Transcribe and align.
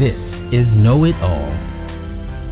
This 0.00 0.16
is 0.50 0.66
Know 0.80 1.04
It 1.04 1.14
All, 1.20 1.52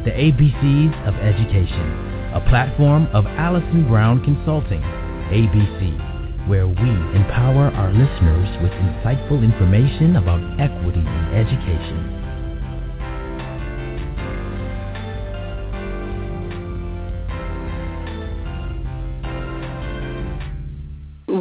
the 0.04 0.12
ABCs 0.12 1.08
of 1.08 1.14
Education, 1.16 1.88
a 2.34 2.44
platform 2.46 3.08
of 3.14 3.24
Allison 3.24 3.88
Brown 3.88 4.22
Consulting, 4.22 4.82
ABC, 5.32 6.46
where 6.46 6.68
we 6.68 6.90
empower 7.16 7.72
our 7.72 7.90
listeners 7.90 8.62
with 8.62 8.70
insightful 8.72 9.42
information 9.42 10.16
about 10.16 10.44
equity 10.60 11.00
in 11.00 11.24
education. 11.32 12.27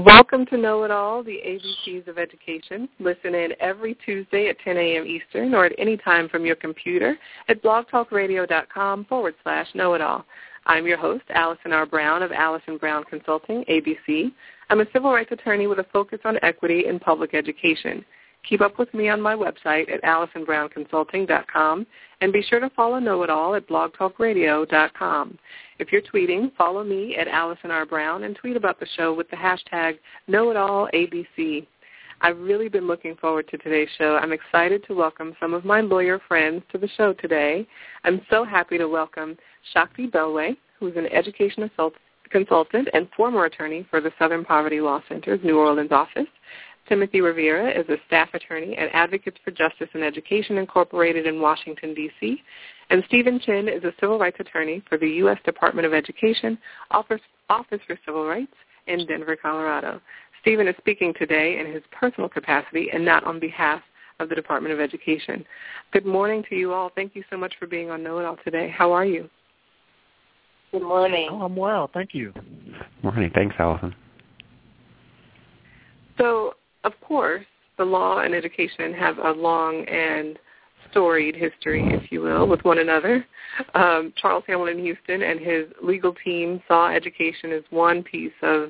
Welcome 0.08 0.46
to 0.46 0.58
Know 0.58 0.86
It 0.86 0.90
All, 0.90 1.22
the 1.22 1.42
ABCs 1.46 2.08
of 2.08 2.18
Education. 2.18 2.88
Listen 2.98 3.36
in 3.36 3.52
every 3.60 3.94
Tuesday 4.06 4.48
at 4.48 4.58
10 4.60 4.78
a.m. 4.78 5.06
Eastern 5.06 5.54
or 5.54 5.66
at 5.66 5.74
any 5.78 5.98
time 5.98 6.30
from 6.30 6.46
your 6.46 6.56
computer 6.56 7.18
at 7.50 7.62
blogtalkradio.com 7.62 9.04
forward 9.04 9.36
slash 9.44 9.68
know 9.76 9.96
it 9.96 10.02
all. 10.02 10.26
I'm 10.66 10.88
your 10.88 10.98
host, 10.98 11.26
Allison 11.32 11.74
R. 11.74 11.86
Brown 11.86 12.24
of 12.24 12.32
Allison 12.32 12.78
Brown 12.78 13.04
Consulting, 13.04 13.66
ABC. 13.70 14.32
I'm 14.70 14.80
a 14.80 14.86
civil 14.94 15.12
rights 15.12 15.34
attorney 15.34 15.68
with 15.68 15.80
a 15.80 15.86
focus 15.92 16.20
on 16.24 16.40
equity 16.42 16.86
in 16.88 17.00
public 17.00 17.34
education. 17.34 18.06
Keep 18.48 18.62
up 18.62 18.80
with 18.80 18.94
me 18.94 19.10
on 19.10 19.20
my 19.20 19.36
website 19.36 19.92
at 19.92 20.02
AllisonBrownConsulting.com 20.04 21.86
and 22.22 22.32
be 22.32 22.42
sure 22.44 22.62
to 22.62 22.70
follow 22.70 23.00
Know 23.00 23.24
It 23.24 23.30
All 23.30 23.56
at 23.56 23.68
blogtalkradio.com. 23.68 25.38
If 25.80 25.92
you're 25.92 26.02
tweeting, 26.02 26.56
follow 26.56 26.84
me 26.84 27.16
at 27.18 27.28
Allison 27.28 27.70
R. 27.70 27.86
Brown 27.86 28.24
and 28.24 28.36
tweet 28.36 28.58
about 28.58 28.80
the 28.80 28.88
show 28.96 29.14
with 29.14 29.30
the 29.30 29.36
hashtag 29.36 30.00
KnowItAllABC. 30.28 31.68
I've 32.22 32.40
really 32.40 32.68
been 32.68 32.88
looking 32.88 33.16
forward 33.16 33.48
to 33.50 33.60
today's 33.60 33.90
show. 33.96 34.16
I'm 34.16 34.32
excited 34.32 34.84
to 34.88 34.96
welcome 34.96 35.36
some 35.40 35.54
of 35.54 35.66
my 35.66 35.82
lawyer 35.82 36.20
friends 36.28 36.64
to 36.72 36.80
the 36.80 36.88
show 36.98 37.14
today. 37.14 37.68
I'm 38.04 38.22
so 38.32 38.44
happy 38.44 38.80
to 38.80 38.88
welcome 38.88 39.38
Shakti 39.72 40.08
Belway, 40.08 40.58
who's 40.80 40.96
an 40.96 41.06
education 41.08 41.70
consultant 42.32 42.88
and 42.94 43.08
former 43.16 43.46
attorney 43.46 43.86
for 43.92 44.02
the 44.02 44.12
Southern 44.18 44.44
Poverty 44.44 44.82
Law 44.82 45.04
Center's 45.08 45.40
New 45.44 45.60
Orleans 45.60 45.92
office. 45.92 46.26
Timothy 46.90 47.22
Rivera 47.22 47.70
is 47.70 47.88
a 47.90 47.98
staff 48.08 48.30
attorney 48.34 48.76
at 48.78 48.90
Advocates 48.94 49.38
for 49.44 49.52
Justice 49.52 49.90
and 49.94 50.04
Education 50.04 50.58
Incorporated 50.58 51.28
in 51.28 51.40
Washington, 51.40 51.94
D.C. 51.94 52.42
And 52.90 53.04
Stephen 53.08 53.40
Chen 53.40 53.68
is 53.68 53.84
a 53.84 53.94
civil 54.00 54.18
rights 54.18 54.38
attorney 54.40 54.82
for 54.88 54.98
the 54.98 55.10
U.S. 55.10 55.38
Department 55.46 55.86
of 55.86 55.94
Education, 55.94 56.58
Office, 56.92 57.22
Office 57.50 57.80
for 57.86 57.98
Civil 58.06 58.26
Rights 58.26 58.54
in 58.88 59.06
Denver, 59.06 59.36
Colorado. 59.36 60.02
Stephen 60.42 60.68
is 60.68 60.76
speaking 60.78 61.14
today 61.20 61.60
in 61.60 61.72
his 61.72 61.84
personal 61.92 62.30
capacity 62.30 62.90
and 62.94 63.04
not 63.04 63.26
on 63.26 63.40
behalf 63.40 63.82
of 64.20 64.30
the 64.30 64.36
Department 64.36 64.74
of 64.74 64.80
Education. 64.80 65.46
Good 65.92 66.06
morning 66.06 66.44
to 66.50 66.56
you 66.56 66.74
all. 66.74 66.92
Thank 66.96 67.16
you 67.16 67.24
so 67.30 67.38
much 67.38 67.54
for 67.60 67.68
being 67.68 67.90
on 67.90 68.04
Know 68.04 68.20
It 68.20 68.26
All 68.26 68.38
today. 68.44 68.74
How 68.76 68.92
are 68.94 69.06
you? 69.06 69.30
Good 70.72 70.84
morning. 70.84 71.28
Oh, 71.32 71.42
I'm 71.42 71.56
well. 71.56 71.90
Thank 71.94 72.14
you. 72.14 72.34
Morning. 73.04 73.32
Thanks, 73.34 73.56
Allison. 73.60 73.94
So 76.18 76.56
of 76.84 76.94
course, 77.02 77.46
the 77.78 77.86
law 77.86 78.20
and 78.20 78.34
education 78.34 78.94
have 78.94 79.18
a 79.18 79.32
long 79.32 79.86
and 79.86 80.40
storied 80.92 81.36
history, 81.36 81.84
if 81.88 82.12
you 82.12 82.22
will, 82.22 82.48
with 82.48 82.64
one 82.64 82.80
another. 82.80 83.26
Um, 83.74 84.14
Charles 84.18 84.44
Hamilton 84.48 84.80
Houston 84.80 85.22
and 85.24 85.40
his 85.40 85.66
legal 85.82 86.14
team 86.24 86.62
saw 86.68 86.90
education 86.90 87.52
as 87.52 87.64
one 87.70 88.04
piece 88.04 88.34
of 88.42 88.70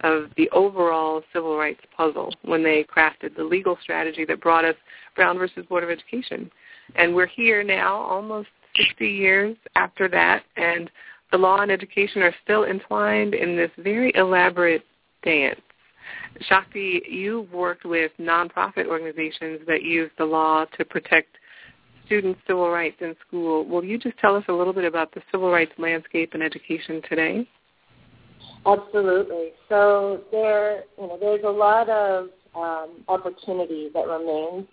of 0.00 0.24
the 0.36 0.50
overall 0.50 1.22
civil 1.32 1.56
rights 1.56 1.80
puzzle 1.96 2.34
when 2.42 2.62
they 2.62 2.84
crafted 2.84 3.34
the 3.36 3.44
legal 3.44 3.78
strategy 3.80 4.24
that 4.26 4.40
brought 4.40 4.64
us 4.64 4.74
Brown 5.16 5.38
versus 5.38 5.64
Board 5.66 5.84
of 5.84 5.88
Education. 5.88 6.50
And 6.96 7.14
we're 7.14 7.26
here 7.26 7.62
now, 7.62 7.96
almost 7.96 8.48
60 8.76 9.08
years 9.08 9.56
after 9.76 10.08
that, 10.08 10.42
and 10.56 10.90
the 11.32 11.38
law 11.38 11.60
and 11.60 11.70
education 11.70 12.22
are 12.22 12.34
still 12.42 12.64
entwined 12.64 13.34
in 13.34 13.56
this 13.56 13.70
very 13.78 14.12
elaborate 14.14 14.84
dance. 15.22 15.60
Shakti, 16.42 17.02
you've 17.08 17.52
worked 17.52 17.84
with 17.84 18.12
nonprofit 18.20 18.86
organizations 18.86 19.60
that 19.66 19.82
use 19.82 20.10
the 20.18 20.24
law 20.24 20.66
to 20.76 20.84
protect 20.84 21.36
students' 22.06 22.40
civil 22.46 22.70
rights 22.70 22.96
in 23.00 23.14
school. 23.26 23.64
Will 23.64 23.84
you 23.84 23.98
just 23.98 24.18
tell 24.18 24.36
us 24.36 24.44
a 24.48 24.52
little 24.52 24.72
bit 24.72 24.84
about 24.84 25.12
the 25.14 25.22
civil 25.30 25.50
rights 25.50 25.72
landscape 25.78 26.34
in 26.34 26.42
education 26.42 27.02
today? 27.08 27.48
Absolutely. 28.66 29.50
So 29.68 30.22
there, 30.30 30.84
you 30.98 31.06
know, 31.06 31.18
there's 31.20 31.44
a 31.44 31.50
lot 31.50 31.88
of 31.88 32.28
um, 32.54 33.04
opportunity 33.08 33.90
that 33.92 34.06
remains 34.06 34.66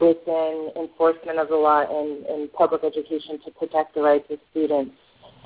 within 0.00 0.70
enforcement 0.76 1.38
of 1.38 1.48
the 1.48 1.56
law 1.56 1.82
in, 1.82 2.24
in 2.28 2.48
public 2.56 2.84
education 2.84 3.38
to 3.44 3.50
protect 3.52 3.94
the 3.94 4.00
rights 4.00 4.26
of 4.30 4.38
students 4.50 4.92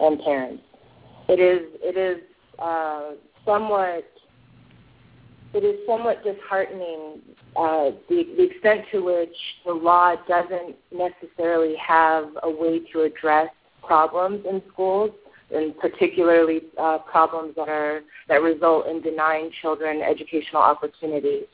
and 0.01 0.21
parents. 0.21 0.63
It 1.29 1.41
is 1.41 1.69
it 1.81 1.97
is 1.97 2.23
uh, 2.59 3.13
somewhat 3.47 4.05
it 5.55 5.65
is 5.65 5.79
somewhat 5.87 6.25
disheartening 6.25 7.21
uh, 7.57 7.91
the, 8.09 8.25
the 8.37 8.45
extent 8.45 8.87
to 8.91 9.01
which 9.01 9.37
the 9.67 9.73
law 9.73 10.15
doesn't 10.27 10.77
necessarily 10.91 11.75
have 11.77 12.25
a 12.43 12.51
way 12.51 12.81
to 12.93 13.03
address 13.03 13.49
problems 13.87 14.45
in 14.49 14.63
schools, 14.73 15.11
and 15.55 15.77
particularly 15.79 16.63
uh, 16.79 16.99
problems 16.99 17.55
that 17.57 17.69
are 17.69 18.01
that 18.29 18.41
result 18.41 18.87
in 18.87 19.03
denying 19.03 19.51
children 19.61 20.01
educational 20.01 20.63
opportunities. 20.63 21.45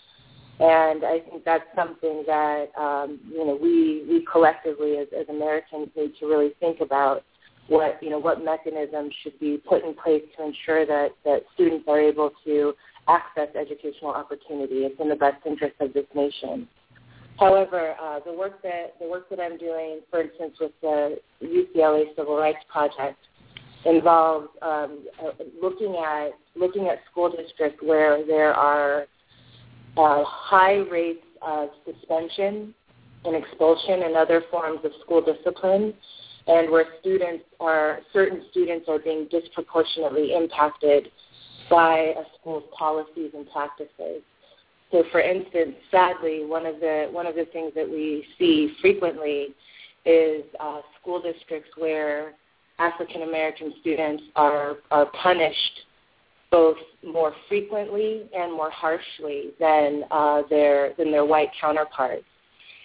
And 0.60 1.04
I 1.04 1.20
think 1.20 1.44
that's 1.44 1.64
something 1.74 2.24
that 2.26 2.66
um, 2.78 3.18
you 3.28 3.44
know 3.44 3.58
we 3.60 4.04
we 4.08 4.24
collectively 4.30 4.98
as, 4.98 5.08
as 5.18 5.28
Americans 5.28 5.88
need 5.96 6.12
to 6.20 6.26
really 6.26 6.50
think 6.60 6.80
about 6.80 7.24
what 7.68 7.98
you 8.02 8.10
know 8.10 8.18
what 8.18 8.44
mechanisms 8.44 9.12
should 9.22 9.38
be 9.40 9.58
put 9.68 9.84
in 9.84 9.94
place 9.94 10.22
to 10.36 10.44
ensure 10.44 10.86
that 10.86 11.10
that 11.24 11.42
students 11.54 11.84
are 11.88 12.00
able 12.00 12.30
to 12.44 12.74
access 13.08 13.48
educational 13.58 14.10
opportunity. 14.10 14.84
It's 14.84 15.00
in 15.00 15.08
the 15.08 15.16
best 15.16 15.44
interest 15.46 15.74
of 15.80 15.92
this 15.92 16.06
nation. 16.14 16.68
However, 17.38 17.94
uh, 18.02 18.20
the 18.26 18.32
work 18.32 18.62
that 18.62 18.94
the 19.00 19.08
work 19.08 19.30
that 19.30 19.38
I'm 19.40 19.58
doing, 19.58 20.00
for 20.10 20.20
instance, 20.22 20.56
with 20.60 20.72
the 20.82 21.18
UCLA 21.42 22.14
Civil 22.16 22.36
Rights 22.36 22.58
Project, 22.70 23.18
involves 23.84 24.48
um, 24.60 25.06
uh, 25.22 25.30
looking 25.62 25.96
at 26.04 26.30
looking 26.56 26.88
at 26.88 26.98
school 27.10 27.30
districts 27.30 27.80
where 27.82 28.26
there 28.26 28.52
are 28.52 29.06
uh, 29.96 30.24
high 30.24 30.78
rates 30.90 31.24
of 31.42 31.68
suspension 31.86 32.74
and 33.24 33.36
expulsion 33.36 34.02
and 34.02 34.16
other 34.16 34.42
forms 34.50 34.80
of 34.84 34.90
school 35.04 35.20
discipline, 35.20 35.94
and 36.48 36.70
where 36.70 36.86
students 37.00 37.44
are 37.60 38.00
certain 38.12 38.42
students 38.50 38.86
are 38.88 38.98
being 38.98 39.28
disproportionately 39.30 40.34
impacted 40.34 41.08
by 41.70 42.14
a 42.16 42.22
school's 42.38 42.64
policies 42.76 43.30
and 43.34 43.50
practices. 43.50 44.22
So, 44.90 45.04
for 45.12 45.20
instance, 45.20 45.74
sadly, 45.90 46.44
one 46.46 46.64
of 46.64 46.80
the 46.80 47.08
one 47.10 47.26
of 47.26 47.34
the 47.34 47.44
things 47.46 47.72
that 47.74 47.88
we 47.88 48.24
see 48.38 48.74
frequently 48.80 49.48
is 50.06 50.44
uh, 50.60 50.80
school 51.00 51.20
districts 51.20 51.70
where 51.76 52.32
African 52.78 53.22
American 53.22 53.74
students 53.80 54.22
are 54.36 54.76
are 54.90 55.06
punished 55.22 55.80
both 56.50 56.78
more 57.06 57.34
frequently 57.48 58.22
and 58.34 58.52
more 58.52 58.70
harshly 58.70 59.50
than 59.60 60.04
uh, 60.10 60.42
their 60.48 60.94
than 60.96 61.10
their 61.10 61.26
white 61.26 61.50
counterparts, 61.60 62.24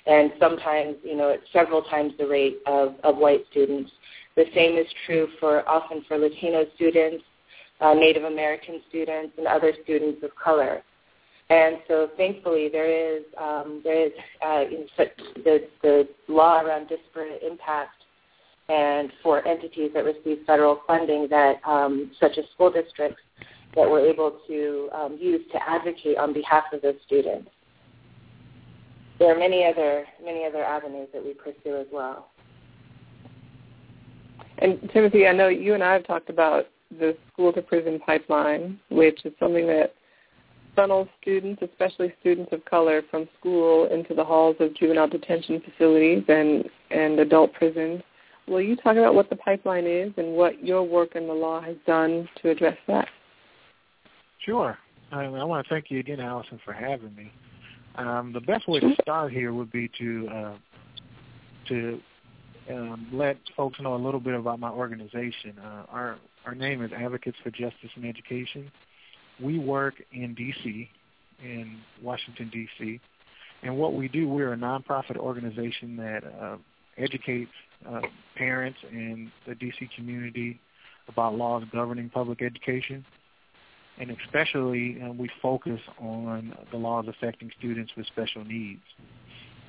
and 0.05 0.33
sometimes 0.39 0.97
you 1.03 1.15
know 1.15 1.31
at 1.31 1.39
several 1.53 1.83
times 1.83 2.13
the 2.17 2.27
rate 2.27 2.57
of, 2.65 2.95
of 3.03 3.17
white 3.17 3.45
students. 3.51 3.91
The 4.35 4.45
same 4.55 4.77
is 4.77 4.87
true 5.05 5.27
for 5.39 5.67
often 5.69 6.03
for 6.07 6.17
Latino 6.17 6.65
students 6.75 7.23
uh, 7.83 7.93
Native 7.93 8.23
American 8.23 8.81
students 8.89 9.33
and 9.37 9.45
other 9.45 9.73
students 9.83 10.23
of 10.23 10.31
color. 10.35 10.81
And 11.49 11.77
so, 11.87 12.09
thankfully, 12.15 12.69
there 12.71 12.89
is 12.89 13.23
um, 13.39 13.81
there 13.83 14.07
is 14.07 14.11
uh, 14.41 14.63
the 15.43 15.67
the 15.81 16.07
law 16.29 16.61
around 16.61 16.87
disparate 16.87 17.43
impact, 17.43 18.03
and 18.69 19.11
for 19.21 19.45
entities 19.45 19.91
that 19.93 20.05
receive 20.05 20.39
federal 20.47 20.79
funding, 20.87 21.27
that 21.29 21.57
um, 21.67 22.11
such 22.19 22.37
as 22.37 22.45
school 22.53 22.71
districts, 22.71 23.21
that 23.75 23.89
we're 23.89 24.07
able 24.07 24.39
to 24.47 24.89
um, 24.93 25.17
use 25.19 25.41
to 25.51 25.69
advocate 25.69 26.17
on 26.17 26.31
behalf 26.33 26.63
of 26.71 26.81
those 26.81 26.95
students. 27.05 27.49
There 29.19 29.35
are 29.35 29.37
many 29.37 29.65
other 29.65 30.05
many 30.23 30.45
other 30.45 30.63
avenues 30.63 31.09
that 31.13 31.23
we 31.23 31.33
pursue 31.33 31.75
as 31.77 31.87
well. 31.91 32.29
And 34.59 34.89
Timothy, 34.93 35.27
I 35.27 35.33
know 35.33 35.49
you 35.49 35.73
and 35.73 35.83
I 35.83 35.91
have 35.91 36.07
talked 36.07 36.29
about 36.29 36.67
the 36.99 37.15
school 37.31 37.53
to 37.53 37.61
prison 37.61 37.99
pipeline, 38.05 38.79
which 38.89 39.25
is 39.25 39.33
something 39.39 39.67
that 39.67 39.93
funnels 40.75 41.07
students, 41.21 41.61
especially 41.61 42.13
students 42.19 42.51
of 42.51 42.63
color, 42.65 43.01
from 43.11 43.27
school 43.39 43.87
into 43.87 44.13
the 44.13 44.23
halls 44.23 44.55
of 44.59 44.73
juvenile 44.75 45.07
detention 45.07 45.61
facilities 45.61 46.23
and, 46.27 46.65
and 46.91 47.19
adult 47.19 47.53
prisons. 47.53 48.01
Will 48.47 48.61
you 48.61 48.75
talk 48.75 48.97
about 48.97 49.15
what 49.15 49.29
the 49.29 49.35
pipeline 49.35 49.85
is 49.85 50.11
and 50.17 50.33
what 50.33 50.63
your 50.63 50.83
work 50.83 51.15
in 51.15 51.27
the 51.27 51.33
law 51.33 51.61
has 51.61 51.75
done 51.85 52.27
to 52.41 52.49
address 52.49 52.77
that? 52.87 53.07
Sure. 54.45 54.77
I, 55.11 55.25
I 55.25 55.43
want 55.43 55.65
to 55.65 55.73
thank 55.73 55.89
you 55.89 55.99
again, 55.99 56.19
Allison, 56.19 56.59
for 56.65 56.73
having 56.73 57.15
me. 57.15 57.31
Um, 57.95 58.33
the 58.33 58.41
best 58.41 58.67
way 58.67 58.79
to 58.79 58.95
start 59.01 59.31
here 59.31 59.53
would 59.53 59.71
be 59.71 59.89
to 59.99 60.27
uh, 60.27 60.53
to 61.67 61.99
um, 62.69 63.07
let 63.13 63.37
folks 63.55 63.79
know 63.79 63.95
a 63.95 63.97
little 64.03 64.19
bit 64.19 64.33
about 64.33 64.59
my 64.59 64.69
organization. 64.69 65.57
Uh, 65.63 65.83
our 65.89 66.17
our 66.45 66.55
name 66.55 66.83
is 66.83 66.91
Advocates 66.91 67.37
for 67.41 67.51
Justice 67.51 67.89
and 67.95 68.05
Education. 68.05 68.71
We 69.41 69.59
work 69.59 69.95
in 70.11 70.33
D.C. 70.33 70.89
in 71.41 71.79
Washington 72.01 72.49
D.C. 72.51 72.99
And 73.61 73.77
what 73.77 73.93
we 73.93 74.07
do, 74.07 74.27
we're 74.27 74.53
a 74.53 74.57
nonprofit 74.57 75.15
organization 75.15 75.95
that 75.97 76.23
uh, 76.23 76.57
educates 76.97 77.51
uh, 77.89 78.01
parents 78.35 78.77
and 78.91 79.31
the 79.47 79.55
D.C. 79.55 79.89
community 79.95 80.59
about 81.07 81.35
laws 81.35 81.63
governing 81.71 82.09
public 82.09 82.41
education. 82.41 83.05
And 83.99 84.11
especially, 84.25 85.01
uh, 85.01 85.13
we 85.13 85.29
focus 85.41 85.79
on 85.99 86.55
the 86.71 86.77
laws 86.77 87.05
affecting 87.07 87.51
students 87.57 87.93
with 87.95 88.05
special 88.07 88.43
needs. 88.43 88.81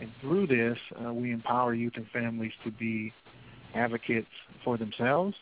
And 0.00 0.10
through 0.20 0.48
this, 0.48 0.78
uh, 1.04 1.12
we 1.12 1.30
empower 1.30 1.74
youth 1.74 1.92
and 1.96 2.06
families 2.08 2.52
to 2.64 2.70
be 2.70 3.12
advocates 3.74 4.28
for 4.64 4.76
themselves 4.76 5.36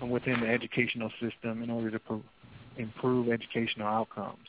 within 0.00 0.40
the 0.40 0.46
educational 0.46 1.10
system 1.20 1.62
in 1.62 1.70
order 1.70 1.90
to 1.90 1.98
pro- 1.98 2.22
improve 2.76 3.28
educational 3.28 3.86
outcomes. 3.86 4.46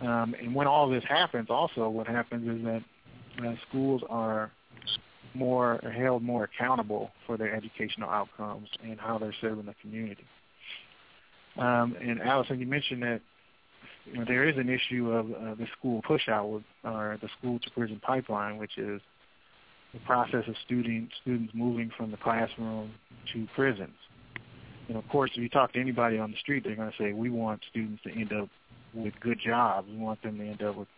Um, 0.00 0.34
and 0.38 0.54
when 0.54 0.66
all 0.66 0.88
this 0.88 1.04
happens, 1.04 1.48
also 1.50 1.88
what 1.88 2.06
happens 2.06 2.58
is 2.58 2.64
that 2.64 2.82
uh, 3.46 3.54
schools 3.68 4.02
are 4.08 4.50
more 5.34 5.80
are 5.84 5.90
held 5.90 6.22
more 6.22 6.44
accountable 6.44 7.10
for 7.26 7.36
their 7.36 7.54
educational 7.54 8.08
outcomes 8.08 8.68
and 8.84 9.00
how 9.00 9.18
they're 9.18 9.34
serving 9.40 9.66
the 9.66 9.74
community. 9.80 10.24
Um, 11.56 11.96
and 12.00 12.20
Allison, 12.20 12.60
you 12.60 12.66
mentioned 12.66 13.02
that 13.02 13.20
you 14.06 14.18
know, 14.18 14.24
there 14.26 14.48
is 14.48 14.56
an 14.56 14.68
issue 14.68 15.10
of 15.10 15.30
uh, 15.30 15.54
the 15.54 15.66
school 15.78 16.02
pushout 16.02 16.52
with, 16.52 16.62
or 16.84 17.18
the 17.22 17.28
school 17.38 17.58
to 17.60 17.70
prison 17.70 18.00
pipeline, 18.02 18.58
which 18.58 18.76
is 18.76 19.00
the 19.92 20.00
process 20.00 20.44
of 20.48 20.54
student, 20.64 21.10
students 21.22 21.52
moving 21.54 21.90
from 21.96 22.10
the 22.10 22.16
classroom 22.16 22.92
to 23.32 23.46
prisons. 23.54 23.94
And 24.88 24.96
of 24.96 25.08
course, 25.08 25.30
if 25.34 25.42
you 25.42 25.48
talk 25.48 25.72
to 25.72 25.80
anybody 25.80 26.18
on 26.18 26.30
the 26.30 26.36
street, 26.38 26.64
they're 26.64 26.76
going 26.76 26.90
to 26.90 26.96
say, 26.96 27.12
we 27.12 27.30
want 27.30 27.62
students 27.70 28.02
to 28.04 28.10
end 28.10 28.32
up 28.32 28.48
with 28.92 29.14
good 29.20 29.38
jobs. 29.44 29.88
We 29.90 29.96
want 29.96 30.22
them 30.22 30.38
to 30.38 30.44
end 30.44 30.62
up 30.62 30.76
with, 30.76 30.88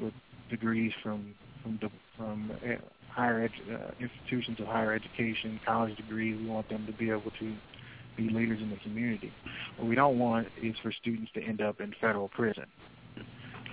with 0.00 0.12
degrees 0.50 0.92
from 1.02 1.34
from 1.62 1.78
from 2.16 2.50
uh, 2.64 2.76
higher 3.10 3.48
edu- 3.48 3.74
uh, 3.74 3.90
institutions 4.00 4.58
of 4.60 4.66
higher 4.66 4.92
education, 4.92 5.60
college 5.64 5.96
degrees. 5.96 6.38
We 6.40 6.48
want 6.48 6.68
them 6.68 6.86
to 6.86 6.92
be 6.92 7.10
able 7.10 7.32
to 7.38 7.54
be 8.16 8.28
leaders 8.28 8.60
in 8.60 8.70
the 8.70 8.76
community. 8.76 9.32
What 9.78 9.88
we 9.88 9.94
don't 9.94 10.18
want 10.18 10.48
is 10.62 10.74
for 10.82 10.92
students 10.92 11.30
to 11.34 11.42
end 11.42 11.60
up 11.60 11.80
in 11.80 11.94
federal 12.00 12.28
prison. 12.28 12.66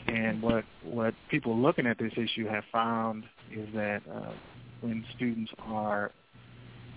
And 0.08 0.42
what 0.42 0.64
what 0.84 1.14
people 1.30 1.58
looking 1.58 1.86
at 1.86 1.98
this 1.98 2.14
issue 2.16 2.48
have 2.48 2.64
found 2.72 3.25
is 3.52 3.68
that 3.74 4.02
uh, 4.10 4.31
when 4.81 5.04
students 5.16 5.52
are 5.60 6.12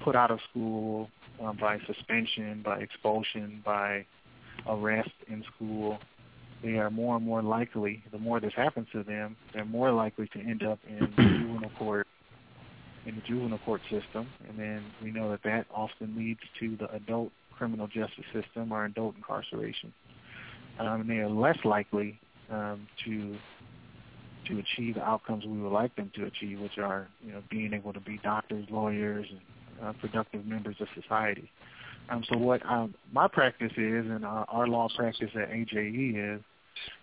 put 0.02 0.14
out 0.14 0.30
of 0.30 0.38
school 0.50 1.10
uh, 1.42 1.52
by 1.54 1.78
suspension, 1.86 2.62
by 2.64 2.78
expulsion, 2.78 3.62
by 3.64 4.04
arrest 4.66 5.10
in 5.28 5.44
school, 5.54 5.98
they 6.62 6.76
are 6.76 6.90
more 6.90 7.16
and 7.16 7.24
more 7.24 7.42
likely, 7.42 8.02
the 8.12 8.18
more 8.18 8.40
this 8.40 8.52
happens 8.54 8.86
to 8.92 9.02
them, 9.02 9.36
they're 9.54 9.64
more 9.64 9.90
likely 9.92 10.28
to 10.28 10.38
end 10.38 10.62
up 10.62 10.78
in 10.88 11.06
juvenile 11.16 11.70
court, 11.78 12.06
in 13.06 13.14
the 13.14 13.22
juvenile 13.22 13.58
court 13.64 13.80
system. 13.90 14.28
And 14.48 14.58
then 14.58 14.84
we 15.02 15.10
know 15.10 15.30
that 15.30 15.42
that 15.44 15.66
often 15.74 16.16
leads 16.16 16.40
to 16.60 16.76
the 16.76 16.92
adult 16.94 17.32
criminal 17.56 17.86
justice 17.86 18.24
system 18.32 18.72
or 18.72 18.84
adult 18.84 19.16
incarceration. 19.16 19.92
Um, 20.78 21.02
and 21.02 21.10
they 21.10 21.18
are 21.18 21.28
less 21.28 21.58
likely 21.64 22.18
um, 22.50 22.86
to 23.04 23.36
to 24.48 24.58
achieve 24.58 24.94
the 24.94 25.02
outcomes 25.02 25.44
we 25.44 25.60
would 25.60 25.72
like 25.72 25.94
them 25.96 26.10
to 26.16 26.24
achieve, 26.24 26.60
which 26.60 26.78
are 26.78 27.08
you 27.22 27.32
know 27.32 27.42
being 27.50 27.72
able 27.74 27.92
to 27.92 28.00
be 28.00 28.18
doctors, 28.22 28.66
lawyers, 28.70 29.26
and 29.30 29.40
uh, 29.82 29.92
productive 30.00 30.46
members 30.46 30.76
of 30.80 30.88
society. 31.00 31.50
Um, 32.08 32.24
so 32.28 32.36
what 32.38 32.64
um, 32.66 32.94
my 33.12 33.28
practice 33.28 33.72
is, 33.76 34.06
and 34.06 34.24
our, 34.24 34.44
our 34.48 34.66
law 34.66 34.88
practice 34.94 35.30
at 35.34 35.50
AJE 35.50 36.36
is, 36.36 36.42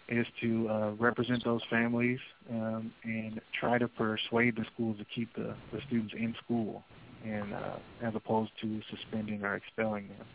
is 0.10 0.26
to 0.42 0.70
uh, 0.70 0.92
represent 0.92 1.44
those 1.44 1.62
families 1.70 2.20
um, 2.50 2.92
and 3.04 3.42
try 3.60 3.78
to 3.78 3.88
persuade 3.88 4.56
the 4.56 4.66
schools 4.74 4.98
to 4.98 5.06
keep 5.14 5.34
the, 5.36 5.54
the 5.72 5.80
students 5.88 6.14
in 6.18 6.34
school, 6.44 6.84
and 7.26 7.54
uh, 7.54 7.76
as 8.02 8.14
opposed 8.16 8.52
to 8.62 8.82
suspending 8.90 9.44
or 9.44 9.56
expelling 9.56 10.08
them. 10.08 10.28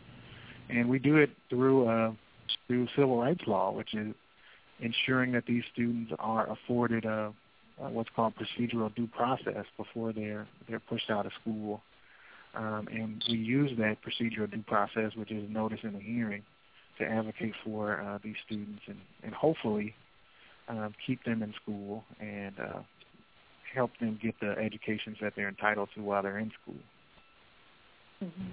And 0.69 0.89
we 0.89 0.99
do 0.99 1.17
it 1.17 1.31
through 1.49 1.87
uh, 1.87 2.11
through 2.67 2.87
civil 2.95 3.19
rights 3.19 3.43
law, 3.47 3.71
which 3.71 3.93
is 3.93 4.13
ensuring 4.79 5.31
that 5.33 5.45
these 5.45 5.63
students 5.73 6.11
are 6.19 6.49
afforded 6.51 7.05
a, 7.05 7.33
a 7.81 7.89
what's 7.89 8.09
called 8.15 8.33
procedural 8.35 8.93
due 8.95 9.07
process 9.07 9.65
before 9.77 10.13
they're 10.13 10.47
they're 10.69 10.79
pushed 10.79 11.09
out 11.09 11.25
of 11.25 11.31
school. 11.41 11.81
Um, 12.55 12.87
and 12.91 13.23
we 13.29 13.37
use 13.37 13.71
that 13.79 13.97
procedural 14.03 14.49
due 14.49 14.63
process, 14.67 15.11
which 15.15 15.31
is 15.31 15.49
notice 15.49 15.79
in 15.83 15.95
a 15.95 15.99
hearing, 15.99 16.43
to 16.99 17.05
advocate 17.05 17.53
for 17.63 18.01
uh, 18.01 18.19
these 18.23 18.35
students 18.45 18.81
and, 18.87 18.97
and 19.23 19.33
hopefully 19.33 19.95
um, 20.67 20.93
keep 21.05 21.23
them 21.23 21.41
in 21.41 21.53
school 21.61 22.03
and 22.19 22.53
uh, 22.59 22.79
help 23.73 23.91
them 23.99 24.19
get 24.21 24.35
the 24.39 24.51
educations 24.51 25.17
that 25.21 25.33
they're 25.35 25.49
entitled 25.49 25.89
to 25.95 26.01
while 26.01 26.21
they're 26.21 26.39
in 26.39 26.51
school. 26.61 26.75
Mm-hmm. 28.23 28.49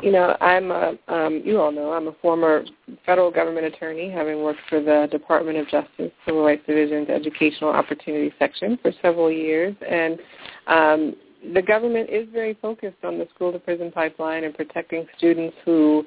You 0.00 0.12
know, 0.12 0.36
I'm 0.40 0.70
a, 0.70 0.94
um, 1.08 1.42
you 1.44 1.60
all 1.60 1.72
know, 1.72 1.92
I'm 1.92 2.06
a 2.06 2.12
former 2.22 2.64
federal 3.04 3.32
government 3.32 3.66
attorney, 3.66 4.08
having 4.08 4.44
worked 4.44 4.60
for 4.68 4.80
the 4.80 5.08
Department 5.10 5.58
of 5.58 5.68
Justice 5.68 6.12
Civil 6.24 6.44
Rights 6.44 6.62
Division's 6.68 7.08
Educational 7.08 7.70
Opportunity 7.70 8.32
Section 8.38 8.78
for 8.80 8.92
several 9.02 9.30
years, 9.32 9.74
and 9.88 10.20
um, 10.68 11.16
the 11.54 11.62
government 11.62 12.10
is 12.10 12.28
very 12.32 12.54
focused 12.60 13.04
on 13.04 13.18
the 13.18 13.26
school 13.34 13.52
to 13.52 13.58
prison 13.58 13.90
pipeline 13.92 14.44
and 14.44 14.54
protecting 14.54 15.06
students 15.16 15.56
who 15.64 16.04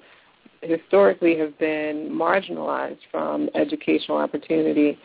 historically 0.62 1.38
have 1.38 1.58
been 1.58 2.10
marginalized 2.12 3.00
from 3.10 3.50
educational 3.56 4.18
opportunity. 4.18 4.98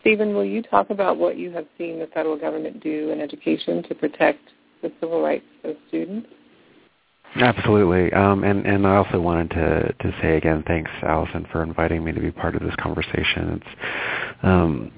Stephen, 0.00 0.34
will 0.34 0.44
you 0.44 0.62
talk 0.62 0.90
about 0.90 1.16
what 1.16 1.36
you 1.36 1.50
have 1.50 1.66
seen 1.76 1.98
the 1.98 2.06
federal 2.08 2.38
government 2.38 2.82
do 2.82 3.10
in 3.10 3.20
education 3.20 3.82
to 3.84 3.94
protect 3.94 4.40
the 4.82 4.92
civil 5.00 5.22
rights 5.22 5.44
of 5.64 5.76
students? 5.88 6.28
Absolutely, 7.36 8.10
um, 8.14 8.42
and 8.42 8.64
and 8.66 8.86
I 8.86 8.96
also 8.96 9.20
wanted 9.20 9.50
to 9.50 9.92
to 10.00 10.16
say 10.22 10.38
again, 10.38 10.64
thanks, 10.66 10.90
Allison, 11.02 11.46
for 11.52 11.62
inviting 11.62 12.02
me 12.02 12.12
to 12.12 12.20
be 12.20 12.30
part 12.30 12.54
of 12.54 12.62
this 12.62 12.74
conversation. 12.80 13.60
It's 13.60 13.80
um, 14.42 14.90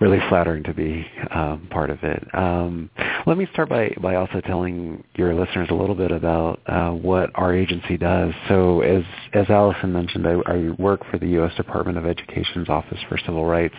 really 0.00 0.18
flattering 0.28 0.62
to 0.64 0.74
be 0.74 1.06
um, 1.30 1.68
part 1.70 1.90
of 1.90 1.98
it. 2.02 2.22
Um, 2.34 2.90
let 3.26 3.38
me 3.38 3.46
start 3.52 3.68
by, 3.68 3.94
by 4.00 4.16
also 4.16 4.40
telling 4.40 5.04
your 5.14 5.34
listeners 5.34 5.68
a 5.70 5.74
little 5.74 5.94
bit 5.94 6.10
about 6.10 6.60
uh, 6.66 6.90
what 6.90 7.30
our 7.34 7.54
agency 7.54 7.96
does. 7.96 8.32
So 8.48 8.80
as, 8.80 9.04
as 9.32 9.48
Allison 9.48 9.92
mentioned, 9.92 10.26
I, 10.26 10.32
I, 10.46 10.70
work 10.78 11.00
for 11.10 11.18
the 11.18 11.28
U.S. 11.28 11.54
Department 11.56 11.98
of 11.98 12.06
Education's 12.06 12.68
Office 12.68 12.98
for 13.08 13.18
Civil 13.18 13.44
Rights. 13.46 13.74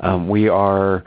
Um, 0.00 0.28
we 0.28 0.48
are 0.48 1.04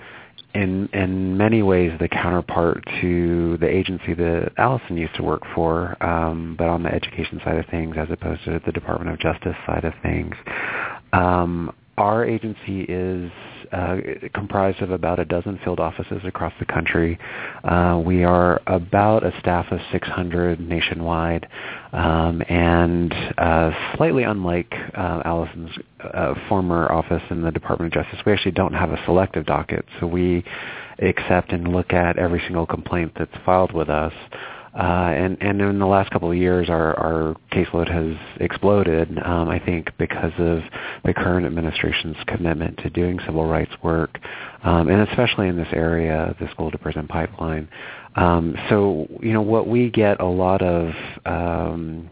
in 0.54 0.90
in 0.94 1.38
many 1.38 1.62
ways 1.62 1.92
the 2.00 2.10
counterpart 2.10 2.84
to 3.00 3.58
the 3.58 3.68
agency 3.68 4.14
that 4.14 4.52
Allison 4.58 4.98
used 4.98 5.16
to 5.16 5.24
work 5.24 5.44
for, 5.56 6.02
um, 6.04 6.56
but 6.58 6.68
on 6.68 6.84
the 6.84 6.94
education 6.94 7.40
side 7.44 7.58
of 7.58 7.66
things 7.68 7.96
as 7.98 8.10
opposed 8.12 8.44
to 8.46 8.60
the 8.66 8.72
Department 8.72 9.12
of 9.12 9.20
Justice 9.20 9.56
side 9.66 9.86
of 9.86 9.94
things. 10.02 10.36
Um, 11.14 11.74
our 11.98 12.26
agency 12.26 12.82
is 12.82 13.32
uh, 13.72 13.98
comprised 14.34 14.82
of 14.82 14.92
about 14.92 15.20
a 15.20 15.26
dozen 15.26 15.60
field 15.64 15.80
offices 15.80 16.22
across 16.26 16.54
the 16.60 16.66
country. 16.66 17.18
Uh, 17.64 18.02
we 18.04 18.24
are 18.24 18.62
about 18.68 19.26
a 19.26 19.32
staff 19.40 19.66
of 19.72 19.80
600 19.92 20.60
nationwide, 20.60 21.48
um, 21.94 22.42
and 22.50 23.14
uh, 23.38 23.72
slightly 23.96 24.24
unlike 24.24 24.74
uh, 24.96 25.22
Allison's 25.26 25.72
uh, 26.02 26.34
former 26.48 26.92
office 26.92 27.24
in 27.30 27.42
the 27.42 27.52
Department 27.52 27.96
of 27.96 28.04
Justice, 28.04 28.20
we 28.26 28.34
actually 28.34 28.52
don't 28.52 28.74
have 28.74 28.92
a 28.92 29.04
selective 29.06 29.46
docket, 29.46 29.86
so 30.00 30.08
we 30.08 30.44
accept 31.00 31.52
and 31.52 31.68
look 31.68 31.94
at 31.94 32.18
every 32.18 32.40
single 32.42 32.66
complaint 32.66 33.12
that's 33.18 33.36
filed 33.46 33.72
with 33.72 33.90
us. 33.90 34.14
Uh, 34.74 35.12
and, 35.14 35.38
and 35.42 35.60
in 35.60 35.80
the 35.80 35.86
last 35.86 36.10
couple 36.12 36.32
of 36.32 36.38
years, 36.38 36.70
our, 36.70 36.98
our 36.98 37.36
caseload 37.52 37.92
has 37.92 38.16
exploded, 38.40 39.10
um, 39.26 39.50
I 39.50 39.60
think, 39.60 39.90
because 39.98 40.32
of 40.38 40.62
the 41.04 41.14
current 41.14 41.46
administration's 41.46 42.16
commitment 42.28 42.78
to 42.78 42.90
doing 42.90 43.20
civil 43.26 43.46
rights 43.46 43.74
work, 43.84 44.18
um, 44.64 44.88
and 44.88 45.08
especially 45.10 45.50
in 45.50 45.58
this 45.58 45.68
area, 45.74 46.36
the 46.40 46.50
school 46.52 46.72
to 46.72 46.78
prison 46.78 47.08
pipeline. 47.08 47.68
Um, 48.16 48.56
so, 48.70 49.08
you 49.22 49.34
know, 49.34 49.42
what 49.42 49.68
we 49.68 49.90
get 49.90 50.22
a 50.22 50.26
lot 50.26 50.62
of 50.62 50.94
um, 51.26 52.10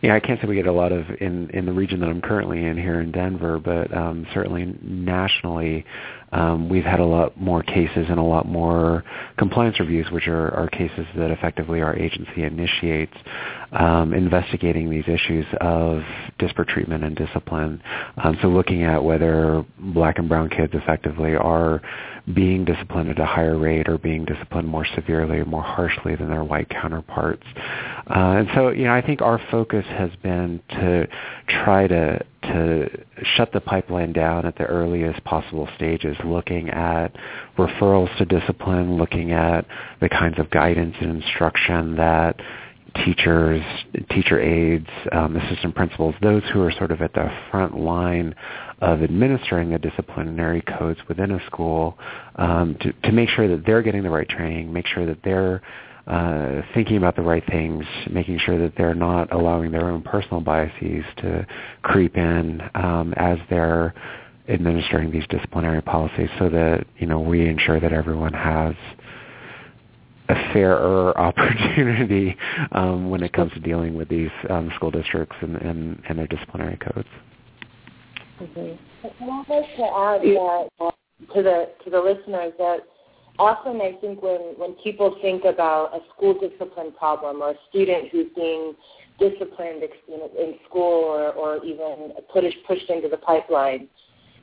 yeah, 0.00 0.14
I 0.14 0.20
can't 0.20 0.40
say 0.40 0.46
we 0.46 0.54
get 0.54 0.66
a 0.66 0.72
lot 0.72 0.92
of 0.92 1.06
in 1.20 1.50
in 1.50 1.66
the 1.66 1.72
region 1.72 1.98
that 2.00 2.08
I'm 2.08 2.20
currently 2.20 2.64
in 2.64 2.76
here 2.76 3.00
in 3.00 3.10
Denver, 3.10 3.58
but 3.58 3.92
um, 3.92 4.26
certainly 4.32 4.76
nationally, 4.80 5.84
um, 6.32 6.68
we've 6.68 6.84
had 6.84 7.00
a 7.00 7.04
lot 7.04 7.38
more 7.40 7.62
cases 7.62 8.06
and 8.08 8.18
a 8.18 8.22
lot 8.22 8.46
more 8.46 9.04
compliance 9.38 9.80
reviews, 9.80 10.10
which 10.10 10.28
are, 10.28 10.54
are 10.54 10.68
cases 10.68 11.06
that 11.16 11.30
effectively 11.30 11.80
our 11.80 11.96
agency 11.96 12.42
initiates, 12.42 13.14
um, 13.72 14.12
investigating 14.12 14.90
these 14.90 15.04
issues 15.06 15.46
of 15.60 16.02
disparate 16.38 16.68
treatment 16.68 17.04
and 17.04 17.16
discipline. 17.16 17.82
Um, 18.22 18.36
so 18.42 18.48
looking 18.48 18.82
at 18.82 19.02
whether 19.02 19.64
black 19.78 20.18
and 20.18 20.28
brown 20.28 20.50
kids 20.50 20.72
effectively 20.74 21.34
are 21.34 21.80
being 22.34 22.64
disciplined 22.64 23.10
at 23.10 23.18
a 23.18 23.24
higher 23.24 23.58
rate 23.58 23.88
or 23.88 23.98
being 23.98 24.24
disciplined 24.24 24.68
more 24.68 24.86
severely 24.94 25.38
or 25.38 25.44
more 25.44 25.62
harshly 25.62 26.14
than 26.16 26.28
their 26.28 26.44
white 26.44 26.68
counterparts. 26.68 27.44
Uh, 27.56 28.36
and 28.38 28.48
so, 28.54 28.68
you 28.70 28.84
know, 28.84 28.92
I 28.92 29.00
think 29.00 29.22
our 29.22 29.40
focus 29.50 29.84
has 29.88 30.10
been 30.22 30.60
to 30.70 31.06
try 31.48 31.86
to 31.86 32.24
to 32.42 32.88
shut 33.36 33.52
the 33.52 33.60
pipeline 33.60 34.12
down 34.12 34.46
at 34.46 34.56
the 34.56 34.64
earliest 34.64 35.22
possible 35.24 35.68
stages, 35.76 36.16
looking 36.24 36.70
at 36.70 37.14
referrals 37.58 38.16
to 38.18 38.24
discipline, 38.24 38.96
looking 38.96 39.32
at 39.32 39.66
the 40.00 40.08
kinds 40.08 40.38
of 40.38 40.48
guidance 40.50 40.94
and 41.00 41.22
instruction 41.22 41.96
that 41.96 42.40
teachers, 43.04 43.62
teacher 44.10 44.40
aides, 44.40 44.88
um, 45.12 45.36
assistant 45.36 45.74
principals, 45.74 46.14
those 46.22 46.42
who 46.52 46.62
are 46.62 46.72
sort 46.72 46.90
of 46.90 47.00
at 47.02 47.12
the 47.14 47.30
front 47.50 47.78
line 47.78 48.34
of 48.80 49.02
administering 49.02 49.70
the 49.70 49.78
disciplinary 49.78 50.62
codes 50.62 51.00
within 51.08 51.32
a 51.32 51.46
school 51.46 51.98
um, 52.36 52.76
to, 52.80 52.92
to 53.04 53.12
make 53.12 53.28
sure 53.28 53.48
that 53.48 53.64
they're 53.66 53.82
getting 53.82 54.02
the 54.02 54.10
right 54.10 54.28
training, 54.28 54.72
make 54.72 54.86
sure 54.86 55.06
that 55.06 55.18
they're 55.24 55.62
uh, 56.06 56.62
thinking 56.72 56.96
about 56.96 57.16
the 57.16 57.22
right 57.22 57.44
things, 57.50 57.84
making 58.10 58.38
sure 58.38 58.58
that 58.58 58.72
they're 58.76 58.94
not 58.94 59.30
allowing 59.32 59.70
their 59.70 59.90
own 59.90 60.02
personal 60.02 60.40
biases 60.40 61.04
to 61.18 61.46
creep 61.82 62.16
in 62.16 62.62
um, 62.74 63.12
as 63.16 63.38
they're 63.50 63.94
administering 64.48 65.10
these 65.10 65.26
disciplinary 65.28 65.82
policies 65.82 66.30
so 66.38 66.48
that 66.48 66.86
you 66.96 67.06
know 67.06 67.20
we 67.20 67.46
ensure 67.46 67.78
that 67.78 67.92
everyone 67.92 68.32
has 68.32 68.74
a 70.28 70.52
fairer 70.52 71.16
opportunity 71.18 72.36
um, 72.72 73.10
when 73.10 73.22
it 73.22 73.32
comes 73.32 73.52
to 73.52 73.60
dealing 73.60 73.94
with 73.94 74.08
these 74.08 74.30
um, 74.50 74.70
school 74.76 74.90
districts 74.90 75.36
and, 75.40 75.56
and, 75.56 76.02
and, 76.08 76.18
their 76.18 76.26
disciplinary 76.26 76.76
codes. 76.76 77.08
Mm-hmm. 78.40 79.22
I'd 79.22 79.48
like 79.48 79.76
to 79.76 79.82
add 79.82 80.20
that 80.22 80.68
uh, 80.80 80.90
to 81.34 81.42
the 81.42 81.70
to 81.84 81.90
the 81.90 81.98
listeners 81.98 82.52
that 82.58 82.78
often 83.38 83.80
I 83.80 83.92
think 84.00 84.22
when 84.22 84.54
when 84.56 84.74
people 84.84 85.16
think 85.20 85.44
about 85.44 85.94
a 85.94 86.00
school 86.14 86.38
discipline 86.38 86.92
problem 86.96 87.42
or 87.42 87.50
a 87.50 87.54
student 87.68 88.08
who's 88.10 88.26
being 88.34 88.74
disciplined 89.18 89.82
in 89.82 90.54
school 90.68 91.04
or, 91.04 91.32
or 91.32 91.64
even 91.64 92.12
pushed 92.32 92.56
pushed 92.66 92.88
into 92.88 93.08
the 93.08 93.16
pipeline, 93.16 93.88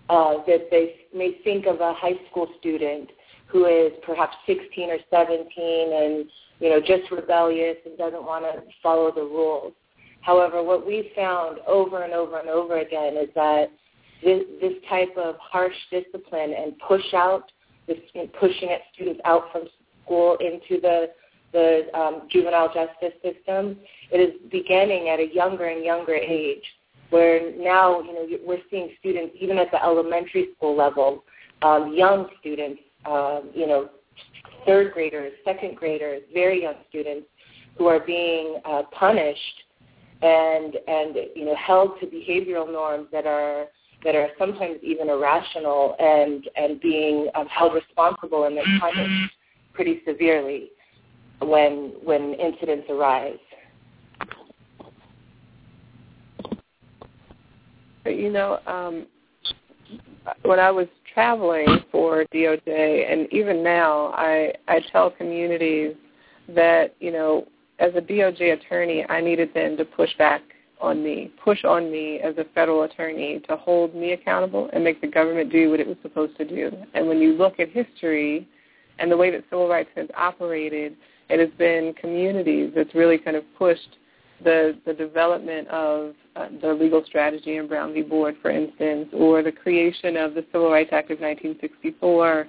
uh, 0.09 0.35
that 0.45 0.67
they 0.71 0.95
may 1.13 1.39
think 1.43 1.65
of 1.65 1.79
a 1.79 1.93
high 1.93 2.19
school 2.29 2.47
student 2.59 3.09
who 3.55 3.63
is 3.67 3.93
perhaps 4.05 4.35
16 4.47 4.89
or 4.89 4.97
17 5.09 5.47
and 5.47 6.25
you 6.59 6.69
know 6.69 6.81
just 6.81 7.09
rebellious 7.09 7.77
and 7.85 7.97
doesn't 7.97 8.25
want 8.25 8.43
to 8.43 8.61
follow 8.83 9.13
the 9.15 9.21
rules. 9.21 9.71
However, 10.19 10.61
what 10.61 10.85
we 10.85 11.11
found 11.15 11.59
over 11.65 12.03
and 12.03 12.11
over 12.11 12.37
and 12.37 12.49
over 12.49 12.79
again 12.79 13.15
is 13.15 13.29
that 13.33 13.67
this, 14.21 14.43
this 14.59 14.73
type 14.89 15.15
of 15.15 15.35
harsh 15.39 15.75
discipline 15.89 16.53
and 16.53 16.77
push 16.85 17.13
out, 17.13 17.49
this 17.87 17.97
pushing 18.37 18.71
at 18.71 18.81
students 18.93 19.21
out 19.23 19.43
from 19.53 19.69
school 20.03 20.37
into 20.41 20.81
the 20.81 21.11
the 21.53 21.83
um, 21.97 22.27
juvenile 22.29 22.67
justice 22.67 23.17
system, 23.23 23.77
it 24.11 24.17
is 24.17 24.33
beginning 24.51 25.07
at 25.07 25.21
a 25.21 25.33
younger 25.33 25.67
and 25.67 25.85
younger 25.85 26.15
age, 26.15 26.63
where 27.09 27.55
now 27.57 28.01
you 28.01 28.13
know 28.13 28.27
we're 28.45 28.59
seeing 28.69 28.89
students 28.99 29.33
even 29.39 29.57
at 29.59 29.71
the 29.71 29.81
elementary 29.81 30.49
school 30.57 30.75
level, 30.75 31.23
um, 31.61 31.93
young 31.95 32.27
students 32.41 32.81
um, 33.05 33.49
you 33.53 33.67
know, 33.67 33.89
third 34.65 34.93
graders, 34.93 35.33
second 35.43 35.75
graders, 35.75 36.21
very 36.33 36.63
young 36.63 36.75
students 36.89 37.27
who 37.77 37.87
are 37.87 37.99
being 37.99 38.59
uh, 38.65 38.83
punished 38.91 39.63
and 40.21 40.75
and 40.87 41.15
you 41.35 41.45
know 41.45 41.55
held 41.55 41.99
to 41.99 42.05
behavioral 42.07 42.71
norms 42.71 43.07
that 43.11 43.25
are 43.25 43.65
that 44.03 44.15
are 44.15 44.29
sometimes 44.37 44.77
even 44.81 45.09
irrational 45.09 45.95
and 45.99 46.47
and 46.55 46.79
being 46.79 47.27
um, 47.35 47.47
held 47.47 47.73
responsible 47.73 48.45
and 48.45 48.55
then 48.57 48.63
mm-hmm. 48.63 48.79
punished 48.79 49.33
pretty 49.73 50.01
severely 50.07 50.69
when 51.41 51.93
when 52.03 52.33
incidents 52.35 52.87
arise. 52.89 53.37
But 58.03 58.17
you 58.17 58.31
know, 58.31 58.59
um, 58.67 59.07
when 60.43 60.59
I 60.59 60.71
was 60.71 60.87
traveling 61.15 61.79
for 61.91 62.25
DOJ, 62.25 63.11
and 63.11 63.27
even 63.33 63.63
now, 63.63 64.13
I 64.15 64.53
I 64.67 64.81
tell 64.91 65.09
communities 65.09 65.95
that 66.49 66.93
you 66.99 67.11
know, 67.11 67.47
as 67.79 67.93
a 67.95 68.01
DOJ 68.01 68.53
attorney, 68.53 69.03
I 69.09 69.21
needed 69.21 69.51
them 69.55 69.77
to 69.77 69.85
push 69.85 70.15
back 70.17 70.41
on 70.81 71.03
me, 71.03 71.31
push 71.43 71.63
on 71.63 71.91
me 71.91 72.19
as 72.19 72.37
a 72.37 72.45
federal 72.53 72.83
attorney 72.83 73.41
to 73.47 73.55
hold 73.55 73.95
me 73.95 74.11
accountable 74.11 74.69
and 74.73 74.83
make 74.83 75.01
the 75.01 75.07
government 75.07 75.51
do 75.51 75.71
what 75.71 75.79
it 75.79 75.87
was 75.87 75.97
supposed 76.01 76.37
to 76.37 76.45
do. 76.45 76.71
And 76.93 77.07
when 77.07 77.19
you 77.19 77.33
look 77.33 77.59
at 77.59 77.69
history 77.69 78.47
and 78.99 79.09
the 79.09 79.17
way 79.17 79.31
that 79.31 79.43
civil 79.49 79.69
rights 79.69 79.89
has 79.95 80.07
operated, 80.15 80.95
it 81.29 81.39
has 81.39 81.49
been 81.57 81.93
communities 81.93 82.71
that's 82.75 82.93
really 82.93 83.17
kind 83.17 83.37
of 83.37 83.43
pushed 83.57 83.97
the 84.43 84.77
the 84.85 84.93
development 84.93 85.67
of 85.69 86.13
uh, 86.35 86.47
the 86.61 86.73
legal 86.73 87.03
strategy 87.05 87.57
in 87.57 87.67
Brown 87.67 87.93
v. 87.93 88.01
Board, 88.01 88.35
for 88.41 88.51
instance, 88.51 89.07
or 89.13 89.41
the 89.41 89.51
creation 89.51 90.17
of 90.17 90.33
the 90.33 90.45
Civil 90.51 90.69
Rights 90.69 90.89
Act 90.91 91.11
of 91.11 91.19
1964 91.19 92.47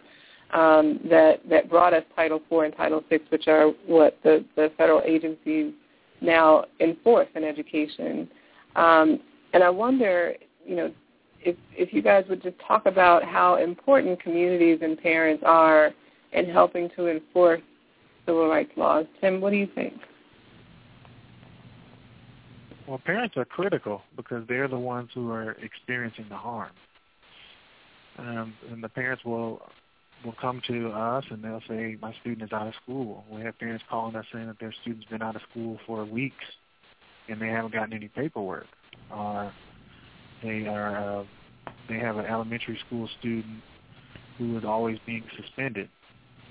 um, 0.53 1.01
that 1.09 1.41
that 1.49 1.69
brought 1.69 1.95
us 1.95 2.05
Title 2.15 2.41
IV 2.51 2.65
and 2.65 2.77
Title 2.77 3.03
VI, 3.09 3.21
which 3.31 3.49
are 3.49 3.69
what 3.87 4.19
the, 4.23 4.45
the 4.57 4.73
federal 4.77 5.03
agencies 5.05 5.73
now 6.21 6.65
enforce 6.81 7.29
in 7.35 7.45
education. 7.45 8.29
Um, 8.75 9.21
and 9.53 9.63
I 9.63 9.71
wonder, 9.71 10.35
you 10.65 10.77
know, 10.77 10.93
if 11.41 11.57
if 11.73 11.93
you 11.93 12.03
guys 12.03 12.25
would 12.29 12.43
just 12.43 12.57
talk 12.67 12.87
about 12.87 13.25
how 13.25 13.57
important 13.57 14.21
communities 14.23 14.81
and 14.83 14.99
parents 14.99 15.43
are 15.47 15.93
in 16.33 16.49
helping 16.49 16.91
to 16.97 17.09
enforce 17.09 17.63
civil 18.27 18.49
rights 18.49 18.73
laws. 18.77 19.07
Tim, 19.21 19.41
what 19.41 19.51
do 19.51 19.57
you 19.57 19.69
think? 19.75 19.95
Well, 22.87 22.99
parents 22.99 23.37
are 23.37 23.45
critical 23.45 24.03
because 24.17 24.47
they're 24.49 24.69
the 24.69 24.79
ones 24.79 25.11
who 25.13 25.31
are 25.33 25.53
experiencing 25.53 26.27
the 26.29 26.37
harm. 26.37 26.71
Um, 28.19 28.55
and 28.71 28.83
the 28.83 28.89
parents 28.89 29.25
will 29.25 29.61
will 30.25 30.35
come 30.41 30.63
to 30.67 30.91
us 30.91 31.25
and 31.31 31.43
they'll 31.43 31.63
say, 31.69 31.97
"My 32.01 32.15
student 32.21 32.43
is 32.43 32.53
out 32.53 32.67
of 32.67 32.75
school." 32.83 33.25
We 33.29 33.43
have 33.43 33.59
parents 33.59 33.85
calling 33.91 34.17
us 34.17 34.25
saying 34.33 34.47
that 34.47 34.59
their 34.59 34.73
student's 34.83 35.07
been 35.07 35.21
out 35.21 35.37
of 35.37 35.43
school 35.51 35.79
for 35.87 36.05
weeks 36.05 36.45
and 37.29 37.41
they 37.41 37.49
haven't 37.49 37.75
gotten 37.75 37.93
any 37.93 38.09
paperwork, 38.09 38.67
or 39.11 39.53
they 40.43 40.67
are 40.67 41.21
uh, 41.21 41.25
they 41.89 41.99
have 41.99 42.17
an 42.17 42.27
elementary 42.27 42.79
school 42.87 43.09
student 43.19 43.63
who 44.39 44.57
is 44.57 44.65
always 44.65 44.99
being 45.05 45.25
suspended. 45.37 45.89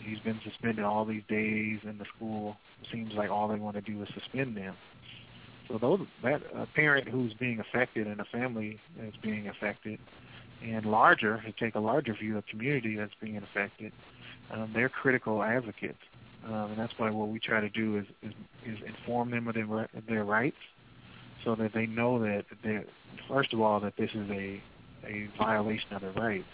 He's 0.03 0.19
been 0.19 0.39
suspended 0.43 0.83
all 0.83 1.05
these 1.05 1.23
days 1.29 1.79
in 1.83 1.97
the 1.97 2.05
school. 2.15 2.57
Seems 2.91 3.13
like 3.13 3.31
all 3.31 3.47
they 3.47 3.55
want 3.55 3.75
to 3.75 3.81
do 3.81 4.01
is 4.03 4.09
suspend 4.13 4.57
them. 4.57 4.75
So 5.67 5.77
those 5.77 6.01
that 6.23 6.41
a 6.53 6.67
parent 6.67 7.07
who's 7.07 7.33
being 7.33 7.59
affected 7.59 8.07
and 8.07 8.19
a 8.19 8.25
family 8.25 8.79
that's 8.99 9.15
being 9.17 9.47
affected, 9.47 9.99
and 10.63 10.85
larger, 10.85 11.41
to 11.45 11.51
take 11.51 11.75
a 11.75 11.79
larger 11.79 12.13
view 12.13 12.37
of 12.37 12.45
community 12.45 12.95
that's 12.95 13.13
being 13.19 13.37
affected, 13.37 13.91
um, 14.51 14.71
they're 14.73 14.89
critical 14.89 15.41
advocates, 15.41 16.01
um, 16.45 16.71
and 16.71 16.77
that's 16.77 16.93
why 16.97 17.09
what 17.09 17.29
we 17.29 17.39
try 17.39 17.59
to 17.59 17.69
do 17.69 17.97
is 17.97 18.05
is, 18.21 18.33
is 18.65 18.79
inform 18.85 19.31
them 19.31 19.47
of 19.47 19.55
their 19.55 19.89
their 20.07 20.23
rights, 20.23 20.57
so 21.43 21.55
that 21.55 21.73
they 21.73 21.87
know 21.87 22.19
that 22.19 22.45
they 22.63 22.83
first 23.27 23.53
of 23.53 23.61
all 23.61 23.79
that 23.79 23.97
this 23.97 24.11
is 24.13 24.29
a 24.29 24.61
a 25.07 25.29
violation 25.37 25.93
of 25.93 26.01
their 26.01 26.11
rights, 26.11 26.45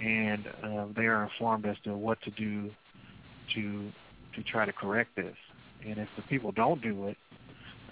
and 0.00 0.46
uh, 0.62 0.86
they 0.94 1.06
are 1.06 1.22
informed 1.22 1.66
as 1.66 1.76
to 1.84 1.94
what 1.94 2.20
to 2.22 2.30
do 2.30 2.70
to 3.54 3.92
to 4.34 4.42
try 4.42 4.64
to 4.64 4.72
correct 4.72 5.14
this. 5.14 5.36
And 5.86 5.98
if 5.98 6.08
the 6.16 6.22
people 6.22 6.50
don't 6.50 6.82
do 6.82 7.06
it, 7.06 7.16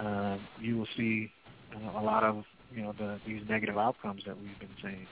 uh, 0.01 0.39
you 0.61 0.77
will 0.77 0.89
see 0.97 1.31
uh, 1.75 2.01
a 2.01 2.03
lot 2.03 2.25
of 2.25 2.45
you 2.75 2.83
know 2.83 2.95
the, 2.99 3.19
these 3.27 3.43
negative 3.49 3.79
outcomes 3.79 4.23
that 4.27 4.37
we've 4.37 4.59
been 4.59 4.69
seeing. 4.83 5.07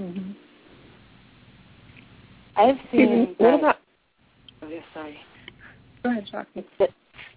Mm-hmm. 0.00 0.32
I've 2.56 2.76
seen. 2.92 3.34
What 3.38 3.54
about? 3.54 3.76
Oh, 4.62 4.68
yeah, 4.68 4.80
sorry. 4.92 5.18
Go 6.02 6.10
ahead, 6.10 6.28
Shakti. 6.30 6.66
That, 6.78 6.90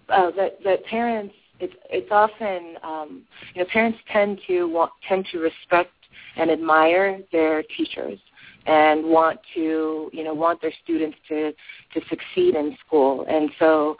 uh, 0.08 0.30
that 0.36 0.58
that 0.64 0.84
parents, 0.84 1.34
it's 1.60 1.74
it's 1.90 2.08
often 2.10 2.76
um, 2.82 3.22
you 3.54 3.62
know 3.62 3.68
parents 3.72 3.98
tend 4.12 4.40
to 4.46 4.64
want 4.64 4.92
tend 5.08 5.26
to 5.32 5.38
respect 5.38 5.92
and 6.36 6.50
admire 6.50 7.20
their 7.32 7.62
teachers 7.76 8.18
and 8.66 9.04
want 9.04 9.40
to 9.54 10.10
you 10.12 10.24
know 10.24 10.34
want 10.34 10.60
their 10.60 10.72
students 10.84 11.16
to 11.28 11.52
to 11.94 12.00
succeed 12.08 12.54
in 12.54 12.76
school 12.86 13.24
and 13.28 13.50
so 13.58 13.96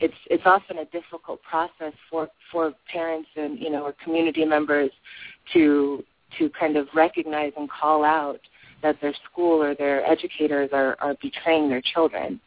it's 0.00 0.14
it's 0.26 0.42
often 0.46 0.78
a 0.78 0.84
difficult 0.86 1.40
process 1.42 1.92
for 2.10 2.28
for 2.50 2.72
parents 2.92 3.28
and 3.36 3.58
you 3.58 3.70
know 3.70 3.82
or 3.84 3.94
community 4.02 4.44
members 4.44 4.90
to 5.52 6.02
to 6.38 6.50
kind 6.50 6.76
of 6.76 6.86
recognize 6.94 7.52
and 7.56 7.68
call 7.70 8.04
out 8.04 8.40
that 8.82 8.96
their 9.00 9.14
school 9.30 9.62
or 9.62 9.74
their 9.74 10.04
educators 10.06 10.70
are, 10.72 10.96
are 11.00 11.14
betraying 11.20 11.68
their 11.68 11.82
children. 11.82 12.40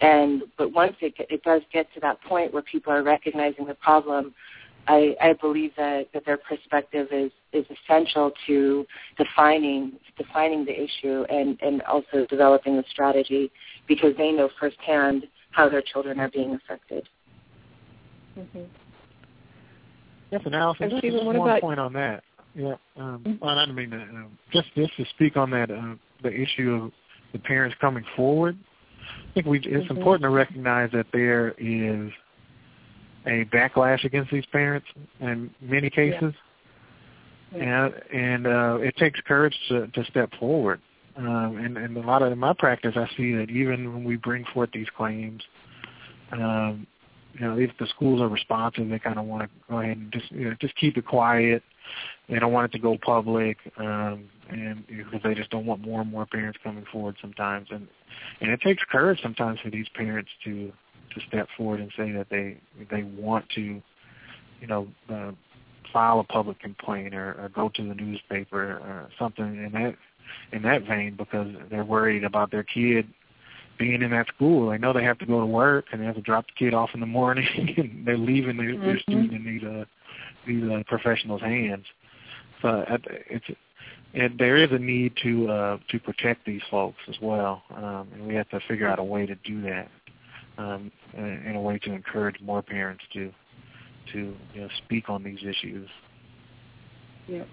And 0.00 0.42
but 0.56 0.72
once 0.72 0.94
it 1.00 1.14
it 1.18 1.42
does 1.42 1.62
get 1.72 1.92
to 1.94 2.00
that 2.00 2.20
point 2.22 2.52
where 2.52 2.62
people 2.62 2.92
are 2.92 3.02
recognizing 3.02 3.66
the 3.66 3.74
problem, 3.74 4.34
I, 4.88 5.14
I 5.20 5.32
believe 5.34 5.72
that, 5.76 6.08
that 6.14 6.24
their 6.24 6.38
perspective 6.38 7.08
is, 7.12 7.30
is 7.52 7.66
essential 7.84 8.32
to 8.46 8.86
defining 9.18 9.92
defining 10.16 10.64
the 10.64 10.72
issue 10.72 11.24
and, 11.28 11.58
and 11.60 11.82
also 11.82 12.26
developing 12.28 12.76
the 12.76 12.84
strategy 12.90 13.50
because 13.86 14.14
they 14.16 14.32
know 14.32 14.48
firsthand 14.58 15.26
how 15.50 15.68
their 15.68 15.82
children 15.82 16.20
are 16.20 16.30
being 16.30 16.54
affected. 16.54 17.08
Mm-hmm. 18.38 18.62
Yes, 20.30 20.42
and 20.44 20.54
Allison, 20.54 20.90
just, 20.90 21.02
just 21.02 21.24
one 21.24 21.36
about... 21.36 21.60
point 21.60 21.80
on 21.80 21.92
that. 21.94 22.22
Yeah, 22.54 22.74
um, 22.96 23.22
mm-hmm. 23.24 23.44
well, 23.44 23.58
I 23.58 23.66
don't 23.66 23.74
mean 23.74 23.90
to, 23.90 23.96
um, 23.96 24.38
just 24.52 24.68
just 24.74 24.96
to 24.96 25.04
speak 25.14 25.36
on 25.36 25.50
that 25.50 25.70
uh, 25.70 25.94
the 26.22 26.32
issue 26.32 26.72
of 26.82 26.92
the 27.32 27.38
parents 27.38 27.76
coming 27.80 28.04
forward. 28.16 28.58
I 29.30 29.34
think 29.34 29.46
we 29.46 29.58
it's 29.58 29.66
mm-hmm. 29.66 29.96
important 29.96 30.22
to 30.22 30.30
recognize 30.30 30.90
that 30.92 31.06
there 31.12 31.50
is 31.58 32.10
a 33.26 33.44
backlash 33.46 34.04
against 34.04 34.30
these 34.30 34.46
parents 34.46 34.86
in 35.20 35.50
many 35.60 35.90
cases, 35.90 36.34
yeah. 37.54 37.86
and 37.86 37.94
and 38.12 38.46
uh, 38.46 38.78
it 38.80 38.96
takes 38.96 39.20
courage 39.20 39.56
to 39.68 39.86
to 39.88 40.04
step 40.06 40.30
forward. 40.38 40.80
Um, 41.18 41.56
and, 41.56 41.76
and 41.76 41.96
a 41.96 42.00
lot 42.00 42.22
of 42.22 42.30
in 42.30 42.38
my 42.38 42.52
practice, 42.52 42.94
I 42.94 43.08
see 43.16 43.34
that 43.34 43.50
even 43.50 43.92
when 43.92 44.04
we 44.04 44.16
bring 44.16 44.44
forth 44.54 44.70
these 44.72 44.86
claims, 44.96 45.42
um, 46.30 46.86
you 47.34 47.40
know, 47.40 47.58
if 47.58 47.70
the 47.80 47.86
schools 47.88 48.20
are 48.20 48.28
responsive, 48.28 48.88
they 48.88 49.00
kind 49.00 49.18
of 49.18 49.24
want 49.24 49.42
to 49.42 49.48
go 49.68 49.80
ahead 49.80 49.96
and 49.96 50.12
just 50.12 50.30
you 50.30 50.48
know 50.48 50.56
just 50.60 50.76
keep 50.76 50.96
it 50.96 51.06
quiet. 51.06 51.62
They 52.28 52.38
don't 52.38 52.52
want 52.52 52.66
it 52.66 52.76
to 52.76 52.82
go 52.82 52.96
public, 52.98 53.56
um, 53.78 54.28
and 54.48 54.84
because 54.86 55.20
they 55.24 55.34
just 55.34 55.50
don't 55.50 55.66
want 55.66 55.80
more 55.80 56.02
and 56.02 56.10
more 56.10 56.26
parents 56.26 56.58
coming 56.62 56.84
forward 56.92 57.16
sometimes. 57.20 57.68
And 57.70 57.88
and 58.40 58.50
it 58.50 58.60
takes 58.60 58.82
courage 58.90 59.20
sometimes 59.22 59.58
for 59.60 59.70
these 59.70 59.88
parents 59.94 60.30
to 60.44 60.72
to 61.14 61.20
step 61.26 61.48
forward 61.56 61.80
and 61.80 61.90
say 61.96 62.12
that 62.12 62.28
they 62.30 62.58
they 62.90 63.02
want 63.02 63.48
to, 63.56 63.82
you 64.60 64.66
know, 64.68 64.86
uh, 65.10 65.32
file 65.92 66.20
a 66.20 66.24
public 66.24 66.60
complaint 66.60 67.14
or, 67.14 67.32
or 67.40 67.50
go 67.54 67.70
to 67.74 67.88
the 67.88 67.94
newspaper 67.94 68.62
or 68.62 69.08
something 69.18 69.44
in 69.44 69.72
that 69.72 69.96
in 70.52 70.62
that 70.62 70.86
vein 70.86 71.14
because 71.16 71.48
they're 71.70 71.84
worried 71.84 72.24
about 72.24 72.50
their 72.50 72.62
kid 72.62 73.08
being 73.78 74.02
in 74.02 74.10
that 74.10 74.26
school. 74.28 74.70
They 74.70 74.78
know 74.78 74.92
they 74.92 75.04
have 75.04 75.18
to 75.18 75.26
go 75.26 75.40
to 75.40 75.46
work 75.46 75.86
and 75.92 76.00
they 76.00 76.06
have 76.06 76.16
to 76.16 76.22
drop 76.22 76.46
the 76.46 76.64
kid 76.64 76.74
off 76.74 76.90
in 76.94 77.00
the 77.00 77.06
morning, 77.06 77.46
and 77.76 78.06
they're 78.06 78.18
leaving 78.18 78.56
their, 78.56 78.74
mm-hmm. 78.74 78.84
their 78.84 78.98
student 79.00 79.32
in 79.32 79.44
these 79.44 79.64
uh, 79.64 79.84
these 80.46 80.64
uh, 80.70 80.82
professionals' 80.86 81.42
hands. 81.42 81.84
So 82.62 82.68
uh, 82.68 82.98
it's 83.30 83.46
and 84.14 84.38
there 84.38 84.56
is 84.56 84.70
a 84.72 84.78
need 84.78 85.12
to 85.22 85.48
uh, 85.48 85.78
to 85.90 85.98
protect 86.00 86.44
these 86.46 86.62
folks 86.70 86.98
as 87.08 87.16
well, 87.20 87.62
um, 87.76 88.08
and 88.14 88.26
we 88.26 88.34
have 88.34 88.48
to 88.50 88.60
figure 88.66 88.88
out 88.88 88.98
a 88.98 89.04
way 89.04 89.26
to 89.26 89.34
do 89.36 89.60
that 89.62 89.88
um, 90.56 90.90
in 91.14 91.54
a 91.54 91.60
way 91.60 91.78
to 91.78 91.92
encourage 91.92 92.40
more 92.40 92.62
parents 92.62 93.04
to 93.12 93.32
to 94.12 94.34
you 94.54 94.60
know, 94.60 94.68
speak 94.84 95.08
on 95.08 95.22
these 95.22 95.40
issues. 95.40 95.88
Yeah. 97.26 97.44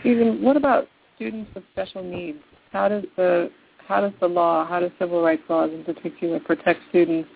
Stephen, 0.00 0.42
what 0.42 0.56
about 0.56 0.88
students 1.16 1.50
with 1.54 1.64
special 1.72 2.02
needs? 2.02 2.38
How 2.72 2.88
does 2.88 3.04
the 3.16 3.50
how 3.88 4.00
does 4.00 4.12
the 4.20 4.26
law, 4.26 4.66
how 4.66 4.80
does 4.80 4.90
civil 4.98 5.22
rights 5.22 5.42
laws 5.48 5.70
in 5.72 5.84
particular 5.84 6.40
protect 6.40 6.80
students 6.88 7.28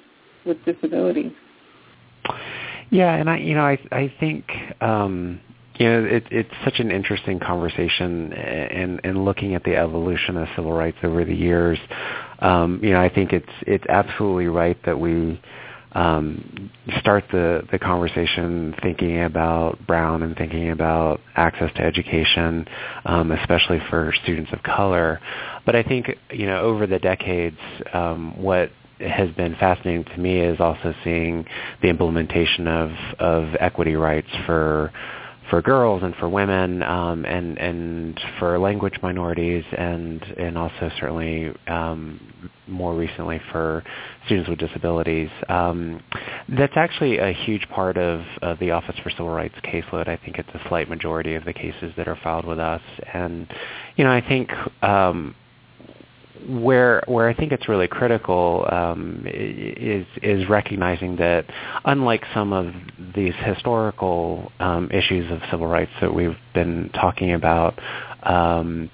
with 0.45 0.57
disabilities? 0.65 1.33
Yeah, 2.91 3.15
and 3.15 3.31
I, 3.31 3.37
you 3.39 3.55
know, 3.55 3.65
I, 3.65 3.79
I 3.93 4.13
think, 4.19 4.51
um, 4.81 5.41
you 5.77 5.87
know, 5.87 6.05
it, 6.05 6.25
it's 6.33 6.51
such 6.65 6.81
an 6.81 6.91
interesting 6.91 7.39
conversation, 7.39 8.33
and 8.33 9.01
and 9.05 9.25
looking 9.25 9.55
at 9.55 9.63
the 9.65 9.77
evolution 9.77 10.37
of 10.37 10.49
civil 10.57 10.73
rights 10.73 10.99
over 11.05 11.25
the 11.25 11.35
years, 11.35 11.79
um, 12.41 12.81
you 12.83 12.91
know, 12.91 13.01
I 13.01 13.09
think 13.09 13.33
it's 13.33 13.49
it's 13.63 13.85
absolutely 13.89 14.47
right 14.47 14.77
that 14.85 14.99
we 14.99 15.41
um, 15.92 16.70
start 17.00 17.25
the, 17.32 17.66
the 17.73 17.78
conversation 17.78 18.75
thinking 18.82 19.23
about 19.23 19.78
Brown 19.87 20.23
and 20.23 20.37
thinking 20.37 20.70
about 20.70 21.20
access 21.37 21.73
to 21.75 21.82
education, 21.82 22.66
um, 23.04 23.32
especially 23.32 23.80
for 23.90 24.12
students 24.23 24.52
of 24.52 24.62
color. 24.62 25.20
But 25.66 25.76
I 25.76 25.82
think 25.82 26.11
you 26.30 26.47
know 26.47 26.61
over 26.61 26.87
the 26.87 26.99
decades, 26.99 27.59
um, 27.92 28.40
what 28.40 28.70
has 29.00 29.31
been 29.31 29.55
fascinating 29.57 30.05
to 30.05 30.18
me 30.18 30.40
is 30.40 30.61
also 30.61 30.94
seeing 31.03 31.46
the 31.83 31.88
implementation 31.88 32.68
of, 32.68 32.90
of 33.18 33.55
equity 33.59 33.96
rights 33.96 34.29
for 34.46 34.92
for 35.51 35.61
girls 35.61 36.03
and 36.03 36.15
for 36.17 36.29
women 36.29 36.83
um, 36.85 37.25
and 37.25 37.59
and 37.59 38.21
for 38.39 38.59
language 38.59 38.95
minorities 39.03 39.65
and 39.77 40.23
and 40.39 40.57
also 40.57 40.91
certainly 40.99 41.53
um, 41.67 42.21
more 42.69 42.95
recently 42.95 43.41
for 43.51 43.83
students 44.27 44.49
with 44.49 44.59
disabilities. 44.59 45.29
Um, 45.49 46.03
that's 46.57 46.77
actually 46.77 47.19
a 47.19 47.33
huge 47.33 47.69
part 47.69 47.99
of, 47.99 48.23
of 48.43 48.59
the 48.61 48.71
Office 48.71 48.95
for 49.03 49.11
Civil 49.11 49.31
Rights 49.31 49.57
caseload. 49.65 50.09
I 50.09 50.17
think 50.17 50.39
it's 50.39 50.49
a 50.55 50.69
slight 50.69 50.89
majority 50.89 51.35
of 51.35 51.45
the 51.45 51.53
cases 51.53 51.93
that 51.97 52.07
are 52.07 52.19
filed 52.23 52.47
with 52.47 52.61
us, 52.61 52.83
and 53.13 53.53
you 53.97 54.05
know 54.05 54.13
I 54.13 54.27
think 54.27 54.51
um, 54.83 55.35
where 56.48 57.03
where 57.07 57.29
I 57.29 57.35
think 57.35 57.53
it's 57.53 57.68
really 57.68 57.88
critical 57.88 58.66
um, 58.70 59.24
is 59.26 60.07
is 60.22 60.48
recognizing 60.48 61.16
that 61.16 61.46
unlike 61.85 62.24
some 62.35 62.53
of 62.53 62.72
these 63.14 63.35
historical 63.44 64.53
um, 64.61 64.90
issues 64.90 65.31
of 65.31 65.40
civil 65.50 65.66
rights 65.66 65.92
that 66.00 66.14
we've 66.14 66.37
been 66.55 66.90
talking 66.94 67.33
about, 67.33 67.79
um, 68.22 68.90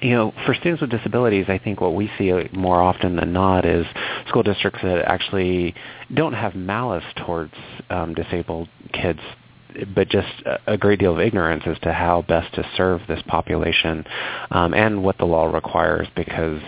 you 0.00 0.10
know, 0.10 0.32
for 0.46 0.54
students 0.54 0.80
with 0.80 0.90
disabilities, 0.90 1.46
I 1.48 1.58
think 1.58 1.80
what 1.80 1.94
we 1.94 2.10
see 2.18 2.32
more 2.52 2.80
often 2.80 3.16
than 3.16 3.32
not 3.32 3.64
is 3.64 3.86
school 4.28 4.42
districts 4.42 4.80
that 4.82 5.04
actually 5.06 5.74
don't 6.14 6.32
have 6.32 6.54
malice 6.54 7.04
towards 7.16 7.54
um, 7.90 8.14
disabled 8.14 8.68
kids 8.92 9.20
but 9.94 10.08
just 10.08 10.42
a 10.66 10.76
great 10.76 10.98
deal 10.98 11.14
of 11.14 11.20
ignorance 11.20 11.62
as 11.66 11.78
to 11.80 11.92
how 11.92 12.22
best 12.22 12.54
to 12.54 12.68
serve 12.76 13.00
this 13.08 13.22
population 13.26 14.04
um, 14.50 14.74
and 14.74 15.02
what 15.02 15.18
the 15.18 15.24
law 15.24 15.46
requires 15.46 16.06
because 16.16 16.60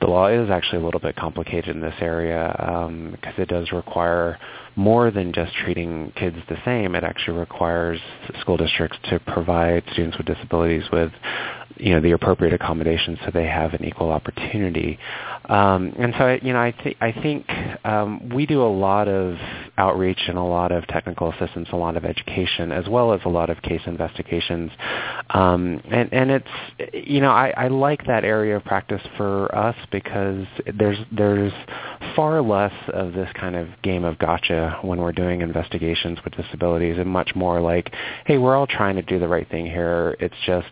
the 0.00 0.06
law 0.06 0.28
is 0.28 0.50
actually 0.50 0.82
a 0.82 0.84
little 0.84 1.00
bit 1.00 1.16
complicated 1.16 1.74
in 1.74 1.80
this 1.80 1.94
area 2.00 2.54
um, 2.58 3.12
because 3.12 3.34
it 3.38 3.48
does 3.48 3.72
require 3.72 4.38
more 4.76 5.10
than 5.10 5.32
just 5.32 5.54
treating 5.54 6.12
kids 6.16 6.36
the 6.48 6.58
same. 6.64 6.94
It 6.94 7.02
actually 7.02 7.38
requires 7.38 7.98
school 8.40 8.58
districts 8.58 8.98
to 9.08 9.18
provide 9.20 9.82
students 9.92 10.18
with 10.18 10.26
disabilities 10.26 10.84
with 10.92 11.10
you 11.78 11.94
know 11.94 12.00
the 12.00 12.12
appropriate 12.12 12.52
accommodations 12.52 13.18
so 13.24 13.30
they 13.32 13.46
have 13.46 13.74
an 13.74 13.84
equal 13.84 14.10
opportunity. 14.10 14.98
Um, 15.48 15.94
and 15.98 16.14
so 16.18 16.38
you 16.42 16.52
know 16.52 16.60
I, 16.60 16.70
th- 16.72 16.96
I 17.00 17.12
think 17.12 17.46
um, 17.84 18.28
we 18.30 18.46
do 18.46 18.62
a 18.62 18.66
lot 18.66 19.08
of 19.08 19.36
outreach 19.78 20.20
and 20.28 20.38
a 20.38 20.42
lot 20.42 20.72
of 20.72 20.86
technical 20.88 21.30
assistance, 21.32 21.68
a 21.72 21.76
lot 21.76 21.96
of 21.96 22.04
education, 22.04 22.72
as 22.72 22.88
well 22.88 23.12
as 23.12 23.20
a 23.24 23.28
lot 23.28 23.50
of 23.50 23.60
case 23.62 23.82
investigations. 23.86 24.70
Um, 25.30 25.80
and 25.90 26.12
and 26.12 26.30
it's 26.30 26.48
you 26.92 27.20
know 27.20 27.30
I, 27.30 27.52
I 27.56 27.68
like 27.68 28.06
that 28.06 28.24
area 28.24 28.56
of 28.56 28.64
practice 28.64 29.02
for 29.16 29.54
us 29.54 29.76
because 29.92 30.46
there's 30.78 30.98
there's 31.12 31.52
far 32.14 32.40
less 32.40 32.72
of 32.92 33.12
this 33.12 33.28
kind 33.34 33.56
of 33.56 33.68
game 33.82 34.04
of 34.04 34.18
gotcha 34.18 34.78
when 34.82 34.98
we're 35.00 35.12
doing 35.12 35.40
investigations 35.42 36.18
with 36.24 36.34
disabilities, 36.34 36.96
and 36.98 37.08
much 37.08 37.34
more 37.34 37.60
like, 37.60 37.92
hey, 38.24 38.38
we're 38.38 38.56
all 38.56 38.66
trying 38.66 38.96
to 38.96 39.02
do 39.02 39.18
the 39.18 39.28
right 39.28 39.48
thing 39.50 39.66
here. 39.66 40.16
It's 40.20 40.34
just 40.44 40.68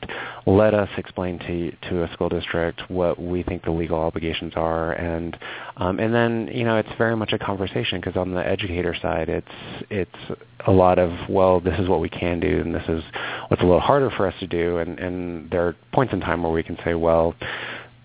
let 0.46 0.74
us 0.74 0.88
explain 0.98 1.38
to 1.40 1.70
to 1.88 2.04
a 2.04 2.12
school 2.12 2.28
district 2.28 2.82
what 2.88 3.20
we 3.20 3.42
think 3.42 3.64
the 3.64 3.70
legal 3.70 3.98
obligations 3.98 4.52
are, 4.56 4.92
and 4.92 5.36
um, 5.76 5.98
and 5.98 6.14
then 6.14 6.48
you 6.52 6.64
know 6.64 6.76
it's 6.76 6.88
very 6.98 7.16
much 7.16 7.32
a 7.32 7.38
conversation 7.38 8.00
because 8.00 8.16
on 8.16 8.32
the 8.32 8.46
educator 8.46 8.94
side, 9.00 9.28
it's 9.28 9.46
it's 9.90 10.40
a 10.66 10.72
lot 10.72 10.98
of 10.98 11.10
well, 11.28 11.60
this 11.60 11.78
is 11.78 11.88
what 11.88 12.00
we 12.00 12.08
can 12.08 12.40
do, 12.40 12.60
and 12.60 12.74
this 12.74 12.88
is 12.88 13.02
what's 13.48 13.62
a 13.62 13.66
little 13.66 13.80
harder 13.80 14.10
for 14.10 14.26
us 14.26 14.34
to 14.40 14.46
do, 14.46 14.78
and 14.78 14.98
and 14.98 15.50
there 15.50 15.66
are 15.66 15.76
points 15.92 16.12
in 16.12 16.20
time 16.20 16.42
where 16.42 16.52
we 16.52 16.62
can 16.62 16.78
say, 16.84 16.94
well. 16.94 17.34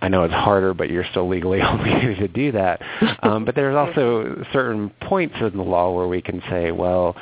I 0.01 0.07
know 0.07 0.23
it's 0.23 0.33
harder, 0.33 0.73
but 0.73 0.89
you're 0.89 1.03
still 1.11 1.27
legally 1.27 1.59
obligated 1.61 2.19
to 2.19 2.27
do 2.29 2.53
that. 2.53 2.81
Um, 3.21 3.43
but 3.43 3.53
there's 3.53 3.75
also 3.75 4.45
certain 4.53 4.89
points 5.01 5.35
in 5.41 5.57
the 5.57 5.61
law 5.63 5.91
where 5.91 6.07
we 6.07 6.21
can 6.21 6.41
say, 6.49 6.71
well, 6.71 7.17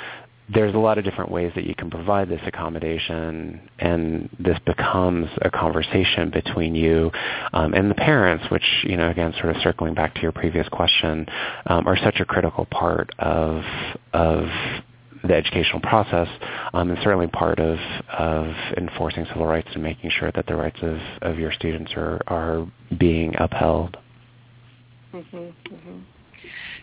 there's 0.53 0.73
a 0.73 0.77
lot 0.77 0.97
of 0.97 1.03
different 1.03 1.29
ways 1.29 1.51
that 1.55 1.65
you 1.65 1.75
can 1.75 1.89
provide 1.89 2.29
this 2.29 2.39
accommodation, 2.45 3.69
and 3.79 4.29
this 4.39 4.57
becomes 4.65 5.27
a 5.41 5.49
conversation 5.49 6.29
between 6.29 6.73
you 6.73 7.12
um, 7.51 7.73
and 7.73 7.91
the 7.91 7.95
parents, 7.95 8.45
which, 8.49 8.63
you 8.83 8.95
know, 8.95 9.10
again, 9.10 9.33
sort 9.41 9.55
of 9.55 9.62
circling 9.62 9.93
back 9.93 10.15
to 10.15 10.21
your 10.21 10.31
previous 10.31 10.67
question, 10.69 11.25
um, 11.65 11.86
are 11.86 11.97
such 11.97 12.19
a 12.19 12.25
critical 12.25 12.65
part 12.65 13.10
of 13.19 13.62
of 14.13 14.47
the 15.23 15.33
educational 15.33 15.81
process, 15.81 16.29
um, 16.73 16.91
and 16.91 16.99
certainly 17.03 17.27
part 17.27 17.60
of 17.60 17.77
of 18.17 18.47
enforcing 18.77 19.25
civil 19.25 19.45
rights 19.45 19.67
and 19.73 19.83
making 19.83 20.10
sure 20.12 20.31
that 20.31 20.45
the 20.47 20.55
rights 20.55 20.79
of, 20.81 20.97
of 21.23 21.38
your 21.38 21.51
students 21.51 21.91
are 21.97 22.21
are 22.27 22.65
being 22.97 23.33
upheld. 23.38 23.97
Mm-hmm, 25.13 25.38
mm-hmm. 25.38 25.99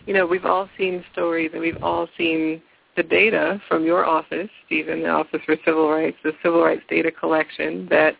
You 0.05 0.13
know, 0.13 0.27
we've 0.27 0.45
all 0.45 0.69
seen 0.77 1.03
stories, 1.13 1.49
and 1.53 1.61
we've 1.61 1.81
all 1.81 2.07
seen 2.15 2.61
the 2.95 3.03
data 3.03 3.61
from 3.67 3.83
your 3.83 4.05
office, 4.05 4.49
Stephen, 4.65 5.01
the 5.01 5.09
Office 5.09 5.41
for 5.45 5.55
Civil 5.65 5.89
Rights, 5.89 6.17
the 6.23 6.33
Civil 6.43 6.63
Rights 6.63 6.83
Data 6.89 7.11
Collection, 7.11 7.87
that 7.89 8.15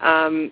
um, 0.00 0.50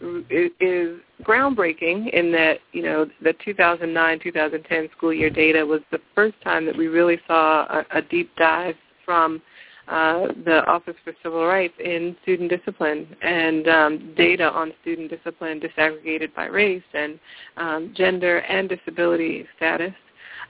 is 0.00 1.00
groundbreaking 1.22 2.12
in 2.12 2.30
that 2.32 2.58
you 2.72 2.82
know 2.82 3.06
the 3.22 3.32
2009-2010 3.46 4.92
school 4.92 5.12
year 5.12 5.30
data 5.30 5.64
was 5.64 5.80
the 5.90 6.00
first 6.14 6.34
time 6.42 6.66
that 6.66 6.76
we 6.76 6.86
really 6.86 7.18
saw 7.26 7.64
a, 7.64 7.98
a 7.98 8.02
deep 8.02 8.30
dive 8.36 8.74
from 9.04 9.40
uh, 9.88 10.26
the 10.44 10.64
Office 10.66 10.96
for 11.04 11.14
Civil 11.22 11.46
Rights 11.46 11.74
in 11.78 12.16
student 12.22 12.50
discipline 12.50 13.06
and 13.22 13.68
um, 13.68 14.14
data 14.16 14.50
on 14.50 14.72
student 14.82 15.10
discipline 15.10 15.60
disaggregated 15.60 16.34
by 16.34 16.46
race 16.46 16.82
and 16.92 17.18
um, 17.56 17.94
gender 17.96 18.38
and 18.38 18.68
disability 18.68 19.46
status. 19.56 19.92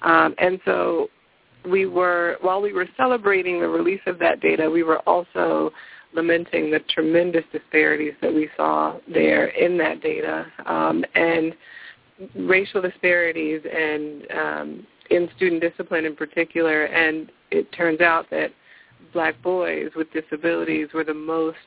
Um, 0.02 0.34
and 0.38 0.58
so 0.64 1.08
we 1.66 1.86
were, 1.86 2.36
while 2.40 2.60
we 2.60 2.72
were 2.72 2.88
celebrating 2.96 3.60
the 3.60 3.68
release 3.68 4.00
of 4.06 4.18
that 4.20 4.40
data, 4.40 4.70
we 4.70 4.82
were 4.82 5.00
also 5.00 5.72
lamenting 6.12 6.70
the 6.70 6.80
tremendous 6.88 7.44
disparities 7.52 8.14
that 8.22 8.32
we 8.32 8.48
saw 8.56 8.98
there 9.12 9.48
in 9.48 9.76
that 9.78 10.00
data 10.00 10.46
um, 10.64 11.04
and 11.14 11.54
racial 12.34 12.80
disparities 12.80 13.60
and 13.70 14.26
um, 14.32 14.86
in 15.10 15.28
student 15.36 15.60
discipline 15.60 16.04
in 16.04 16.16
particular. 16.16 16.84
And 16.84 17.30
it 17.50 17.70
turns 17.72 18.00
out 18.00 18.26
that 18.30 18.50
black 19.12 19.40
boys 19.42 19.90
with 19.94 20.08
disabilities 20.12 20.88
were 20.94 21.04
the 21.04 21.14
most 21.14 21.58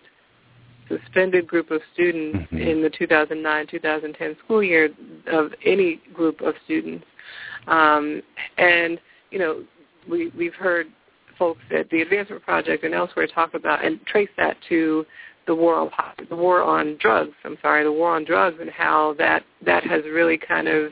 suspended 0.88 1.47
group 1.47 1.69
of 1.71 1.81
students 1.93 2.39
mm-hmm. 2.51 2.57
in 2.57 2.81
the 2.81 2.89
2009-2010 2.89 4.39
school 4.43 4.63
year 4.63 4.89
of 5.31 5.51
any 5.63 6.01
group 6.13 6.41
of 6.41 6.55
students. 6.65 7.05
Um, 7.67 8.21
and, 8.57 8.99
you 9.29 9.38
know, 9.38 9.63
we, 10.09 10.31
we've 10.38 10.53
heard 10.53 10.88
folks 11.38 11.62
at 11.75 11.89
the 11.89 12.01
Advancement 12.01 12.43
Project 12.43 12.83
and 12.83 12.93
elsewhere 12.93 13.27
talk 13.27 13.53
about 13.53 13.83
and 13.83 14.05
trace 14.05 14.29
that 14.38 14.57
to 14.67 15.05
the 15.47 15.55
war 15.55 15.75
on 15.75 15.89
the 16.29 16.35
war 16.35 16.62
on 16.62 16.97
drugs. 16.99 17.33
I'm 17.43 17.57
sorry, 17.62 17.83
the 17.83 17.91
war 17.91 18.15
on 18.15 18.25
drugs 18.25 18.57
and 18.62 18.69
how 18.69 19.15
that 19.17 19.43
that 19.65 19.83
has 19.83 20.03
really 20.03 20.38
kind 20.38 20.67
of 20.67 20.91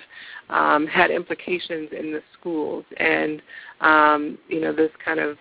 um, 0.49 0.87
had 0.87 1.11
implications 1.11 1.89
in 1.97 2.11
the 2.11 2.21
schools 2.39 2.85
and 2.97 3.41
um, 3.81 4.37
you 4.47 4.61
know 4.61 4.73
this 4.73 4.91
kind 5.03 5.19
of 5.19 5.37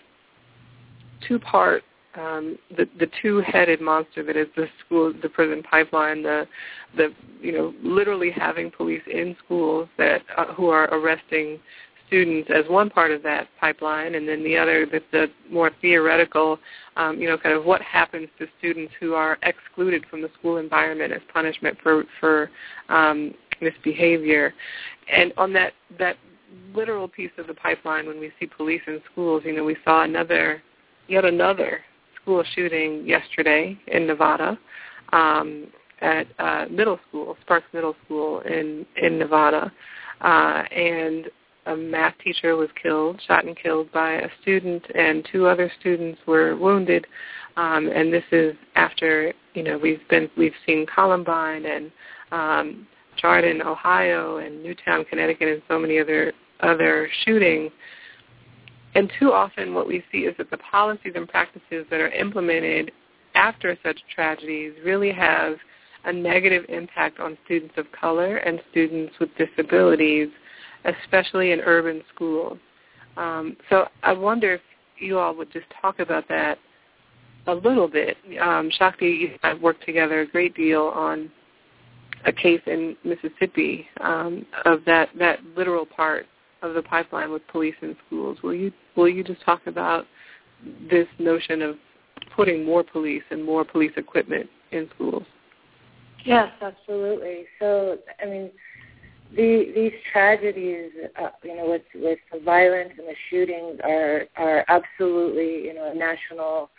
two-part 1.26 1.82
um, 2.16 2.58
the 2.76 2.88
the 2.98 3.08
two-headed 3.22 3.80
monster 3.80 4.22
that 4.22 4.36
is 4.36 4.48
the 4.56 4.66
school, 4.84 5.12
the 5.22 5.28
prison 5.28 5.62
pipeline, 5.62 6.22
the 6.22 6.46
the 6.96 7.12
you 7.40 7.52
know 7.52 7.74
literally 7.82 8.30
having 8.30 8.70
police 8.70 9.02
in 9.10 9.36
schools 9.44 9.88
that 9.98 10.22
uh, 10.36 10.52
who 10.54 10.68
are 10.68 10.84
arresting 10.94 11.58
students 12.06 12.50
as 12.54 12.64
one 12.68 12.90
part 12.90 13.10
of 13.10 13.22
that 13.22 13.48
pipeline, 13.60 14.14
and 14.14 14.28
then 14.28 14.42
the 14.44 14.56
other, 14.56 14.86
the, 14.86 15.00
the 15.12 15.26
more 15.50 15.70
theoretical, 15.80 16.58
um, 16.96 17.18
you 17.18 17.28
know, 17.28 17.36
kind 17.36 17.54
of 17.54 17.64
what 17.64 17.82
happens 17.82 18.28
to 18.38 18.46
students 18.58 18.92
who 19.00 19.14
are 19.14 19.38
excluded 19.42 20.04
from 20.10 20.22
the 20.22 20.30
school 20.38 20.58
environment 20.58 21.12
as 21.12 21.20
punishment 21.32 21.76
for 21.82 22.04
for 22.20 22.50
um, 22.88 23.34
misbehavior. 23.60 24.54
And 25.12 25.32
on 25.36 25.52
that 25.52 25.72
that 25.98 26.16
literal 26.74 27.08
piece 27.08 27.30
of 27.38 27.46
the 27.46 27.54
pipeline, 27.54 28.06
when 28.06 28.20
we 28.20 28.30
see 28.38 28.46
police 28.46 28.82
in 28.86 29.00
schools, 29.12 29.42
you 29.44 29.54
know, 29.54 29.64
we 29.64 29.76
saw 29.84 30.04
another, 30.04 30.62
yet 31.08 31.24
another 31.24 31.80
school 32.20 32.42
shooting 32.54 33.06
yesterday 33.06 33.78
in 33.88 34.06
Nevada. 34.06 34.58
Um, 35.12 35.68
at 36.02 36.26
uh, 36.38 36.66
middle 36.70 36.98
school, 37.08 37.36
Sparks 37.40 37.66
Middle 37.72 37.96
School 38.04 38.40
in 38.40 38.84
in 39.00 39.18
Nevada, 39.18 39.72
uh, 40.20 40.62
and 40.70 41.30
a 41.66 41.76
math 41.76 42.14
teacher 42.22 42.56
was 42.56 42.68
killed, 42.80 43.20
shot 43.26 43.44
and 43.44 43.56
killed 43.56 43.90
by 43.92 44.12
a 44.14 44.28
student, 44.42 44.84
and 44.94 45.26
two 45.30 45.46
other 45.46 45.70
students 45.80 46.20
were 46.26 46.56
wounded. 46.56 47.06
Um, 47.56 47.88
and 47.88 48.12
this 48.12 48.24
is 48.32 48.54
after 48.74 49.32
you 49.54 49.62
know 49.62 49.78
we've 49.78 50.06
been 50.08 50.30
we've 50.36 50.54
seen 50.66 50.86
Columbine 50.86 51.66
and 51.66 51.90
um, 52.32 52.86
Chardon, 53.16 53.62
Ohio, 53.62 54.38
and 54.38 54.62
Newtown, 54.62 55.04
Connecticut, 55.06 55.48
and 55.48 55.62
so 55.68 55.78
many 55.78 55.98
other 55.98 56.32
other 56.60 57.08
shootings. 57.24 57.70
And 58.94 59.10
too 59.18 59.32
often, 59.32 59.74
what 59.74 59.86
we 59.86 60.02
see 60.10 60.20
is 60.20 60.34
that 60.38 60.50
the 60.50 60.58
policies 60.58 61.12
and 61.16 61.28
practices 61.28 61.84
that 61.90 62.00
are 62.00 62.08
implemented 62.08 62.92
after 63.34 63.76
such 63.84 63.98
tragedies 64.14 64.72
really 64.84 65.12
have 65.12 65.56
a 66.04 66.12
negative 66.12 66.64
impact 66.68 67.18
on 67.20 67.36
students 67.44 67.74
of 67.76 67.86
color 67.92 68.36
and 68.38 68.62
students 68.70 69.12
with 69.18 69.28
disabilities 69.36 70.28
especially 70.84 71.52
in 71.52 71.60
urban 71.60 72.02
schools. 72.14 72.58
Um, 73.16 73.56
so 73.70 73.88
I 74.02 74.12
wonder 74.12 74.54
if 74.54 74.60
you 74.98 75.18
all 75.18 75.34
would 75.36 75.52
just 75.52 75.66
talk 75.80 75.98
about 75.98 76.28
that 76.28 76.58
a 77.46 77.54
little 77.54 77.88
bit. 77.88 78.16
Um, 78.40 78.70
Shakti, 78.76 79.06
you 79.06 79.28
and 79.30 79.38
I 79.42 79.54
worked 79.54 79.84
together 79.84 80.20
a 80.20 80.26
great 80.26 80.54
deal 80.54 80.84
on 80.94 81.30
a 82.24 82.32
case 82.32 82.60
in 82.66 82.96
Mississippi 83.04 83.86
um, 84.00 84.44
of 84.64 84.80
that, 84.86 85.10
that 85.18 85.38
literal 85.56 85.86
part 85.86 86.26
of 86.62 86.74
the 86.74 86.82
pipeline 86.82 87.30
with 87.30 87.46
police 87.48 87.74
in 87.82 87.96
schools. 88.06 88.38
Will 88.42 88.54
you 88.54 88.72
will 88.96 89.08
you 89.08 89.22
just 89.22 89.44
talk 89.44 89.66
about 89.66 90.06
this 90.90 91.06
notion 91.18 91.62
of 91.62 91.76
putting 92.34 92.64
more 92.64 92.82
police 92.82 93.22
and 93.30 93.44
more 93.44 93.64
police 93.64 93.92
equipment 93.96 94.48
in 94.72 94.88
schools? 94.94 95.22
Yes, 96.24 96.50
absolutely. 96.60 97.44
So, 97.60 97.98
I 98.20 98.26
mean, 98.26 98.50
the, 99.34 99.72
these 99.74 99.92
tragedies, 100.12 100.90
uh, 101.20 101.30
you 101.42 101.56
know, 101.56 101.68
with 101.68 101.82
with 101.94 102.18
the 102.32 102.38
violence 102.40 102.92
and 102.98 103.08
the 103.08 103.14
shootings 103.28 103.80
are 103.82 104.24
are 104.36 104.64
absolutely, 104.68 105.64
you 105.64 105.74
know, 105.74 105.90
a 105.90 105.94
national. 105.94 106.70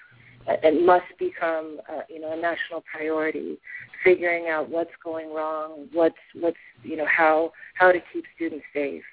Uh, 0.47 0.55
it 0.63 0.85
must 0.85 1.05
become, 1.19 1.79
uh, 1.89 2.01
you 2.09 2.21
know, 2.21 2.31
a 2.31 2.37
national 2.37 2.83
priority. 2.91 3.57
Figuring 4.03 4.47
out 4.47 4.69
what's 4.69 4.91
going 5.03 5.33
wrong, 5.33 5.87
what's 5.91 6.15
what's, 6.39 6.57
you 6.83 6.95
know, 6.95 7.05
how 7.05 7.51
how 7.73 7.91
to 7.91 7.99
keep 8.13 8.23
students 8.35 8.65
safe, 8.73 9.03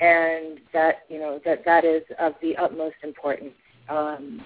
and 0.00 0.60
that, 0.72 1.04
you 1.08 1.18
know, 1.18 1.40
that 1.44 1.64
that 1.64 1.84
is 1.84 2.02
of 2.20 2.34
the 2.40 2.56
utmost 2.56 2.96
importance. 3.02 3.54
Um, 3.88 4.42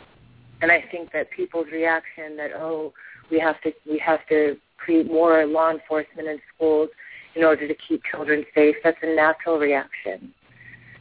and 0.63 0.71
I 0.71 0.85
think 0.91 1.13
that 1.13 1.31
people's 1.31 1.67
reaction 1.73 2.37
that 2.37 2.53
oh, 2.57 2.95
we 3.31 3.39
have 3.41 3.61
to 3.63 3.73
we 3.89 3.99
have 3.99 4.21
to 4.29 4.57
create 4.79 5.07
more 5.07 5.45
law 5.45 5.71
enforcement 5.71 6.29
in 6.29 6.41
schools 6.55 6.89
in 7.35 7.45
order 7.45 7.67
to 7.67 7.75
keep 7.75 8.03
children 8.11 8.45
safe. 8.55 8.77
That's 8.85 8.99
a 9.03 9.15
natural 9.15 9.59
reaction. 9.59 10.33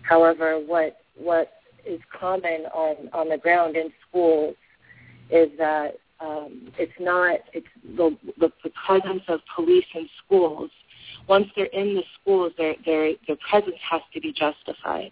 However, 0.03 0.59
what 0.59 0.97
what 1.15 1.53
is 1.85 1.99
common 2.17 2.65
on 2.73 3.09
on 3.13 3.29
the 3.29 3.37
ground 3.37 3.75
in 3.75 3.91
schools 4.07 4.55
is 5.29 5.49
that 5.57 5.97
um, 6.19 6.71
it's 6.77 6.91
not 6.99 7.39
it's 7.53 7.67
the, 7.95 8.15
the 8.39 8.51
the 8.63 8.71
presence 8.85 9.23
of 9.27 9.39
police 9.55 9.85
in 9.95 10.07
schools. 10.25 10.69
Once 11.27 11.47
they're 11.55 11.65
in 11.65 11.95
the 11.95 12.03
schools, 12.19 12.51
their 12.57 12.75
their 12.85 13.13
their 13.27 13.37
presence 13.49 13.77
has 13.89 14.01
to 14.13 14.21
be 14.21 14.31
justified. 14.31 15.11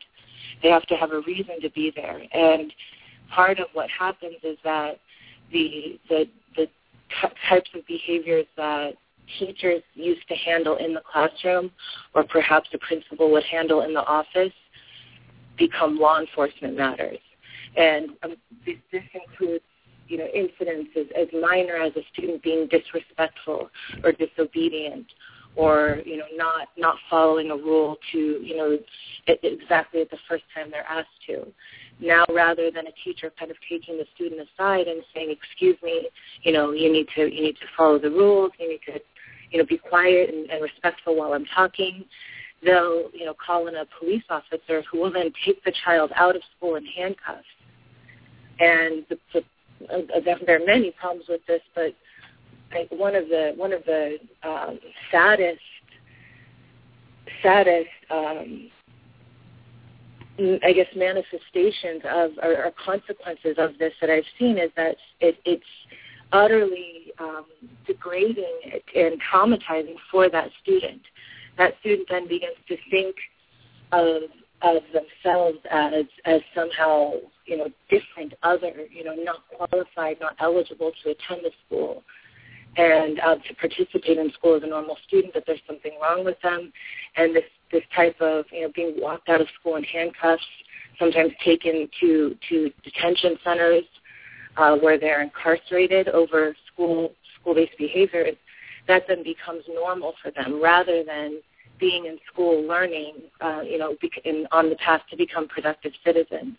They 0.61 0.69
have 0.69 0.85
to 0.87 0.95
have 0.95 1.11
a 1.11 1.21
reason 1.21 1.61
to 1.61 1.69
be 1.71 1.91
there, 1.95 2.21
and 2.33 2.73
part 3.29 3.59
of 3.59 3.67
what 3.73 3.89
happens 3.89 4.37
is 4.43 4.57
that 4.63 4.99
the 5.51 5.99
the 6.09 6.25
the 6.55 6.67
types 7.47 7.69
of 7.73 7.85
behaviors 7.87 8.45
that 8.57 8.93
teachers 9.37 9.83
used 9.93 10.27
to 10.27 10.35
handle 10.35 10.77
in 10.77 10.93
the 10.93 11.01
classroom 11.11 11.71
or 12.15 12.23
perhaps 12.23 12.69
a 12.73 12.77
principal 12.79 13.31
would 13.31 13.43
handle 13.43 13.81
in 13.81 13.93
the 13.93 14.05
office 14.05 14.53
become 15.57 15.97
law 15.97 16.19
enforcement 16.19 16.77
matters. 16.77 17.19
And 17.75 18.11
um, 18.23 18.35
this, 18.65 18.77
this 18.91 19.03
includes 19.13 19.63
you 20.07 20.17
know, 20.17 20.27
incidents 20.33 20.89
as, 20.97 21.05
as 21.15 21.27
minor 21.39 21.75
as 21.75 21.93
a 21.95 22.01
student 22.11 22.41
being 22.41 22.67
disrespectful 22.67 23.69
or 24.03 24.11
disobedient 24.11 25.05
or, 25.55 25.99
you 26.05 26.17
know, 26.17 26.25
not, 26.35 26.69
not 26.77 26.95
following 27.09 27.51
a 27.51 27.55
rule 27.55 27.97
to, 28.11 28.17
you 28.17 28.57
know, 28.57 28.77
exactly 29.27 30.01
at 30.01 30.09
the 30.09 30.17
first 30.27 30.43
time 30.53 30.71
they're 30.71 30.87
asked 30.87 31.07
to. 31.27 31.45
Now 31.99 32.25
rather 32.33 32.71
than 32.71 32.87
a 32.87 32.91
teacher 33.03 33.31
kind 33.37 33.51
of 33.51 33.57
taking 33.69 33.97
the 33.97 34.05
student 34.15 34.41
aside 34.41 34.87
and 34.87 35.03
saying, 35.13 35.31
excuse 35.31 35.77
me, 35.83 36.07
you 36.43 36.53
know, 36.53 36.71
you 36.71 36.91
need 36.91 37.07
to, 37.15 37.23
you 37.23 37.43
need 37.43 37.57
to 37.57 37.65
follow 37.77 37.99
the 37.99 38.09
rules, 38.09 38.51
you 38.57 38.69
need 38.69 38.81
to 38.87 38.99
you 39.51 39.59
know, 39.59 39.65
be 39.65 39.77
quiet 39.77 40.29
and, 40.33 40.49
and 40.49 40.61
respectful 40.61 41.15
while 41.15 41.33
I'm 41.33 41.45
talking. 41.55 42.05
They'll, 42.63 43.09
you 43.13 43.25
know, 43.25 43.33
call 43.33 43.67
in 43.67 43.75
a 43.75 43.85
police 43.99 44.23
officer 44.29 44.83
who 44.91 44.99
will 44.99 45.11
then 45.11 45.31
take 45.45 45.63
the 45.63 45.73
child 45.85 46.11
out 46.15 46.35
of 46.35 46.41
school 46.57 46.75
in 46.75 46.85
handcuffs. 46.85 47.45
And 48.59 49.05
the, 49.09 49.17
the, 49.33 49.39
uh, 49.93 50.19
there 50.45 50.61
are 50.61 50.65
many 50.65 50.91
problems 50.91 51.25
with 51.29 51.41
this, 51.47 51.61
but 51.73 51.93
I, 52.71 52.87
one 52.91 53.15
of 53.15 53.29
the 53.29 53.53
one 53.55 53.73
of 53.73 53.83
the 53.85 54.17
um, 54.43 54.79
saddest 55.11 55.61
saddest 57.41 57.87
um, 58.11 58.69
I 60.63 60.71
guess 60.73 60.87
manifestations 60.95 62.01
of 62.09 62.31
or, 62.41 62.65
or 62.65 62.73
consequences 62.83 63.55
of 63.57 63.77
this 63.77 63.93
that 64.01 64.09
I've 64.09 64.23
seen 64.37 64.57
is 64.57 64.71
that 64.75 64.95
it, 65.19 65.37
it's 65.45 65.63
utterly 66.31 67.11
um, 67.19 67.45
degrading 67.85 68.59
and 68.95 69.21
traumatizing 69.31 69.95
for 70.11 70.29
that 70.29 70.49
student. 70.61 71.01
That 71.57 71.73
student 71.81 72.07
then 72.09 72.27
begins 72.27 72.57
to 72.67 72.77
think 72.89 73.15
of 73.91 74.23
of 74.61 74.81
themselves 74.93 75.57
as 75.71 76.05
as 76.25 76.41
somehow 76.53 77.13
you 77.45 77.57
know 77.57 77.67
different, 77.89 78.33
other, 78.43 78.71
you 78.91 79.03
know, 79.03 79.15
not 79.15 79.43
qualified, 79.55 80.17
not 80.19 80.35
eligible 80.39 80.91
to 81.03 81.11
attend 81.11 81.41
the 81.43 81.51
school, 81.65 82.03
and 82.77 83.19
uh, 83.19 83.35
to 83.35 83.55
participate 83.55 84.17
in 84.17 84.31
school 84.33 84.55
as 84.55 84.63
a 84.63 84.67
normal 84.67 84.97
student, 85.07 85.33
that 85.33 85.43
there's 85.47 85.61
something 85.67 85.93
wrong 86.01 86.23
with 86.23 86.39
them, 86.41 86.71
and 87.15 87.35
this 87.35 87.43
this 87.71 87.83
type 87.95 88.19
of 88.21 88.45
you 88.51 88.61
know 88.61 88.71
being 88.75 88.95
walked 88.97 89.29
out 89.29 89.41
of 89.41 89.47
school 89.59 89.75
in 89.75 89.83
handcuffs, 89.83 90.43
sometimes 90.97 91.31
taken 91.43 91.89
to 91.99 92.35
to 92.47 92.71
detention 92.83 93.37
centers 93.43 93.83
uh, 94.57 94.75
where 94.77 94.99
they're 94.99 95.21
incarcerated 95.21 96.09
over 96.09 96.55
school 96.71 97.13
school-based 97.39 97.77
behaviors, 97.77 98.35
that 98.87 99.03
then 99.07 99.23
becomes 99.23 99.63
normal 99.73 100.13
for 100.21 100.31
them 100.31 100.61
rather 100.61 101.03
than 101.03 101.39
being 101.79 102.05
in 102.05 102.17
school 102.31 102.67
learning, 102.67 103.13
uh, 103.39 103.61
you 103.61 103.77
know, 103.77 103.95
in, 104.25 104.45
on 104.51 104.69
the 104.69 104.75
path 104.75 105.01
to 105.09 105.15
become 105.15 105.47
productive 105.47 105.93
citizens. 106.05 106.55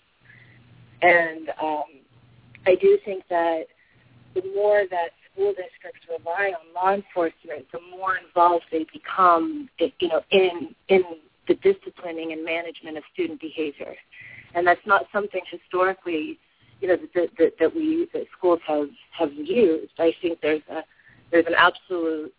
And 1.02 1.50
um, 1.62 1.84
I 2.66 2.76
do 2.80 2.98
think 3.04 3.24
that 3.28 3.64
the 4.34 4.42
more 4.54 4.84
that 4.90 5.10
school 5.32 5.52
districts 5.52 6.06
rely 6.08 6.52
on 6.58 6.74
law 6.74 6.94
enforcement, 6.94 7.66
the 7.72 7.80
more 7.96 8.16
involved 8.16 8.64
they 8.70 8.86
become, 8.92 9.68
you 9.78 10.08
know, 10.08 10.22
in 10.30 10.74
in 10.88 11.02
the 11.48 11.54
disciplining 11.54 12.32
and 12.32 12.44
management 12.44 12.96
of 12.96 13.02
student 13.12 13.40
behavior. 13.40 13.94
And 14.54 14.66
that's 14.66 14.80
not 14.86 15.06
something 15.12 15.40
historically, 15.50 16.38
you 16.80 16.88
know, 16.88 16.96
that, 17.14 17.30
that, 17.38 17.52
that 17.58 17.74
we 17.74 18.08
that 18.12 18.24
schools 18.36 18.60
have 18.66 18.88
have 19.18 19.32
used. 19.32 19.92
I 19.98 20.12
think 20.20 20.40
there's 20.40 20.62
a 20.70 20.82
there's 21.30 21.46
an 21.46 21.54
absolute 21.56 22.34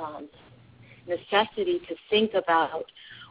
um, 0.00 0.28
necessity 1.06 1.80
to 1.88 1.96
think 2.10 2.34
about 2.34 2.84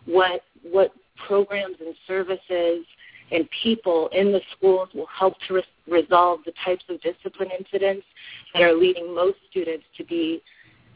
what 0.05 0.41
what 0.63 0.91
programs 1.27 1.77
and 1.79 1.95
services 2.07 2.85
and 3.31 3.47
people 3.61 4.09
in 4.13 4.31
the 4.31 4.41
schools 4.55 4.89
will 4.93 5.07
help 5.07 5.33
to 5.47 5.55
re- 5.55 5.63
resolve 5.87 6.39
the 6.45 6.53
types 6.63 6.83
of 6.89 7.01
discipline 7.01 7.49
incidents 7.57 8.05
that 8.53 8.61
are 8.61 8.73
leading 8.73 9.13
most 9.13 9.37
students 9.49 9.83
to 9.97 10.03
be 10.03 10.41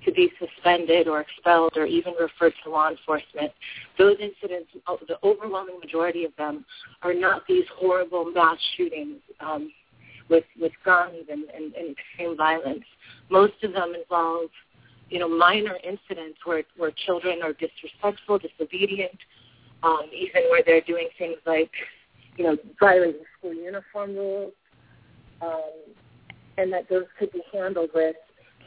to 0.06 0.12
be 0.12 0.32
suspended 0.40 1.08
or 1.08 1.22
expelled 1.22 1.74
or 1.76 1.86
even 1.86 2.14
referred 2.20 2.54
to 2.64 2.72
law 2.72 2.90
enforcement. 2.90 3.52
Those 3.98 4.18
incidents, 4.20 4.70
the 5.08 5.18
overwhelming 5.24 5.80
majority 5.80 6.26
of 6.26 6.36
them, 6.38 6.66
are 7.04 7.14
not 7.14 7.44
these 7.48 7.66
horrible 7.78 8.26
mass 8.26 8.58
shootings 8.76 9.18
um, 9.40 9.72
with 10.30 10.46
with 10.60 10.72
guns 10.84 11.26
and, 11.30 11.44
and, 11.56 11.74
and 11.76 11.96
extreme 11.98 12.36
violence. 12.36 12.84
Most 13.30 13.54
of 13.64 13.74
them 13.74 13.94
involve, 13.94 14.50
you 15.10 15.20
know, 15.20 15.30
minor 15.30 15.78
incidents 15.84 16.40
where 16.46 16.64
where 16.78 16.92
children 17.06 17.40
are 17.44 17.54
disrespectful, 17.54 18.40
disobedient, 18.40 19.18
um, 19.84 20.10
even 20.16 20.44
where 20.50 20.64
they're 20.66 20.82
doing 20.82 21.10
things 21.18 21.38
like, 21.46 21.72
you 22.38 22.44
know, 22.46 22.58
violating 22.80 23.22
school 23.38 23.54
uniform 23.54 24.16
rules, 24.16 24.54
um, 25.42 25.94
and 26.58 26.72
that 26.74 26.90
those 26.90 27.06
could 27.20 27.32
be 27.32 27.42
handled 27.54 27.90
with 27.94 28.16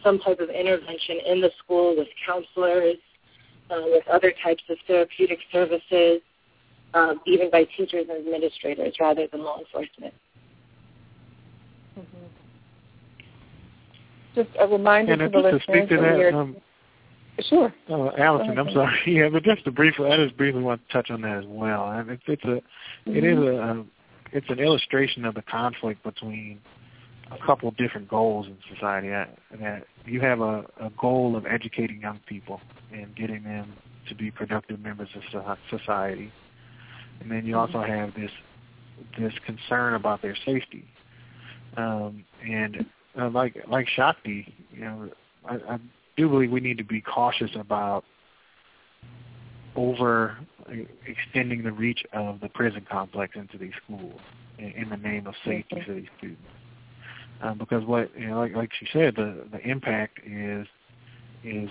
some 0.04 0.18
type 0.20 0.38
of 0.38 0.50
intervention 0.50 1.18
in 1.26 1.40
the 1.40 1.50
school 1.64 1.96
with 1.96 2.08
counselors, 2.26 2.96
uh, 3.70 3.80
with 3.86 4.06
other 4.08 4.32
types 4.44 4.62
of 4.68 4.76
therapeutic 4.86 5.38
services, 5.50 6.20
um, 6.92 7.20
even 7.26 7.50
by 7.50 7.64
teachers 7.76 8.06
and 8.08 8.24
administrators 8.24 8.94
rather 9.00 9.26
than 9.26 9.42
law 9.42 9.58
enforcement. 9.58 10.14
Mm-hmm. 11.98 12.26
Just 14.34 14.50
a 14.60 14.66
reminder 14.66 15.12
and 15.12 15.20
to 15.20 15.28
the 15.28 15.38
listeners. 15.38 15.62
to 15.66 15.72
speak 15.72 15.88
to 15.88 15.96
that, 15.96 16.34
um, 16.34 16.56
sure. 17.48 17.74
Uh, 17.88 18.10
Allison, 18.18 18.58
I'm 18.58 18.70
sorry. 18.72 18.98
Yeah, 19.06 19.28
but 19.32 19.42
just 19.42 19.64
to 19.64 19.70
briefly, 19.70 20.10
I 20.10 20.16
just 20.16 20.36
briefly 20.36 20.62
want 20.62 20.86
to 20.86 20.92
touch 20.92 21.10
on 21.10 21.22
that 21.22 21.38
as 21.38 21.44
well. 21.46 21.90
And 21.90 22.10
it's, 22.10 22.22
it's 22.26 22.44
a, 22.44 22.46
mm-hmm. 22.46 23.16
it 23.16 23.24
is 23.24 23.38
a, 23.38 23.62
um, 23.62 23.90
it's 24.32 24.50
an 24.50 24.58
illustration 24.58 25.24
of 25.24 25.34
the 25.34 25.42
conflict 25.42 26.02
between 26.02 26.60
a 27.30 27.46
couple 27.46 27.68
of 27.68 27.76
different 27.76 28.08
goals 28.08 28.46
in 28.46 28.56
society. 28.74 29.08
That, 29.08 29.38
that 29.60 29.86
you 30.06 30.20
have 30.20 30.40
a, 30.40 30.64
a 30.80 30.90
goal 31.00 31.36
of 31.36 31.46
educating 31.46 32.00
young 32.00 32.20
people 32.26 32.60
and 32.92 33.14
getting 33.16 33.42
them 33.44 33.72
to 34.08 34.14
be 34.14 34.30
productive 34.30 34.80
members 34.80 35.08
of 35.14 35.56
society, 35.70 36.32
and 37.20 37.30
then 37.30 37.46
you 37.46 37.56
also 37.56 37.82
have 37.82 38.14
this 38.14 38.30
this 39.18 39.32
concern 39.46 39.94
about 39.94 40.22
their 40.22 40.36
safety. 40.44 40.84
Um, 41.76 42.24
and 42.46 42.86
uh, 43.18 43.30
like 43.30 43.56
like 43.68 43.88
Shakti, 43.88 44.54
you 44.72 44.80
know, 44.80 45.10
I, 45.44 45.54
I 45.54 45.78
do 46.16 46.28
believe 46.28 46.50
we 46.50 46.60
need 46.60 46.78
to 46.78 46.84
be 46.84 47.00
cautious 47.00 47.50
about 47.54 48.04
over 49.76 50.38
extending 51.06 51.62
the 51.62 51.72
reach 51.72 52.04
of 52.12 52.40
the 52.40 52.48
prison 52.48 52.86
complex 52.90 53.34
into 53.34 53.58
these 53.58 53.72
schools 53.84 54.20
in, 54.58 54.70
in 54.70 54.88
the 54.88 54.96
name 54.96 55.26
of 55.26 55.34
safety 55.44 55.82
for 55.84 55.94
these 55.94 56.06
students. 56.18 56.42
Um, 57.42 57.58
because 57.58 57.84
what 57.84 58.10
you 58.18 58.28
know, 58.28 58.38
like 58.38 58.54
like 58.54 58.70
she 58.78 58.86
said, 58.92 59.16
the 59.16 59.44
the 59.50 59.60
impact 59.60 60.20
is 60.26 60.66
is 61.42 61.68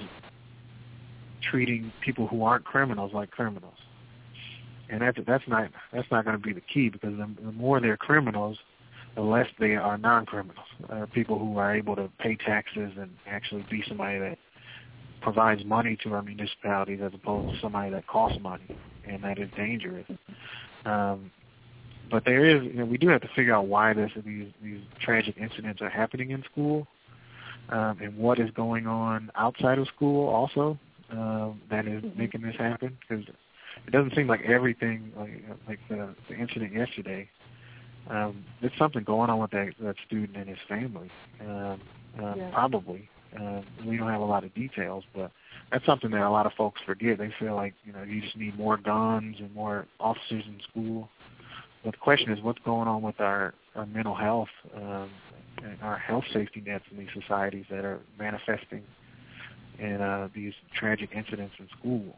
treating 1.41 1.91
people 2.01 2.27
who 2.27 2.43
aren't 2.43 2.65
criminals 2.65 3.11
like 3.13 3.31
criminals, 3.31 3.77
and 4.89 5.01
that's 5.01 5.17
that's 5.25 5.47
not 5.47 5.69
that's 5.91 6.09
not 6.11 6.25
going 6.25 6.37
to 6.37 6.41
be 6.41 6.53
the 6.53 6.61
key 6.61 6.89
because 6.89 7.17
the, 7.17 7.29
the 7.43 7.51
more 7.51 7.79
they're 7.79 7.97
criminals, 7.97 8.57
the 9.15 9.21
less 9.21 9.47
they 9.59 9.75
are 9.75 9.97
non-criminals. 9.97 10.67
Uh, 10.89 11.05
people 11.13 11.39
who 11.39 11.57
are 11.57 11.75
able 11.75 11.95
to 11.95 12.09
pay 12.19 12.35
taxes 12.35 12.91
and 12.99 13.09
actually 13.27 13.65
be 13.69 13.83
somebody 13.87 14.19
that 14.19 14.37
provides 15.21 15.63
money 15.63 15.97
to 16.03 16.13
our 16.13 16.21
municipalities 16.21 16.99
as 17.01 17.13
opposed 17.13 17.53
to 17.53 17.61
somebody 17.61 17.89
that 17.89 18.05
costs 18.07 18.37
money 18.41 18.77
and 19.07 19.23
that 19.23 19.39
is 19.39 19.49
dangerous. 19.55 20.05
Um, 20.85 21.31
but 22.09 22.25
there 22.25 22.45
is, 22.45 22.63
you 22.63 22.73
know, 22.73 22.85
we 22.85 22.97
do 22.97 23.07
have 23.09 23.21
to 23.21 23.29
figure 23.35 23.53
out 23.53 23.67
why 23.67 23.93
this 23.93 24.11
these 24.25 24.51
these 24.61 24.81
tragic 24.99 25.37
incidents 25.37 25.81
are 25.81 25.89
happening 25.89 26.31
in 26.31 26.43
school, 26.43 26.87
um, 27.69 27.97
and 28.01 28.17
what 28.17 28.39
is 28.39 28.49
going 28.51 28.87
on 28.87 29.31
outside 29.35 29.79
of 29.79 29.87
school 29.87 30.27
also 30.27 30.77
um, 31.11 31.61
that 31.69 31.87
is 31.87 32.03
mm-hmm. 32.03 32.19
making 32.19 32.41
this 32.41 32.55
happen. 32.55 32.97
Because 33.01 33.25
it 33.87 33.91
doesn't 33.91 34.15
seem 34.15 34.27
like 34.27 34.41
everything, 34.41 35.11
like 35.17 35.43
like 35.67 35.79
the, 35.89 36.13
the 36.29 36.35
incident 36.35 36.73
yesterday, 36.73 37.29
um, 38.09 38.43
there's 38.61 38.73
something 38.77 39.03
going 39.03 39.29
on 39.29 39.39
with 39.39 39.51
that 39.51 39.73
that 39.81 39.95
student 40.05 40.37
and 40.37 40.49
his 40.49 40.59
family. 40.67 41.09
Um, 41.41 41.81
um, 42.19 42.35
yeah. 42.37 42.51
Probably, 42.53 43.09
um, 43.39 43.63
we 43.85 43.97
don't 43.97 44.09
have 44.09 44.21
a 44.21 44.25
lot 44.25 44.43
of 44.43 44.53
details, 44.53 45.03
but 45.15 45.31
that's 45.71 45.85
something 45.85 46.11
that 46.11 46.21
a 46.21 46.29
lot 46.29 46.45
of 46.45 46.53
folks 46.53 46.81
forget. 46.85 47.17
They 47.17 47.33
feel 47.39 47.55
like 47.55 47.73
you 47.83 47.93
know 47.93 48.03
you 48.03 48.21
just 48.21 48.37
need 48.37 48.57
more 48.57 48.77
guns 48.77 49.37
and 49.39 49.53
more 49.53 49.87
officers 49.99 50.43
in 50.47 50.59
school. 50.69 51.09
But 51.83 51.91
the 51.91 51.97
question 51.97 52.31
is, 52.31 52.41
what's 52.41 52.59
going 52.65 52.87
on 52.87 53.01
with 53.01 53.19
our, 53.19 53.53
our 53.75 53.85
mental 53.85 54.15
health 54.15 54.49
um, 54.75 55.09
and 55.63 55.77
our 55.81 55.97
health 55.97 56.23
safety 56.33 56.63
nets 56.65 56.85
in 56.91 56.97
these 56.97 57.09
societies 57.19 57.65
that 57.69 57.83
are 57.83 57.99
manifesting 58.17 58.83
in 59.79 60.01
uh, 60.01 60.29
these 60.33 60.53
tragic 60.77 61.09
incidents 61.15 61.53
in 61.59 61.67
school? 61.79 62.15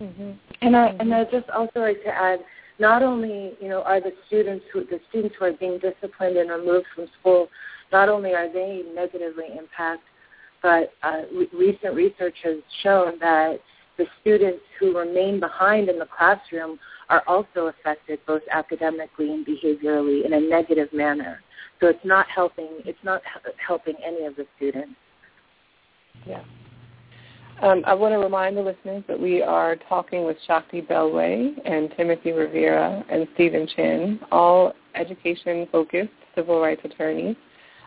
Mm-hmm. 0.00 0.30
And 0.62 0.76
I 0.76 0.86
and 1.00 1.12
I 1.12 1.24
just 1.24 1.50
also 1.50 1.80
like 1.80 2.02
to 2.04 2.08
add, 2.08 2.38
not 2.78 3.02
only 3.02 3.54
you 3.60 3.68
know 3.68 3.82
are 3.82 4.00
the 4.00 4.12
students 4.28 4.64
who 4.72 4.84
the 4.84 5.00
students 5.10 5.34
who 5.38 5.46
are 5.46 5.52
being 5.52 5.78
disciplined 5.80 6.36
and 6.36 6.50
removed 6.50 6.86
from 6.94 7.08
school, 7.20 7.48
not 7.92 8.08
only 8.08 8.32
are 8.32 8.50
they 8.50 8.82
negatively 8.94 9.46
impacted, 9.58 10.06
but 10.62 10.92
uh, 11.02 11.22
re- 11.34 11.48
recent 11.52 11.94
research 11.94 12.36
has 12.44 12.56
shown 12.82 13.18
that 13.18 13.58
the 13.96 14.06
students 14.20 14.62
who 14.78 14.96
remain 14.96 15.40
behind 15.40 15.88
in 15.88 15.98
the 15.98 16.06
classroom 16.16 16.78
are 17.08 17.22
also 17.26 17.66
affected 17.66 18.18
both 18.26 18.42
academically 18.50 19.32
and 19.32 19.46
behaviorally 19.46 20.24
in 20.24 20.34
a 20.34 20.40
negative 20.40 20.88
manner. 20.92 21.40
So 21.80 21.86
it's 21.86 22.04
not 22.04 22.26
helping. 22.28 22.68
It's 22.84 22.98
not 23.02 23.22
helping 23.64 23.94
any 24.04 24.24
of 24.26 24.36
the 24.36 24.46
students. 24.56 24.94
Yeah. 26.26 26.42
Um, 27.62 27.82
I 27.86 27.94
want 27.94 28.12
to 28.12 28.18
remind 28.18 28.56
the 28.56 28.62
listeners 28.62 29.02
that 29.08 29.18
we 29.18 29.42
are 29.42 29.74
talking 29.88 30.24
with 30.24 30.36
Shakti 30.46 30.80
Belway 30.80 31.54
and 31.64 31.92
Timothy 31.96 32.30
Rivera 32.30 33.04
and 33.10 33.26
Stephen 33.34 33.66
Chen, 33.74 34.20
all 34.30 34.74
education-focused 34.94 36.10
civil 36.36 36.60
rights 36.60 36.82
attorneys, 36.84 37.36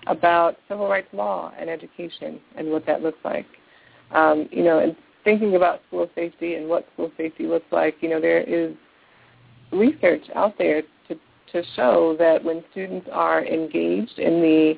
about 0.08 0.58
civil 0.68 0.90
rights 0.90 1.08
law 1.14 1.54
and 1.58 1.70
education 1.70 2.40
and 2.58 2.70
what 2.70 2.86
that 2.86 3.02
looks 3.02 3.20
like. 3.24 3.46
Um, 4.12 4.50
you 4.52 4.64
know, 4.64 4.80
and 4.80 4.96
thinking 5.24 5.56
about 5.56 5.82
school 5.88 6.10
safety 6.16 6.56
and 6.56 6.68
what 6.68 6.86
school 6.94 7.12
safety 7.18 7.46
looks 7.46 7.72
like, 7.72 7.96
you 8.02 8.10
know, 8.10 8.20
there 8.20 8.42
is 8.42 8.76
research 9.72 10.24
out 10.36 10.58
there 10.58 10.84
to, 11.08 11.16
to 11.52 11.64
show 11.76 12.16
that 12.20 12.44
when 12.44 12.64
students 12.72 13.08
are 13.12 13.46
engaged 13.46 14.20
in 14.20 14.42
the 14.42 14.74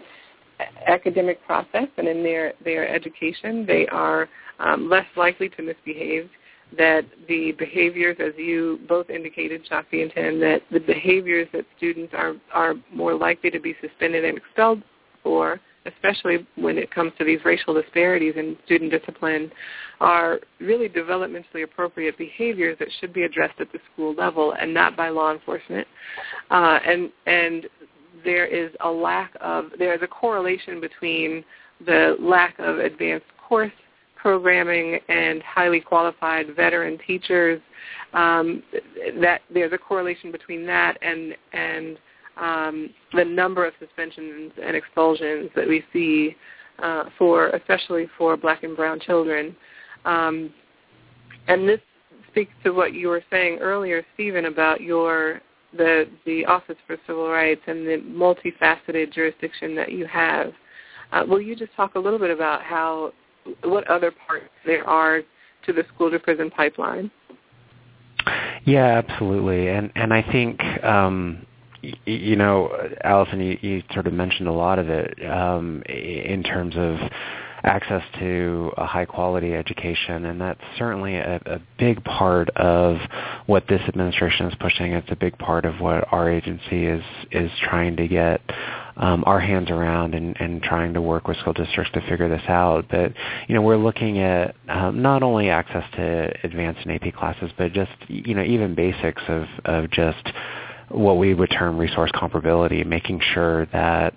academic 0.88 1.44
process 1.46 1.88
and 1.98 2.08
in 2.08 2.24
their, 2.24 2.54
their 2.64 2.88
education, 2.88 3.66
they 3.66 3.88
are 3.88 4.30
um, 4.60 4.90
less 4.90 5.06
likely 5.18 5.50
to 5.50 5.62
misbehave, 5.62 6.30
that 6.78 7.06
the 7.28 7.52
behaviors, 7.54 8.18
as 8.20 8.34
you 8.38 8.80
both 8.88 9.10
indicated, 9.10 9.62
Shakti 9.68 10.02
and 10.02 10.12
Tim, 10.14 10.40
that 10.40 10.62
the 10.72 10.80
behaviors 10.80 11.48
that 11.54 11.66
students 11.78 12.14
are, 12.16 12.34
are 12.52 12.76
more 12.92 13.14
likely 13.14 13.52
to 13.52 13.60
be 13.60 13.76
suspended 13.82 14.26
and 14.26 14.38
expelled 14.38 14.82
for 15.22 15.60
especially 15.86 16.46
when 16.56 16.78
it 16.78 16.92
comes 16.92 17.12
to 17.18 17.26
these 17.26 17.40
racial 17.44 17.74
disparities 17.74 18.34
in 18.38 18.58
student 18.66 18.92
discipline, 18.92 19.52
are 20.00 20.40
really 20.60 20.90
developmentally 20.90 21.64
appropriate 21.64 22.18
behaviors 22.18 22.78
that 22.80 22.88
should 23.00 23.14
be 23.14 23.24
addressed 23.24 23.60
at 23.60 23.72
the 23.72 23.80
school 23.92 24.14
level 24.14 24.54
and 24.60 24.74
not 24.74 24.96
by 24.96 25.10
law 25.10 25.32
enforcement. 25.32 25.88
Uh, 26.52 26.80
and 26.86 27.12
and 27.26 27.68
there 28.24 28.46
is 28.46 28.72
a 28.82 28.90
lack 28.90 29.34
of 29.42 29.66
there 29.78 29.94
is 29.94 30.02
a 30.02 30.08
correlation 30.08 30.80
between 30.80 31.44
the 31.86 32.16
lack 32.20 32.58
of 32.60 32.80
advanced 32.80 33.26
course 33.48 33.72
programming 34.16 34.98
and 35.10 35.44
highly 35.44 35.82
qualified 35.82 36.56
veteran 36.56 36.98
teachers. 37.06 37.62
Um, 38.14 38.64
that 39.20 39.42
there's 39.54 39.74
a 39.74 39.78
correlation 39.78 40.32
between 40.32 40.66
that 40.66 40.98
and 41.02 41.36
and 41.52 41.98
um, 42.38 42.90
the 43.14 43.24
number 43.24 43.66
of 43.66 43.74
suspensions 43.80 44.52
and 44.62 44.76
expulsions 44.76 45.50
that 45.56 45.68
we 45.68 45.84
see 45.94 46.36
uh, 46.82 47.06
for, 47.18 47.50
especially 47.50 48.08
for 48.18 48.36
black 48.36 48.64
and 48.64 48.76
brown 48.76 49.00
children. 49.00 49.56
Um, 50.06 50.54
and 51.48 51.68
this 51.68 51.80
speaks 52.32 52.52
to 52.64 52.72
what 52.72 52.94
you 52.94 53.10
were 53.10 53.24
saying 53.30 53.60
earlier, 53.60 54.04
Stephen, 54.14 54.46
about 54.46 54.82
your 54.82 55.42
the 55.76 56.06
the 56.26 56.46
Office 56.46 56.76
for 56.86 56.98
Civil 57.08 57.30
Rights 57.30 57.62
and 57.68 57.86
the 57.86 57.98
multifaceted 58.06 59.14
jurisdiction 59.14 59.76
that 59.76 59.92
you 59.92 60.06
have. 60.06 60.54
Uh, 61.12 61.24
will 61.28 61.42
you 61.42 61.56
just 61.56 61.74
talk 61.76 61.96
a 61.96 62.00
little 62.00 62.20
bit 62.20 62.32
about 62.32 62.62
how 62.64 63.12
what 63.64 63.88
other 63.88 64.12
parts 64.28 64.50
there 64.66 64.88
are 64.88 65.22
to 65.66 65.74
the 65.74 65.84
school 65.94 66.10
to 66.12 66.20
prison 66.20 66.50
pipeline? 66.50 67.12
Yeah, 68.66 69.02
absolutely, 69.06 69.70
and 69.70 69.92
and 69.96 70.14
I 70.14 70.22
think 70.32 70.62
um, 70.84 71.46
you 72.06 72.36
know, 72.36 72.72
Allison, 73.04 73.42
you, 73.42 73.58
you 73.62 73.84
sort 73.94 74.08
of 74.08 74.14
mentioned 74.14 74.48
a 74.48 74.54
lot 74.54 74.80
of 74.80 74.90
it 74.90 75.14
um, 75.30 75.84
in 75.88 76.44
terms 76.44 76.76
of 76.78 76.98
access 77.64 78.04
to 78.20 78.72
a 78.78 78.86
high 78.86 79.06
quality 79.06 79.54
education 79.54 80.26
and 80.26 80.42
that's 80.42 80.60
certainly 80.78 81.16
a, 81.16 81.42
a, 81.46 81.62
big 81.80 82.04
part 82.04 82.50
of 82.58 82.98
what 83.46 83.66
this 83.70 83.80
administration 83.88 84.48
is 84.48 84.56
pushing. 84.60 84.92
It's 84.92 85.10
a 85.12 85.16
big 85.16 85.38
part 85.38 85.64
of 85.64 85.80
what 85.80 86.06
our 86.12 86.30
agency 86.30 86.86
is 86.86 87.04
is 87.32 87.50
trying 87.62 87.96
to 87.98 88.08
get 88.08 88.42
um, 88.98 89.24
our 89.26 89.40
hands 89.40 89.70
around 89.70 90.14
and, 90.14 90.36
and 90.40 90.62
trying 90.62 90.94
to 90.94 91.02
work 91.02 91.28
with 91.28 91.38
school 91.38 91.54
districts 91.54 91.94
to 91.94 92.02
figure 92.02 92.30
this 92.30 92.44
out. 92.48 92.86
But 92.90 93.14
you 93.48 93.56
know, 93.56 93.62
we're 93.62 93.78
looking 93.78 94.20
at 94.20 94.56
um, 94.68 95.02
not 95.02 95.24
only 95.24 95.50
access 95.50 95.86
to 95.96 96.34
advanced 96.44 96.82
and 96.86 96.92
AP 96.92 97.14
classes, 97.16 97.52
but 97.58 97.72
just 97.74 97.92
you 98.08 98.36
know 98.36 98.44
even 98.44 98.76
basics 98.76 99.24
of 99.28 99.46
of 99.66 99.90
just 99.90 100.28
what 100.94 101.18
we 101.18 101.34
would 101.34 101.50
term 101.50 101.78
resource 101.78 102.12
comparability, 102.12 102.86
making 102.86 103.22
sure 103.34 103.66
that 103.68 104.14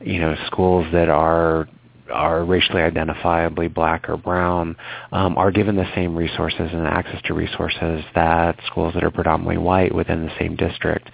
you 0.00 0.20
know 0.20 0.34
schools 0.46 0.86
that 0.92 1.08
are 1.08 1.68
are 2.10 2.44
racially 2.44 2.82
identifiably 2.82 3.72
black 3.72 4.08
or 4.08 4.16
brown 4.16 4.76
um, 5.12 5.38
are 5.38 5.50
given 5.50 5.76
the 5.76 5.88
same 5.94 6.16
resources 6.16 6.68
and 6.72 6.86
access 6.86 7.20
to 7.22 7.34
resources 7.34 8.04
that 8.14 8.58
schools 8.66 8.92
that 8.94 9.04
are 9.04 9.10
predominantly 9.10 9.58
white 9.58 9.94
within 9.94 10.26
the 10.26 10.32
same 10.38 10.56
district. 10.56 11.08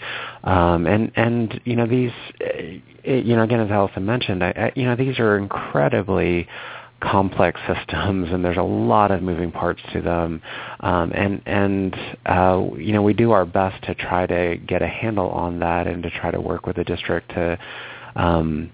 Um, 0.44 0.87
and 0.87 1.12
and 1.16 1.61
you 1.64 1.76
know 1.76 1.87
these, 1.87 2.12
eh, 2.40 2.79
you 3.05 3.37
know 3.37 3.42
again 3.42 3.61
as 3.61 3.70
Allison 3.70 4.05
mentioned, 4.05 4.42
I, 4.42 4.50
I, 4.50 4.72
you 4.74 4.85
know 4.85 4.96
these 4.96 5.18
are 5.18 5.37
incredibly 5.37 6.48
complex 7.00 7.61
systems 7.66 8.28
and 8.32 8.44
there's 8.44 8.56
a 8.56 8.62
lot 8.62 9.11
of 9.11 9.22
moving 9.22 9.52
parts 9.52 9.80
to 9.92 10.00
them. 10.00 10.40
Um, 10.80 11.12
and 11.14 11.42
and 11.46 11.94
uh, 12.26 12.64
you 12.76 12.92
know 12.92 13.02
we 13.02 13.12
do 13.12 13.32
our 13.32 13.44
best 13.44 13.82
to 13.85 13.94
try 13.94 14.26
to 14.26 14.56
get 14.56 14.82
a 14.82 14.87
handle 14.87 15.30
on 15.30 15.61
that 15.61 15.87
and 15.87 16.02
to 16.02 16.11
try 16.11 16.30
to 16.30 16.40
work 16.40 16.66
with 16.66 16.76
the 16.76 16.85
district 16.85 17.30
to 17.30 17.59
um, 18.16 18.70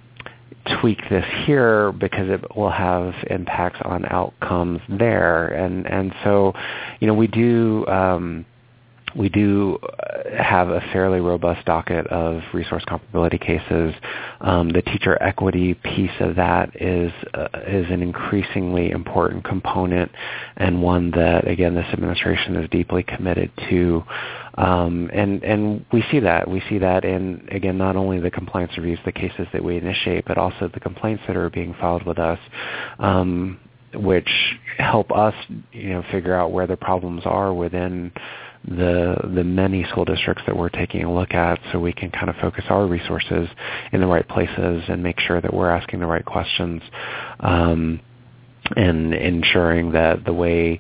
tweak 0.81 0.99
this 1.11 1.25
here 1.45 1.91
because 1.93 2.29
it 2.29 2.57
will 2.57 2.71
have 2.71 3.13
impacts 3.31 3.81
on 3.85 4.05
outcomes 4.07 4.81
there. 4.89 5.49
And 5.49 5.87
and 5.87 6.15
so 6.23 6.53
you 7.01 7.07
know 7.09 7.15
we 7.15 7.27
do 7.27 7.87
um, 7.89 8.47
we 9.17 9.29
do 9.29 9.79
uh, 9.83 10.43
have 10.43 10.69
a 10.69 10.81
fairly 10.93 11.21
robust 11.21 11.65
docket 11.67 12.07
of 12.09 12.43
resource 12.53 12.85
comparability 12.87 13.41
cases. 13.41 13.95
Um, 14.41 14.71
the 14.71 14.83
teacher 14.83 15.23
equity 15.23 15.75
piece 15.75 16.11
of 16.21 16.37
that 16.37 16.81
is 16.81 17.13
uh, 17.35 17.49
is 17.67 17.87
an 17.91 18.03
increasingly 18.03 18.91
important 18.91 19.45
component, 19.45 20.11
and 20.57 20.83
one 20.83 21.11
that 21.13 21.47
again 21.47 21.75
this 21.75 21.87
administration 21.93 22.57
is 22.57 22.69
deeply 22.71 23.03
committed 23.03 23.51
to. 23.71 24.03
Um, 24.55 25.11
and 25.13 25.43
and 25.43 25.85
we 25.93 26.05
see 26.11 26.21
that 26.21 26.49
we 26.49 26.63
see 26.69 26.79
that 26.79 27.05
in 27.05 27.49
again 27.51 27.79
not 27.79 27.97
only 27.97 28.21
the 28.21 28.31
compliance 28.31 28.73
reviews, 28.77 28.99
the 29.05 29.13
cases 29.13 29.47
that 29.53 29.63
we 29.63 29.77
initiate, 29.77 30.25
but 30.27 30.39
also 30.39 30.71
the 30.73 30.81
complaints 30.81 31.23
that 31.27 31.37
are 31.37 31.51
being 31.51 31.75
filed 31.81 32.05
with 32.05 32.19
us. 32.19 32.39
Um, 32.99 33.59
which 33.95 34.31
help 34.79 35.13
us, 35.13 35.35
you 35.73 35.91
know, 35.91 36.03
figure 36.11 36.35
out 36.35 36.51
where 36.51 36.67
the 36.67 36.77
problems 36.77 37.23
are 37.27 37.53
within 37.53 38.11
the 38.65 39.17
the 39.35 39.43
many 39.43 39.85
school 39.85 40.05
districts 40.05 40.43
that 40.47 40.57
we're 40.57 40.69
taking 40.69 41.05
a 41.05 41.13
look 41.13 41.35
at 41.35 41.59
so 41.73 41.81
we 41.81 41.93
can 41.93 42.11
kind 42.11 42.31
of 42.31 42.37
focus 42.37 42.65
our 42.69 42.87
resources 42.87 43.49
in 43.93 44.01
the 44.01 44.07
right 44.07 44.29
places 44.29 44.83
and 44.89 45.03
make 45.03 45.19
sure 45.19 45.41
that 45.41 45.53
we're 45.53 45.71
asking 45.71 45.99
the 45.99 46.07
right 46.07 46.25
questions 46.25 46.81
um, 47.41 48.01
and 48.77 49.15
ensuring 49.15 49.93
that 49.93 50.25
the 50.25 50.33
way 50.33 50.79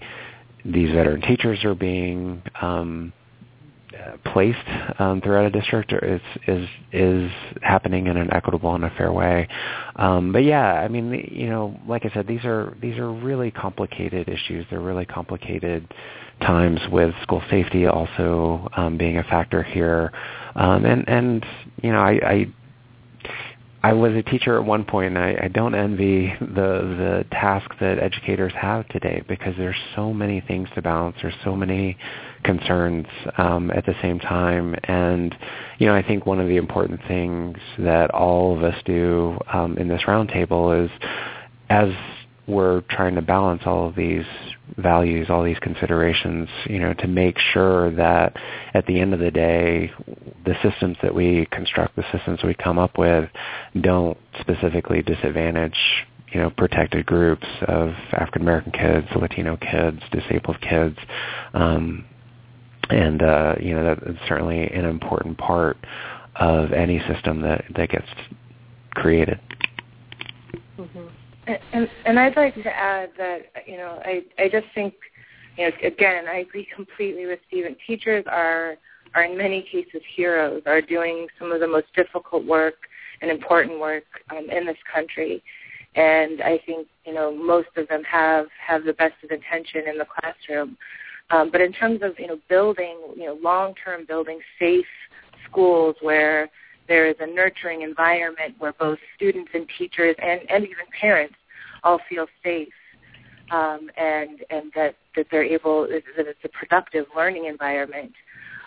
these 0.64 0.92
veteran 0.92 1.20
teachers 1.22 1.64
are 1.64 1.74
being 1.74 2.40
um, 2.60 3.12
placed 4.26 4.58
um, 4.98 5.20
throughout 5.20 5.44
a 5.44 5.50
district 5.50 5.92
is 5.92 6.20
is 6.46 6.68
is 6.92 7.30
happening 7.62 8.06
in 8.06 8.16
an 8.16 8.32
equitable 8.32 8.74
and 8.74 8.84
a 8.84 8.90
fair 8.90 9.12
way. 9.12 9.48
Um, 9.96 10.32
but 10.32 10.44
yeah, 10.44 10.74
I 10.74 10.88
mean, 10.88 11.12
you 11.30 11.48
know, 11.48 11.78
like 11.86 12.04
I 12.04 12.14
said, 12.14 12.26
these 12.26 12.44
are 12.44 12.76
these 12.80 12.98
are 12.98 13.12
really 13.12 13.50
complicated 13.50 14.28
issues. 14.28 14.66
They're 14.70 14.80
really 14.80 15.06
complicated 15.06 15.92
times 16.42 16.80
with 16.90 17.14
school 17.22 17.42
safety 17.50 17.86
also 17.86 18.68
um, 18.76 18.98
being 18.98 19.18
a 19.18 19.24
factor 19.24 19.62
here. 19.62 20.12
Um, 20.54 20.84
and 20.84 21.08
and 21.08 21.46
you 21.82 21.90
know, 21.92 22.00
I, 22.00 22.10
I 22.22 22.46
I 23.84 23.94
was 23.94 24.12
a 24.14 24.22
teacher 24.22 24.56
at 24.58 24.64
one 24.64 24.84
point, 24.84 25.16
and 25.16 25.18
I, 25.18 25.44
I 25.44 25.48
don't 25.48 25.74
envy 25.74 26.32
the 26.40 26.44
the 26.46 27.26
task 27.32 27.68
that 27.80 27.98
educators 27.98 28.52
have 28.54 28.86
today 28.88 29.24
because 29.26 29.54
there's 29.56 29.76
so 29.96 30.12
many 30.12 30.40
things 30.40 30.68
to 30.76 30.82
balance. 30.82 31.16
There's 31.20 31.34
so 31.42 31.56
many 31.56 31.96
concerns 32.44 33.06
um, 33.38 33.72
at 33.72 33.84
the 33.84 33.94
same 34.00 34.20
time, 34.20 34.76
and 34.84 35.34
you 35.78 35.86
know, 35.86 35.94
I 35.94 36.02
think 36.06 36.26
one 36.26 36.38
of 36.38 36.46
the 36.46 36.58
important 36.58 37.00
things 37.08 37.58
that 37.78 38.10
all 38.12 38.56
of 38.56 38.62
us 38.62 38.80
do 38.84 39.36
um, 39.52 39.76
in 39.78 39.88
this 39.88 40.02
roundtable 40.02 40.84
is 40.84 40.90
as 41.68 41.88
we're 42.46 42.82
trying 42.82 43.14
to 43.16 43.22
balance 43.22 43.62
all 43.66 43.88
of 43.88 43.96
these 43.96 44.26
values, 44.76 45.28
all 45.28 45.42
these 45.42 45.58
considerations, 45.60 46.48
you 46.66 46.78
know, 46.78 46.94
to 46.94 47.06
make 47.06 47.38
sure 47.52 47.94
that 47.96 48.34
at 48.74 48.86
the 48.86 48.98
end 49.00 49.12
of 49.12 49.20
the 49.20 49.30
day, 49.30 49.92
the 50.44 50.54
systems 50.62 50.96
that 51.02 51.14
we 51.14 51.46
construct, 51.50 51.96
the 51.96 52.04
systems 52.12 52.40
we 52.42 52.54
come 52.54 52.78
up 52.78 52.98
with, 52.98 53.28
don't 53.80 54.16
specifically 54.40 55.02
disadvantage, 55.02 55.76
you 56.32 56.40
know, 56.40 56.50
protected 56.50 57.04
groups 57.06 57.46
of 57.68 57.90
African 58.12 58.42
American 58.42 58.72
kids, 58.72 59.06
Latino 59.14 59.56
kids, 59.56 60.00
disabled 60.10 60.60
kids, 60.60 60.96
um, 61.54 62.04
and 62.88 63.22
uh, 63.22 63.54
you 63.60 63.74
know, 63.74 63.94
that's 63.94 64.18
certainly 64.28 64.68
an 64.70 64.84
important 64.84 65.38
part 65.38 65.76
of 66.36 66.72
any 66.72 67.00
system 67.12 67.42
that 67.42 67.64
that 67.76 67.90
gets 67.90 68.06
created. 68.94 69.38
And, 71.46 71.88
and 72.04 72.18
I'd 72.18 72.36
like 72.36 72.54
to 72.54 72.68
add 72.68 73.10
that 73.18 73.40
you 73.66 73.76
know 73.76 74.00
I 74.04 74.22
I 74.38 74.48
just 74.48 74.66
think 74.74 74.94
you 75.56 75.68
know 75.68 75.72
again 75.82 76.26
I 76.28 76.38
agree 76.38 76.66
completely 76.74 77.26
with 77.26 77.40
Stephen. 77.48 77.76
Teachers 77.86 78.24
are 78.28 78.76
are 79.14 79.24
in 79.24 79.36
many 79.36 79.62
cases 79.62 80.00
heroes, 80.16 80.62
are 80.66 80.80
doing 80.80 81.26
some 81.38 81.52
of 81.52 81.60
the 81.60 81.66
most 81.66 81.86
difficult 81.94 82.46
work 82.46 82.74
and 83.20 83.30
important 83.30 83.78
work 83.78 84.04
um, 84.30 84.48
in 84.50 84.66
this 84.66 84.76
country. 84.92 85.42
And 85.94 86.40
I 86.42 86.58
think 86.64 86.86
you 87.04 87.12
know 87.12 87.34
most 87.34 87.68
of 87.76 87.88
them 87.88 88.02
have 88.04 88.46
have 88.64 88.84
the 88.84 88.94
best 88.94 89.14
of 89.24 89.30
intention 89.30 89.88
in 89.88 89.98
the 89.98 90.06
classroom. 90.06 90.76
Um, 91.30 91.50
but 91.50 91.60
in 91.60 91.72
terms 91.72 92.00
of 92.02 92.12
you 92.18 92.28
know 92.28 92.38
building 92.48 92.98
you 93.16 93.26
know 93.26 93.38
long 93.42 93.74
term 93.84 94.06
building 94.06 94.38
safe 94.58 94.86
schools 95.50 95.96
where 96.00 96.48
there 96.88 97.06
is 97.06 97.16
a 97.20 97.26
nurturing 97.26 97.82
environment 97.82 98.54
where 98.58 98.72
both 98.72 98.98
students 99.16 99.50
and 99.54 99.66
teachers 99.78 100.16
and, 100.22 100.40
and 100.50 100.64
even 100.64 100.86
parents 101.00 101.34
all 101.84 102.00
feel 102.08 102.26
safe 102.42 102.72
um, 103.50 103.90
and 103.96 104.40
and 104.50 104.72
that 104.74 104.96
that 105.16 105.26
they're 105.30 105.44
able 105.44 105.82
that 105.86 106.02
it's 106.16 106.38
a 106.44 106.48
productive 106.48 107.06
learning 107.16 107.46
environment. 107.46 108.12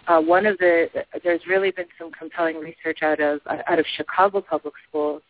Uh, 0.08 0.22
one 0.22 0.46
of 0.46 0.58
the 0.60 0.88
there's 1.24 1.42
really 1.48 1.72
been 1.72 1.88
some 1.98 2.12
compelling 2.12 2.58
research 2.58 3.00
out 3.02 3.20
of 3.20 3.40
out 3.48 3.80
of 3.80 3.86
Chicago 3.98 4.42
public 4.42 4.74
schools 4.88 5.22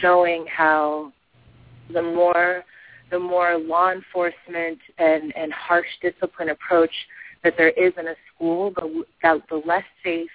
showing 0.00 0.46
how 0.46 1.12
the 1.92 2.02
more 2.02 2.64
the 3.10 3.18
more 3.18 3.58
law 3.58 3.92
enforcement 3.92 4.78
and, 4.98 5.34
and 5.36 5.52
harsh 5.52 5.86
discipline 6.02 6.48
approach 6.48 6.90
that 7.42 7.54
there 7.58 7.68
is 7.70 7.92
in 7.98 8.08
a 8.08 8.14
school, 8.34 8.72
the, 8.74 9.04
the 9.22 9.62
less 9.66 9.84
safe 10.02 10.30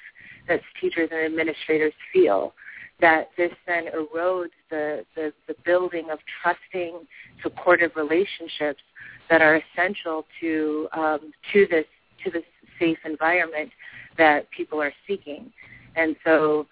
that 0.50 0.62
teachers 0.82 1.10
and 1.12 1.22
administrators 1.22 1.93
feel 2.12 2.54
that 3.02 3.30
this 3.38 3.52
then 3.66 3.86
erodes 3.95 4.50
the, 4.70 5.06
the, 5.16 5.32
the 5.47 5.56
building 5.66 6.10
of 6.12 6.20
trusting, 6.41 7.08
supportive 7.41 7.91
relationships 7.95 8.82
that 9.30 9.41
are 9.41 9.62
essential 9.62 10.26
to 10.41 10.89
um, 10.93 11.32
to 11.54 11.66
this 11.70 11.86
to 12.24 12.32
this 12.32 12.43
safe 12.80 12.97
environment 13.06 13.70
that 14.18 14.50
people 14.52 14.82
are 14.82 14.91
seeking. 15.08 15.52
And 15.95 16.16
so 16.26 16.66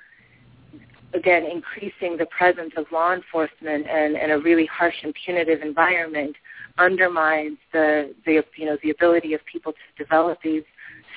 again, 1.14 1.46
increasing 1.46 2.18
the 2.18 2.26
presence 2.26 2.74
of 2.76 2.86
law 2.92 3.14
enforcement 3.14 3.88
and, 3.88 4.18
and 4.18 4.32
a 4.32 4.40
really 4.40 4.66
harsh 4.66 4.96
and 5.04 5.14
punitive 5.26 5.62
environment 5.62 6.36
undermines 6.78 7.58
the, 7.72 8.14
the 8.26 8.44
you 8.56 8.66
know 8.66 8.78
the 8.84 8.90
ability 8.90 9.34
of 9.34 9.42
people 9.52 9.72
to 9.72 10.04
develop 10.04 10.40
these 10.44 10.64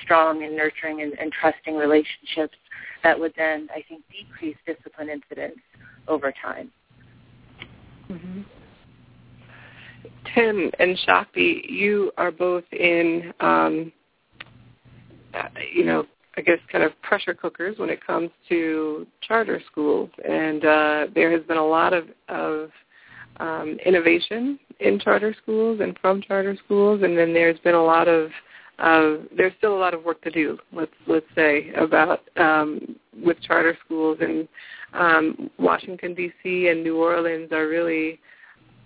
strong 0.03 0.43
and 0.43 0.55
nurturing 0.55 1.01
and, 1.01 1.13
and 1.19 1.31
trusting 1.31 1.75
relationships 1.75 2.55
that 3.03 3.19
would 3.19 3.33
then, 3.37 3.67
I 3.73 3.83
think, 3.87 4.03
decrease 4.11 4.57
discipline 4.65 5.09
incidents 5.09 5.59
over 6.07 6.33
time. 6.41 6.71
Mm-hmm. 8.09 8.41
Tim 10.35 10.71
and 10.79 10.97
Shakti, 11.05 11.65
you 11.67 12.11
are 12.17 12.31
both 12.31 12.63
in, 12.71 13.33
um, 13.39 13.91
you 15.73 15.85
know, 15.85 16.05
I 16.37 16.41
guess 16.41 16.59
kind 16.71 16.83
of 16.83 16.99
pressure 17.01 17.33
cookers 17.33 17.77
when 17.77 17.89
it 17.89 18.05
comes 18.05 18.29
to 18.49 19.05
charter 19.21 19.61
schools, 19.69 20.09
and 20.23 20.63
uh, 20.63 21.07
there 21.13 21.31
has 21.31 21.45
been 21.45 21.57
a 21.57 21.65
lot 21.65 21.93
of, 21.93 22.05
of 22.29 22.69
um, 23.37 23.77
innovation 23.85 24.57
in 24.79 24.99
charter 24.99 25.35
schools 25.41 25.79
and 25.81 25.97
from 25.99 26.21
charter 26.21 26.57
schools, 26.63 27.01
and 27.03 27.17
then 27.17 27.33
there's 27.33 27.59
been 27.59 27.75
a 27.75 27.83
lot 27.83 28.07
of 28.07 28.29
uh, 28.81 29.17
there's 29.37 29.53
still 29.59 29.75
a 29.75 29.79
lot 29.79 29.93
of 29.93 30.03
work 30.03 30.21
to 30.23 30.31
do. 30.31 30.57
Let's 30.73 30.91
let's 31.07 31.25
say 31.35 31.71
about 31.77 32.21
um, 32.37 32.95
with 33.23 33.39
charter 33.41 33.77
schools 33.85 34.17
and 34.21 34.47
um, 34.93 35.51
Washington 35.59 36.15
D.C. 36.15 36.67
and 36.69 36.83
New 36.83 36.97
Orleans 36.97 37.51
are 37.51 37.67
really, 37.67 38.19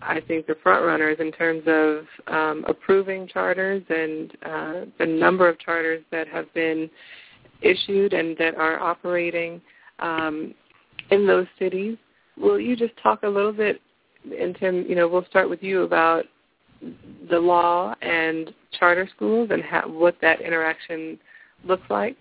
I 0.01 0.19
think, 0.19 0.47
the 0.47 0.55
front 0.61 0.85
runners 0.85 1.17
in 1.19 1.31
terms 1.31 1.63
of 1.65 2.05
um, 2.27 2.65
approving 2.67 3.27
charters 3.27 3.83
and 3.89 4.31
uh, 4.45 4.73
the 4.99 5.05
number 5.05 5.47
of 5.47 5.57
charters 5.59 6.03
that 6.11 6.27
have 6.27 6.53
been 6.53 6.89
issued 7.61 8.11
and 8.11 8.35
that 8.37 8.55
are 8.55 8.79
operating 8.79 9.61
um, 9.99 10.53
in 11.09 11.25
those 11.25 11.47
cities. 11.57 11.97
Will 12.37 12.59
you 12.59 12.75
just 12.75 12.93
talk 13.01 13.23
a 13.23 13.27
little 13.29 13.53
bit, 13.53 13.79
and 14.37 14.57
Tim, 14.59 14.85
you 14.89 14.95
know, 14.95 15.07
we'll 15.07 15.25
start 15.25 15.49
with 15.49 15.63
you 15.63 15.83
about 15.83 16.25
the 17.29 17.39
law 17.39 17.95
and 18.01 18.53
charter 18.79 19.09
schools 19.15 19.49
and 19.51 19.63
what 19.93 20.15
that 20.21 20.41
interaction 20.41 21.19
looks 21.65 21.89
like? 21.89 22.17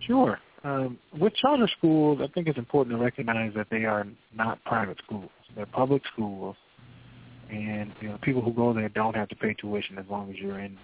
Sure. 0.00 0.38
Um, 0.64 0.98
with 1.18 1.34
charter 1.36 1.68
schools, 1.78 2.20
I 2.22 2.26
think 2.28 2.48
it's 2.48 2.58
important 2.58 2.96
to 2.96 3.02
recognize 3.02 3.52
that 3.54 3.68
they 3.70 3.84
are 3.84 4.06
not 4.34 4.62
private 4.64 4.98
schools. 5.04 5.30
They're 5.54 5.66
public 5.66 6.02
schools, 6.12 6.56
and 7.50 7.92
you 8.00 8.08
know 8.08 8.18
people 8.22 8.42
who 8.42 8.52
go 8.52 8.72
there 8.72 8.88
don't 8.88 9.14
have 9.14 9.28
to 9.28 9.36
pay 9.36 9.54
tuition 9.54 9.98
as 9.98 10.04
long 10.10 10.30
as 10.30 10.36
you're 10.36 10.58
in 10.58 10.76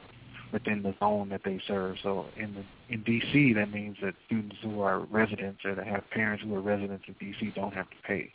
within 0.52 0.82
the 0.82 0.94
zone 1.00 1.28
that 1.30 1.40
they 1.44 1.60
serve. 1.66 1.96
So 2.02 2.26
in 2.36 2.54
the 2.54 2.94
in 2.94 3.02
DC, 3.02 3.54
that 3.56 3.72
means 3.72 3.96
that 4.02 4.14
students 4.26 4.56
who 4.62 4.80
are 4.80 5.00
residents 5.00 5.60
or 5.64 5.74
that 5.74 5.86
have 5.86 6.08
parents 6.10 6.44
who 6.44 6.54
are 6.54 6.60
residents 6.60 7.04
of 7.08 7.18
DC 7.18 7.54
don't 7.54 7.74
have 7.74 7.90
to 7.90 7.96
pay. 8.06 8.32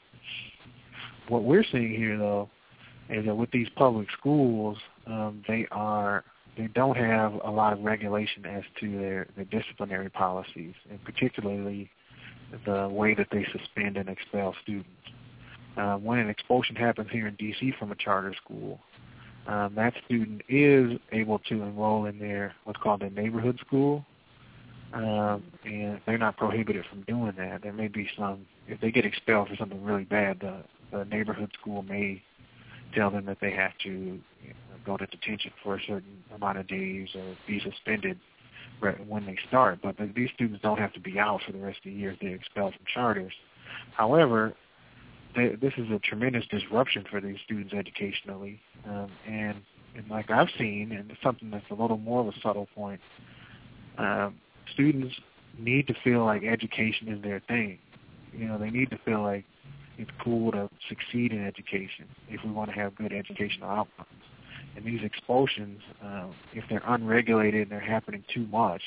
What 1.29 1.43
we're 1.43 1.63
seeing 1.71 1.95
here, 1.95 2.17
though, 2.17 2.49
is 3.09 3.25
that 3.25 3.35
with 3.35 3.51
these 3.51 3.67
public 3.75 4.07
schools, 4.17 4.77
um, 5.07 5.43
they 5.47 5.67
are 5.71 6.23
they 6.57 6.67
don't 6.67 6.97
have 6.97 7.33
a 7.43 7.49
lot 7.49 7.73
of 7.73 7.79
regulation 7.79 8.45
as 8.45 8.63
to 8.81 8.91
their, 8.99 9.27
their 9.35 9.45
disciplinary 9.45 10.09
policies, 10.09 10.73
and 10.89 11.01
particularly 11.05 11.89
the 12.65 12.89
way 12.89 13.13
that 13.13 13.27
they 13.31 13.45
suspend 13.57 13.95
and 13.95 14.09
expel 14.09 14.53
students. 14.63 14.89
Uh, 15.77 15.95
when 15.95 16.19
an 16.19 16.29
expulsion 16.29 16.75
happens 16.75 17.07
here 17.11 17.27
in 17.27 17.35
D.C. 17.35 17.73
from 17.79 17.91
a 17.91 17.95
charter 17.95 18.33
school, 18.43 18.79
um, 19.47 19.73
that 19.75 19.93
student 20.05 20.41
is 20.49 20.99
able 21.11 21.39
to 21.39 21.61
enroll 21.61 22.05
in 22.05 22.19
their 22.19 22.53
what's 22.65 22.79
called 22.81 23.01
a 23.03 23.09
neighborhood 23.09 23.57
school, 23.65 24.05
um, 24.93 25.43
and 25.63 26.01
they're 26.05 26.17
not 26.17 26.35
prohibited 26.35 26.83
from 26.89 27.03
doing 27.03 27.33
that. 27.37 27.61
There 27.61 27.73
may 27.73 27.87
be 27.87 28.09
some 28.17 28.45
if 28.67 28.81
they 28.81 28.91
get 28.91 29.05
expelled 29.05 29.47
for 29.47 29.55
something 29.55 29.83
really 29.83 30.03
bad, 30.03 30.41
the, 30.41 30.63
the 30.91 31.05
neighborhood 31.05 31.51
school 31.59 31.83
may 31.83 32.21
tell 32.93 33.09
them 33.09 33.25
that 33.25 33.37
they 33.41 33.51
have 33.51 33.71
to 33.83 34.19
go 34.85 34.97
to 34.97 35.05
detention 35.05 35.51
for 35.63 35.75
a 35.75 35.79
certain 35.81 36.23
amount 36.35 36.57
of 36.57 36.67
days 36.67 37.09
or 37.15 37.35
be 37.47 37.59
suspended 37.59 38.19
when 39.07 39.25
they 39.25 39.37
start. 39.47 39.79
But 39.81 39.95
these 40.15 40.29
students 40.33 40.61
don't 40.61 40.79
have 40.79 40.93
to 40.93 40.99
be 40.99 41.19
out 41.19 41.41
for 41.45 41.51
the 41.51 41.59
rest 41.59 41.79
of 41.79 41.91
the 41.91 41.91
year 41.91 42.11
if 42.11 42.19
they're 42.19 42.35
expelled 42.35 42.73
from 42.73 42.85
charters. 42.91 43.33
However, 43.95 44.53
they, 45.35 45.55
this 45.61 45.73
is 45.77 45.89
a 45.91 45.99
tremendous 45.99 46.45
disruption 46.47 47.05
for 47.09 47.21
these 47.21 47.37
students 47.45 47.73
educationally, 47.73 48.59
um, 48.87 49.11
and 49.27 49.61
and 49.95 50.09
like 50.09 50.29
I've 50.29 50.49
seen, 50.57 50.91
and 50.91 51.11
it's 51.11 51.21
something 51.21 51.51
that's 51.51 51.69
a 51.71 51.73
little 51.73 51.97
more 51.97 52.21
of 52.21 52.27
a 52.27 52.39
subtle 52.41 52.67
point. 52.75 53.01
Um, 53.97 54.35
students 54.73 55.13
need 55.57 55.87
to 55.87 55.93
feel 56.03 56.23
like 56.25 56.43
education 56.43 57.09
is 57.09 57.21
their 57.21 57.41
thing. 57.47 57.79
You 58.33 58.47
know, 58.47 58.57
they 58.57 58.69
need 58.69 58.89
to 58.91 58.99
feel 58.99 59.21
like 59.21 59.45
it's 59.99 60.11
cool 60.23 60.51
to 60.53 60.69
succeed 60.87 61.33
in 61.33 61.45
education 61.45 62.05
if 62.29 62.41
we 62.43 62.51
want 62.51 62.69
to 62.69 62.75
have 62.75 62.95
good 62.95 63.11
educational 63.11 63.69
outcomes. 63.69 64.07
And 64.75 64.85
these 64.85 65.01
expulsions, 65.03 65.81
um, 66.01 66.33
if 66.53 66.63
they're 66.69 66.83
unregulated 66.87 67.63
and 67.63 67.71
they're 67.71 67.79
happening 67.81 68.23
too 68.33 68.47
much, 68.47 68.81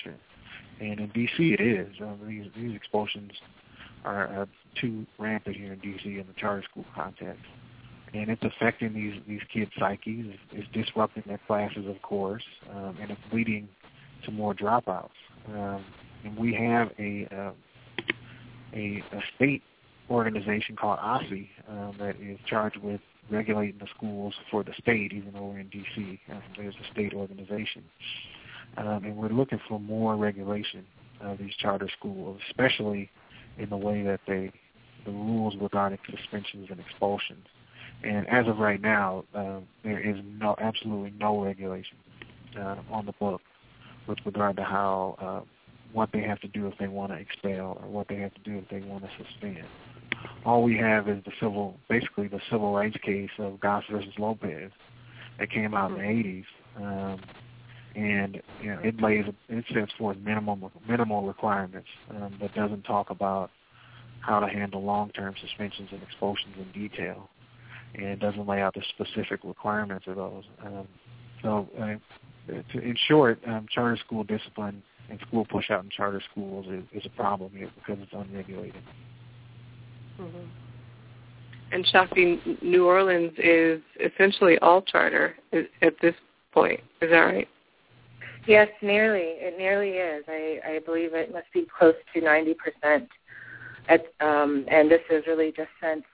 and 0.80 1.00
in 1.00 1.10
DC 1.10 1.52
it 1.52 1.60
is, 1.60 1.94
um, 2.00 2.18
these, 2.26 2.46
these 2.56 2.74
expulsions 2.74 3.32
are, 4.06 4.26
are 4.28 4.48
too 4.80 5.06
rampant 5.18 5.54
here 5.54 5.74
in 5.74 5.80
DC 5.80 6.04
in 6.06 6.26
the 6.26 6.32
charter 6.38 6.64
school 6.70 6.86
context. 6.94 7.44
And 8.14 8.30
it's 8.30 8.42
affecting 8.42 8.94
these, 8.94 9.20
these 9.28 9.42
kids' 9.52 9.70
psyches. 9.78 10.26
It's, 10.28 10.38
it's 10.52 10.68
disrupting 10.72 11.24
their 11.26 11.40
classes, 11.46 11.86
of 11.86 12.00
course, 12.00 12.42
um, 12.70 12.96
and 13.02 13.10
it's 13.10 13.20
leading 13.32 13.68
to 14.24 14.30
more 14.30 14.54
dropouts. 14.54 15.10
Um, 15.48 15.84
and 16.24 16.36
we 16.38 16.54
have 16.54 16.90
a, 16.98 17.26
uh, 17.30 17.52
a, 18.74 19.02
a 19.12 19.22
state 19.36 19.62
organization 20.12 20.76
called 20.76 20.98
OSSE 20.98 21.48
um, 21.68 21.94
that 21.98 22.16
is 22.20 22.38
charged 22.46 22.76
with 22.78 23.00
regulating 23.30 23.78
the 23.78 23.86
schools 23.96 24.34
for 24.50 24.62
the 24.62 24.72
state, 24.80 25.12
even 25.12 25.32
though 25.32 25.46
we're 25.46 25.60
in 25.60 25.68
D.C. 25.68 26.20
Um, 26.30 26.42
there's 26.56 26.74
a 26.74 26.92
state 26.92 27.14
organization. 27.14 27.84
Um, 28.76 29.04
and 29.04 29.16
we're 29.16 29.28
looking 29.28 29.60
for 29.68 29.78
more 29.78 30.16
regulation 30.16 30.84
of 31.20 31.38
these 31.38 31.54
charter 31.58 31.88
schools, 31.98 32.40
especially 32.48 33.10
in 33.58 33.70
the 33.70 33.76
way 33.76 34.02
that 34.02 34.20
they, 34.26 34.50
the 35.04 35.10
rules 35.10 35.54
regarding 35.60 35.98
suspensions 36.10 36.68
and 36.70 36.80
expulsions. 36.80 37.46
And 38.02 38.28
as 38.28 38.48
of 38.48 38.58
right 38.58 38.80
now, 38.80 39.24
uh, 39.34 39.60
there 39.84 40.00
is 40.00 40.16
no, 40.24 40.56
absolutely 40.58 41.12
no 41.18 41.44
regulation 41.44 41.96
uh, 42.58 42.76
on 42.90 43.06
the 43.06 43.12
book 43.12 43.40
with 44.08 44.18
regard 44.24 44.56
to 44.56 44.64
how, 44.64 45.16
uh, 45.20 45.48
what 45.92 46.10
they 46.12 46.22
have 46.22 46.40
to 46.40 46.48
do 46.48 46.66
if 46.66 46.74
they 46.78 46.88
want 46.88 47.12
to 47.12 47.18
expel 47.18 47.78
or 47.80 47.88
what 47.88 48.08
they 48.08 48.16
have 48.16 48.34
to 48.34 48.40
do 48.40 48.58
if 48.58 48.68
they 48.70 48.80
want 48.88 49.04
to 49.04 49.10
suspend 49.22 49.64
all 50.44 50.62
we 50.62 50.76
have 50.76 51.08
is 51.08 51.22
the 51.24 51.32
civil, 51.40 51.76
basically 51.88 52.28
the 52.28 52.40
civil 52.50 52.72
rights 52.72 52.96
case 53.04 53.30
of 53.38 53.60
Goss 53.60 53.84
versus 53.90 54.12
Lopez 54.18 54.70
that 55.38 55.50
came 55.50 55.74
out 55.74 55.92
in 55.92 55.98
the 55.98 56.02
80s. 56.02 56.44
Um, 56.76 57.20
and 57.94 58.40
you 58.62 58.70
know, 58.70 58.80
it 58.82 59.00
lays, 59.00 59.24
it 59.48 59.64
sets 59.72 59.92
forth 59.98 60.16
minimum 60.18 60.64
minimal 60.88 61.26
requirements, 61.26 61.88
um, 62.10 62.36
but 62.40 62.54
doesn't 62.54 62.82
talk 62.82 63.10
about 63.10 63.50
how 64.20 64.40
to 64.40 64.48
handle 64.48 64.82
long-term 64.82 65.34
suspensions 65.40 65.88
and 65.92 66.02
expulsions 66.02 66.54
in 66.56 66.70
detail, 66.72 67.28
and 67.94 68.18
doesn't 68.20 68.46
lay 68.46 68.62
out 68.62 68.74
the 68.74 68.82
specific 68.94 69.40
requirements 69.44 70.06
of 70.06 70.16
those. 70.16 70.44
Um, 70.64 70.88
so, 71.42 71.68
uh, 71.78 72.52
to, 72.72 72.78
in 72.78 72.96
short, 73.08 73.40
um, 73.46 73.66
charter 73.70 73.98
school 73.98 74.24
discipline 74.24 74.82
and 75.10 75.20
school 75.20 75.44
push-out 75.44 75.84
in 75.84 75.90
charter 75.90 76.22
schools 76.30 76.66
is, 76.70 76.84
is 76.92 77.04
a 77.04 77.10
problem 77.10 77.50
here 77.54 77.70
because 77.74 78.02
it's 78.02 78.12
unregulated. 78.12 78.82
Mm-hmm. 80.20 80.46
And 81.72 81.86
Shakti, 81.86 82.40
New 82.60 82.86
Orleans 82.86 83.32
is 83.38 83.80
essentially 83.98 84.58
all 84.58 84.82
charter 84.82 85.34
at 85.52 85.94
this 86.02 86.14
point. 86.52 86.80
Is 87.00 87.10
that 87.10 87.20
right? 87.20 87.48
Yes, 88.46 88.68
nearly. 88.82 89.36
It 89.38 89.56
nearly 89.56 89.90
is. 89.90 90.24
I, 90.28 90.58
I 90.66 90.78
believe 90.84 91.14
it 91.14 91.32
must 91.32 91.46
be 91.54 91.66
close 91.78 91.94
to 92.14 92.20
90%. 92.20 93.06
At, 93.88 94.04
um, 94.20 94.64
and 94.68 94.90
this 94.90 95.00
is 95.10 95.24
really 95.26 95.52
just 95.56 95.70
since 95.80 96.04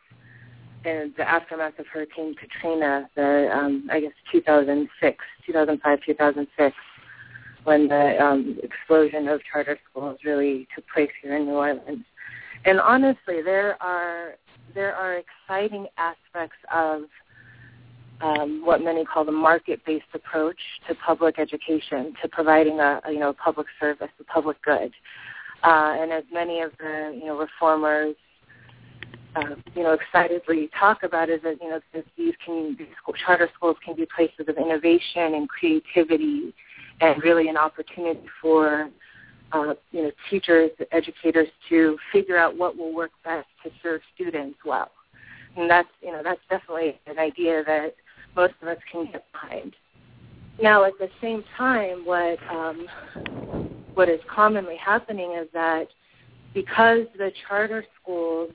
in 0.85 1.13
the 1.17 1.29
aftermath 1.29 1.79
of 1.79 1.87
Hurricane 1.87 2.35
Katrina, 2.35 3.09
the 3.17 3.51
um, 3.53 3.89
I 3.91 4.01
guess 4.01 4.13
2006, 4.31 5.25
2005, 5.47 5.99
2006, 6.07 6.77
when 7.65 7.89
the 7.89 8.23
um, 8.23 8.59
explosion 8.63 9.29
of 9.29 9.41
charter 9.51 9.79
schools 9.91 10.19
really 10.25 10.69
took 10.75 10.85
place 10.89 11.11
here 11.21 11.37
in 11.37 11.47
New 11.47 11.53
Orleans. 11.53 12.05
And 12.69 12.81
honestly, 12.81 13.41
there 13.43 13.83
are 13.83 14.35
there 14.75 14.95
are 14.95 15.17
exciting 15.17 15.87
aspects 15.97 16.59
of 16.71 17.05
um, 18.21 18.61
what 18.63 18.83
many 18.83 19.07
call 19.07 19.25
the 19.25 19.33
market-based 19.33 20.05
approach 20.13 20.59
to 20.87 20.95
public 20.95 21.39
education, 21.39 22.13
to 22.21 22.29
providing 22.29 22.79
a, 22.79 23.01
a 23.07 23.13
you 23.13 23.21
know 23.21 23.33
public 23.33 23.69
service, 23.81 24.11
a 24.21 24.25
public 24.25 24.61
good. 24.61 24.93
Uh, 25.65 25.97
and 25.99 26.13
as 26.13 26.25
many 26.31 26.61
of 26.61 26.73
the 26.79 27.19
you 27.19 27.25
know 27.25 27.39
reformers 27.39 28.15
uh, 29.35 29.55
you 29.75 29.83
know 29.83 29.95
excitedly 29.95 30.69
talk 30.79 31.03
about 31.03 31.31
is 31.31 31.41
that 31.45 31.57
you 31.63 31.71
know 31.71 31.81
these 32.19 32.35
can 32.45 32.77
these 32.79 32.89
school, 33.01 33.15
charter 33.15 33.49
schools 33.55 33.79
can 33.83 33.97
be 33.97 34.07
places 34.15 34.47
of 34.47 34.59
innovation 34.59 35.33
and 35.35 35.49
creativity, 35.49 36.53
and 37.01 37.23
really 37.23 37.49
an 37.49 37.57
opportunity 37.57 38.21
for 38.43 38.91
uh, 39.53 39.75
you 39.93 40.03
know, 40.03 40.11
teachers, 40.31 40.71
educators 40.93 41.49
to 41.69 41.97
figure 42.13 42.37
out 42.37 42.57
what 42.57 42.77
will 42.77 42.95
work 42.95 43.11
best 43.25 43.47
to 43.65 43.71
serve 43.83 44.01
students 44.15 44.59
well. 44.65 44.91
And 45.57 45.69
that's, 45.69 45.89
you 46.03 46.13
know, 46.13 46.21
that's 46.23 46.41
definitely 46.51 46.99
an 47.07 47.19
idea 47.19 47.65
that 47.65 47.95
most 48.37 48.55
of 48.63 48.69
us 48.69 48.79
can 48.91 49.07
get 49.11 49.25
behind. 49.33 49.75
Now, 50.61 50.85
at 50.85 50.93
the 50.99 51.09
same 51.21 51.45
time, 51.57 52.05
what 52.05 52.39
um, 52.51 52.87
what 53.95 54.09
is 54.09 54.21
commonly 54.33 54.77
happening 54.77 55.37
is 55.41 55.49
that 55.53 55.89
because 56.53 57.07
the 57.17 57.31
charter 57.47 57.85
schools 58.01 58.51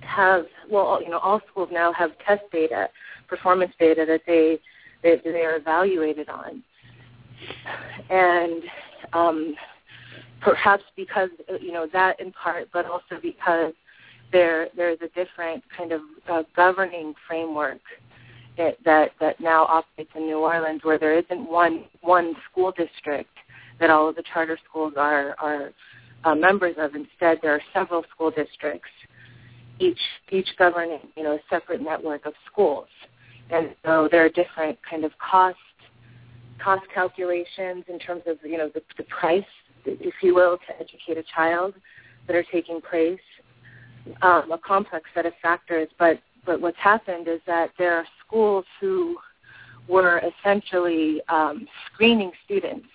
have, 0.00 0.46
well, 0.70 1.02
you 1.02 1.10
know, 1.10 1.18
all 1.18 1.40
schools 1.50 1.68
now 1.72 1.92
have 1.92 2.10
test 2.26 2.42
data, 2.52 2.88
performance 3.28 3.72
data 3.78 4.04
that 4.06 4.22
they 4.26 4.58
they, 5.02 5.20
they 5.22 5.44
are 5.44 5.56
evaluated 5.56 6.28
on, 6.30 6.62
and 8.08 8.62
um, 9.12 9.54
perhaps 10.44 10.84
because 10.94 11.30
you 11.60 11.72
know 11.72 11.88
that 11.92 12.20
in 12.20 12.32
part, 12.32 12.68
but 12.72 12.86
also 12.86 13.18
because 13.20 13.72
there 14.30 14.68
there's 14.76 14.98
a 15.00 15.08
different 15.08 15.64
kind 15.76 15.92
of 15.92 16.00
uh, 16.30 16.42
governing 16.54 17.14
framework 17.26 17.80
that, 18.58 18.76
that 18.84 19.12
that 19.20 19.40
now 19.40 19.64
operates 19.64 20.10
in 20.14 20.26
New 20.26 20.38
Orleans, 20.38 20.80
where 20.84 20.98
there 20.98 21.18
isn't 21.18 21.50
one 21.50 21.84
one 22.02 22.34
school 22.50 22.72
district 22.72 23.30
that 23.80 23.90
all 23.90 24.08
of 24.08 24.16
the 24.16 24.22
charter 24.32 24.58
schools 24.68 24.94
are 24.96 25.34
are 25.38 25.70
uh, 26.24 26.34
members 26.34 26.76
of. 26.78 26.94
Instead, 26.94 27.38
there 27.42 27.52
are 27.52 27.62
several 27.72 28.04
school 28.14 28.30
districts, 28.30 28.90
each 29.78 30.00
each 30.30 30.48
governing 30.58 31.00
you 31.16 31.22
know 31.22 31.32
a 31.32 31.40
separate 31.48 31.80
network 31.80 32.26
of 32.26 32.34
schools, 32.50 32.88
and 33.50 33.74
so 33.84 34.08
there 34.10 34.24
are 34.24 34.28
different 34.28 34.78
kind 34.88 35.04
of 35.04 35.12
cost 35.18 35.56
cost 36.62 36.84
calculations 36.94 37.84
in 37.88 37.98
terms 37.98 38.22
of 38.26 38.36
you 38.44 38.58
know 38.58 38.70
the, 38.74 38.82
the 38.96 39.04
price 39.04 39.44
if 39.84 40.14
you 40.22 40.34
will, 40.34 40.58
to 40.58 40.80
educate 40.80 41.18
a 41.18 41.24
child 41.34 41.74
that 42.26 42.36
are 42.36 42.44
taking 42.44 42.80
place, 42.80 43.20
um, 44.22 44.50
a 44.52 44.58
complex 44.58 45.04
set 45.14 45.26
of 45.26 45.32
factors. 45.42 45.88
But 45.98 46.20
but 46.46 46.60
what's 46.60 46.78
happened 46.78 47.26
is 47.26 47.40
that 47.46 47.70
there 47.78 47.94
are 47.94 48.04
schools 48.26 48.66
who 48.80 49.16
were 49.88 50.20
essentially 50.20 51.22
um, 51.28 51.66
screening 51.86 52.32
students 52.44 52.86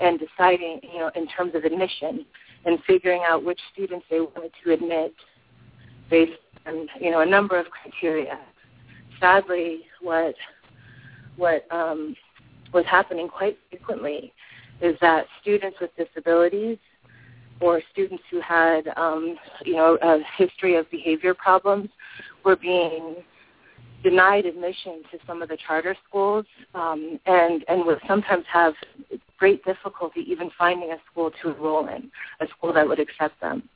and 0.00 0.18
deciding, 0.18 0.80
you 0.82 0.98
know, 0.98 1.10
in 1.14 1.26
terms 1.28 1.54
of 1.54 1.64
admission 1.64 2.24
and 2.64 2.78
figuring 2.86 3.22
out 3.26 3.44
which 3.44 3.60
students 3.72 4.04
they 4.10 4.20
wanted 4.20 4.52
to 4.64 4.72
admit 4.72 5.14
based 6.10 6.32
on, 6.66 6.88
you 7.00 7.10
know, 7.10 7.20
a 7.20 7.26
number 7.26 7.58
of 7.58 7.66
criteria. 7.70 8.38
Sadly, 9.20 9.82
what 10.00 10.34
what 11.36 11.66
um, 11.70 12.16
was 12.72 12.84
happening 12.86 13.28
quite 13.28 13.56
frequently 13.70 14.32
is 14.80 14.96
that 15.00 15.26
students 15.40 15.78
with 15.80 15.90
disabilities 15.96 16.78
or 17.60 17.80
students 17.92 18.22
who 18.30 18.40
had, 18.40 18.88
um, 18.96 19.36
you 19.64 19.74
know, 19.74 19.98
a 20.02 20.18
history 20.36 20.76
of 20.76 20.90
behavior 20.90 21.34
problems 21.34 21.88
were 22.44 22.56
being 22.56 23.16
denied 24.02 24.46
admission 24.46 25.02
to 25.10 25.18
some 25.26 25.42
of 25.42 25.48
the 25.48 25.58
charter 25.66 25.96
schools 26.08 26.46
um, 26.74 27.18
and, 27.26 27.64
and 27.68 27.84
would 27.84 27.98
sometimes 28.06 28.44
have 28.50 28.74
great 29.38 29.64
difficulty 29.64 30.24
even 30.28 30.50
finding 30.56 30.92
a 30.92 30.96
school 31.10 31.30
to 31.42 31.50
enroll 31.50 31.88
in, 31.88 32.10
a 32.40 32.46
school 32.48 32.72
that 32.72 32.86
would 32.86 33.00
accept 33.00 33.40
them. 33.40 33.68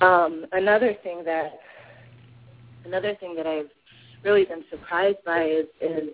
Um, 0.00 0.46
another 0.52 0.94
thing 1.02 1.24
that 1.24 1.58
another 2.84 3.14
thing 3.16 3.34
that 3.34 3.46
I've 3.46 3.70
really 4.24 4.44
been 4.44 4.64
surprised 4.70 5.18
by 5.24 5.44
is, 5.44 5.66
is 5.80 6.10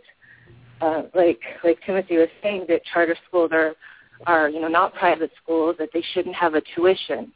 uh, 0.84 1.02
like 1.14 1.40
like 1.62 1.78
Timothy 1.86 2.18
was 2.18 2.28
saying, 2.42 2.66
that 2.68 2.82
charter 2.92 3.16
schools 3.26 3.50
are 3.52 3.74
are 4.26 4.48
you 4.48 4.60
know 4.60 4.68
not 4.68 4.94
private 4.94 5.30
schools, 5.42 5.76
that 5.78 5.88
they 5.94 6.04
shouldn't 6.12 6.34
have 6.34 6.54
a 6.54 6.62
tuition, 6.74 7.32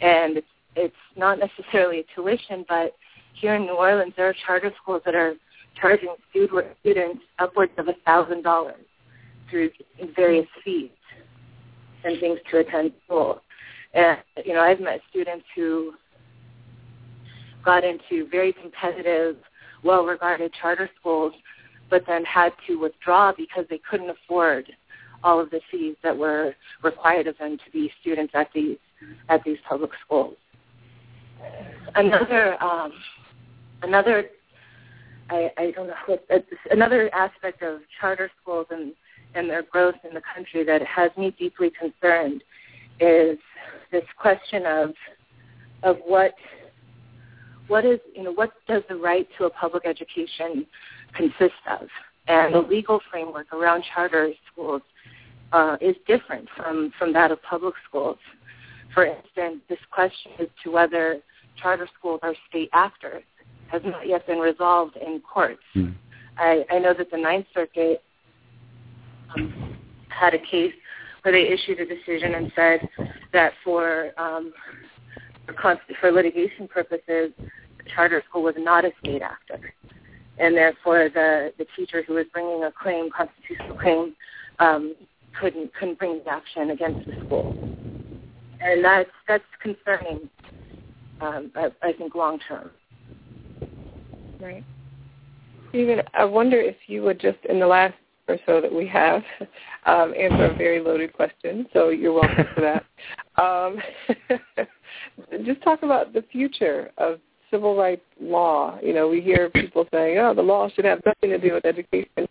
and 0.00 0.36
it's 0.36 0.46
it's 0.76 0.94
not 1.16 1.38
necessarily 1.38 2.00
a 2.00 2.04
tuition, 2.14 2.64
but 2.68 2.94
here 3.34 3.54
in 3.54 3.62
New 3.62 3.74
Orleans 3.74 4.12
there 4.16 4.28
are 4.28 4.34
charter 4.46 4.72
schools 4.80 5.02
that 5.04 5.14
are 5.14 5.34
charging 5.80 6.14
students 6.30 7.22
upwards 7.38 7.72
of 7.78 7.88
a 7.88 7.94
thousand 8.06 8.42
dollars 8.42 8.84
through 9.50 9.70
various 10.14 10.46
fees 10.64 10.90
and 12.04 12.20
things 12.20 12.38
to 12.50 12.58
attend 12.58 12.92
school. 13.04 13.40
And 13.94 14.18
you 14.44 14.54
know, 14.54 14.60
I've 14.60 14.80
met 14.80 15.00
students 15.10 15.44
who 15.56 15.94
got 17.64 17.84
into 17.84 18.28
very 18.30 18.52
competitive, 18.52 19.36
well-regarded 19.82 20.52
charter 20.60 20.88
schools 21.00 21.32
but 21.92 22.04
then 22.06 22.24
had 22.24 22.54
to 22.66 22.76
withdraw 22.76 23.32
because 23.36 23.66
they 23.68 23.78
couldn't 23.88 24.08
afford 24.08 24.72
all 25.22 25.38
of 25.38 25.50
the 25.50 25.60
fees 25.70 25.94
that 26.02 26.16
were 26.16 26.54
required 26.82 27.26
of 27.26 27.36
them 27.36 27.58
to 27.58 27.70
be 27.70 27.92
students 28.00 28.32
at 28.34 28.48
these 28.54 28.78
at 29.28 29.44
these 29.44 29.58
public 29.68 29.90
schools. 30.04 30.34
Another 31.94 32.60
um, 32.62 32.92
another 33.82 34.24
I, 35.28 35.50
I 35.58 35.70
don't 35.72 35.88
know 35.88 35.94
what, 36.06 36.26
another 36.70 37.14
aspect 37.14 37.62
of 37.62 37.80
charter 38.00 38.30
schools 38.40 38.66
and 38.70 38.94
and 39.34 39.50
their 39.50 39.62
growth 39.62 39.96
in 40.08 40.14
the 40.14 40.22
country 40.34 40.64
that 40.64 40.80
has 40.82 41.10
me 41.18 41.36
deeply 41.38 41.70
concerned 41.78 42.42
is 43.00 43.36
this 43.90 44.04
question 44.18 44.64
of 44.64 44.94
of 45.82 45.98
what 46.06 46.32
what 47.68 47.84
is 47.84 48.00
you 48.16 48.22
know 48.22 48.32
what 48.32 48.52
does 48.66 48.82
the 48.88 48.96
right 48.96 49.28
to 49.36 49.44
a 49.44 49.50
public 49.50 49.84
education 49.84 50.66
consist 51.14 51.60
of. 51.70 51.88
And 52.28 52.54
the 52.54 52.60
legal 52.60 53.00
framework 53.10 53.52
around 53.52 53.84
charter 53.94 54.32
schools 54.50 54.82
uh, 55.52 55.76
is 55.80 55.96
different 56.06 56.48
from, 56.56 56.92
from 56.98 57.12
that 57.12 57.30
of 57.30 57.42
public 57.42 57.74
schools. 57.88 58.18
For 58.94 59.04
instance, 59.04 59.60
this 59.68 59.78
question 59.90 60.32
as 60.38 60.48
to 60.64 60.70
whether 60.70 61.18
charter 61.60 61.88
schools 61.98 62.20
are 62.22 62.34
state 62.48 62.70
actors 62.72 63.24
has 63.70 63.82
not 63.84 64.06
yet 64.06 64.26
been 64.26 64.38
resolved 64.38 64.96
in 64.96 65.20
courts. 65.20 65.62
Mm. 65.74 65.94
I, 66.38 66.64
I 66.70 66.78
know 66.78 66.94
that 66.94 67.10
the 67.10 67.16
Ninth 67.16 67.46
Circuit 67.54 68.02
um, 69.34 69.76
had 70.08 70.34
a 70.34 70.38
case 70.38 70.72
where 71.22 71.32
they 71.32 71.48
issued 71.48 71.80
a 71.80 71.86
decision 71.86 72.34
and 72.34 72.52
said 72.54 72.88
that 73.32 73.52
for 73.64 74.10
um, 74.18 74.52
for, 75.60 75.80
for 76.00 76.12
litigation 76.12 76.68
purposes, 76.68 77.32
the 77.38 77.90
charter 77.94 78.22
school 78.28 78.42
was 78.42 78.54
not 78.58 78.84
a 78.84 78.90
state 79.00 79.22
actor 79.22 79.74
and 80.42 80.56
therefore 80.56 81.08
the 81.08 81.52
the 81.56 81.66
teacher 81.76 82.02
who 82.02 82.14
was 82.14 82.26
bringing 82.32 82.64
a 82.64 82.72
claim, 82.72 83.08
constitutional 83.16 83.76
claim, 83.76 84.14
um, 84.58 84.94
couldn't 85.40 85.72
couldn't 85.74 85.98
bring 85.98 86.20
the 86.24 86.30
action 86.30 86.70
against 86.70 87.06
the 87.06 87.12
school, 87.24 87.56
and 88.60 88.84
that's 88.84 89.10
that's 89.28 89.44
concerning. 89.62 90.28
Um, 91.20 91.52
I, 91.54 91.68
I 91.82 91.92
think 91.92 92.16
long 92.16 92.40
term. 92.48 92.70
Right. 94.40 94.64
Stephen, 95.68 96.02
I 96.14 96.24
wonder 96.24 96.60
if 96.60 96.76
you 96.88 97.02
would 97.02 97.20
just 97.20 97.38
in 97.48 97.60
the 97.60 97.66
last 97.66 97.94
or 98.28 98.38
so 98.44 98.60
that 98.60 98.72
we 98.72 98.86
have 98.88 99.22
um, 99.86 100.12
answer 100.18 100.46
a 100.46 100.56
very 100.56 100.80
loaded 100.80 101.12
question. 101.12 101.66
So 101.72 101.90
you're 101.90 102.12
welcome 102.12 102.46
for 102.54 102.60
that. 102.60 102.84
Um, 103.40 103.78
just 105.46 105.62
talk 105.62 105.82
about 105.82 106.12
the 106.12 106.22
future 106.30 106.90
of 106.98 107.18
civil 107.52 107.76
rights 107.76 108.02
law. 108.20 108.78
You 108.82 108.94
know, 108.94 109.08
we 109.08 109.20
hear 109.20 109.50
people 109.50 109.86
saying, 109.92 110.18
"Oh, 110.18 110.34
the 110.34 110.42
law 110.42 110.68
should 110.68 110.84
have 110.84 111.00
nothing 111.06 111.30
to 111.30 111.38
do 111.38 111.52
with 111.52 111.64
education," 111.64 112.26